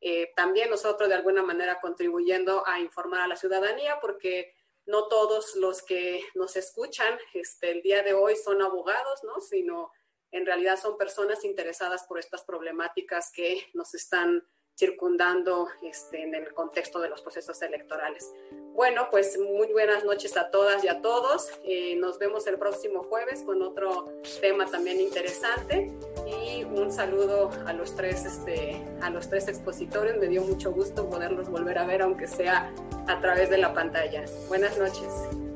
eh, 0.01 0.33
también 0.37 0.71
nosotros 0.71 1.09
de 1.09 1.15
alguna 1.15 1.43
manera 1.43 1.81
contribuyendo 1.81 2.67
a 2.67 2.81
informar 2.81 3.23
a 3.23 3.29
la 3.29 3.37
ciudadanía 3.37 3.99
porque 4.01 4.55
no 4.87 5.09
todos 5.09 5.57
los 5.57 5.83
que 5.83 6.23
nos 6.35 6.57
escuchan 6.57 7.19
este, 7.35 7.71
el 7.71 7.83
día 7.83 8.03
de 8.03 8.15
hoy 8.15 8.37
son 8.37 8.63
abogados, 8.63 9.23
¿no? 9.25 9.41
Sino 9.41 9.93
en 10.31 10.47
realidad 10.47 10.79
son 10.81 10.97
personas 10.97 11.45
interesadas 11.45 12.05
por 12.05 12.19
estas 12.19 12.45
problemáticas 12.45 13.31
que 13.33 13.67
nos 13.75 13.95
están 13.95 14.47
circundando 14.79 15.69
este, 15.83 16.23
en 16.23 16.35
el 16.35 16.55
contexto 16.55 17.01
de 17.01 17.09
los 17.09 17.21
procesos 17.21 17.61
electorales. 17.63 18.33
Bueno, 18.79 19.09
pues 19.11 19.37
muy 19.37 19.73
buenas 19.73 20.05
noches 20.05 20.37
a 20.37 20.53
todas 20.53 20.85
y 20.85 20.89
a 20.89 21.01
todos. 21.01 21.51
Eh, 21.65 21.97
nos 21.97 22.21
vemos 22.21 22.47
el 22.47 22.59
próximo 22.59 23.03
jueves 23.03 23.43
con 23.43 23.61
otro 23.61 24.13
tema 24.41 24.67
también 24.67 25.01
interesante 25.01 25.91
y 26.29 26.63
un 26.63 26.93
saludo 26.93 27.51
a 27.67 27.73
los 27.73 27.97
tres, 27.97 28.25
este, 28.25 28.81
a 29.03 29.11
los 29.11 29.29
tres 29.29 29.49
expositores. 29.49 30.17
Me 30.19 30.29
dio 30.29 30.43
mucho 30.43 30.71
gusto 30.71 31.11
poderlos 31.11 31.49
volver 31.49 31.77
a 31.77 31.87
ver, 31.87 32.03
aunque 32.03 32.29
sea 32.29 32.73
a 33.09 33.21
través 33.21 33.51
de 33.51 33.59
la 33.59 33.75
pantalla. 33.75 34.25
Buenas 34.47 34.79
noches. 34.79 35.48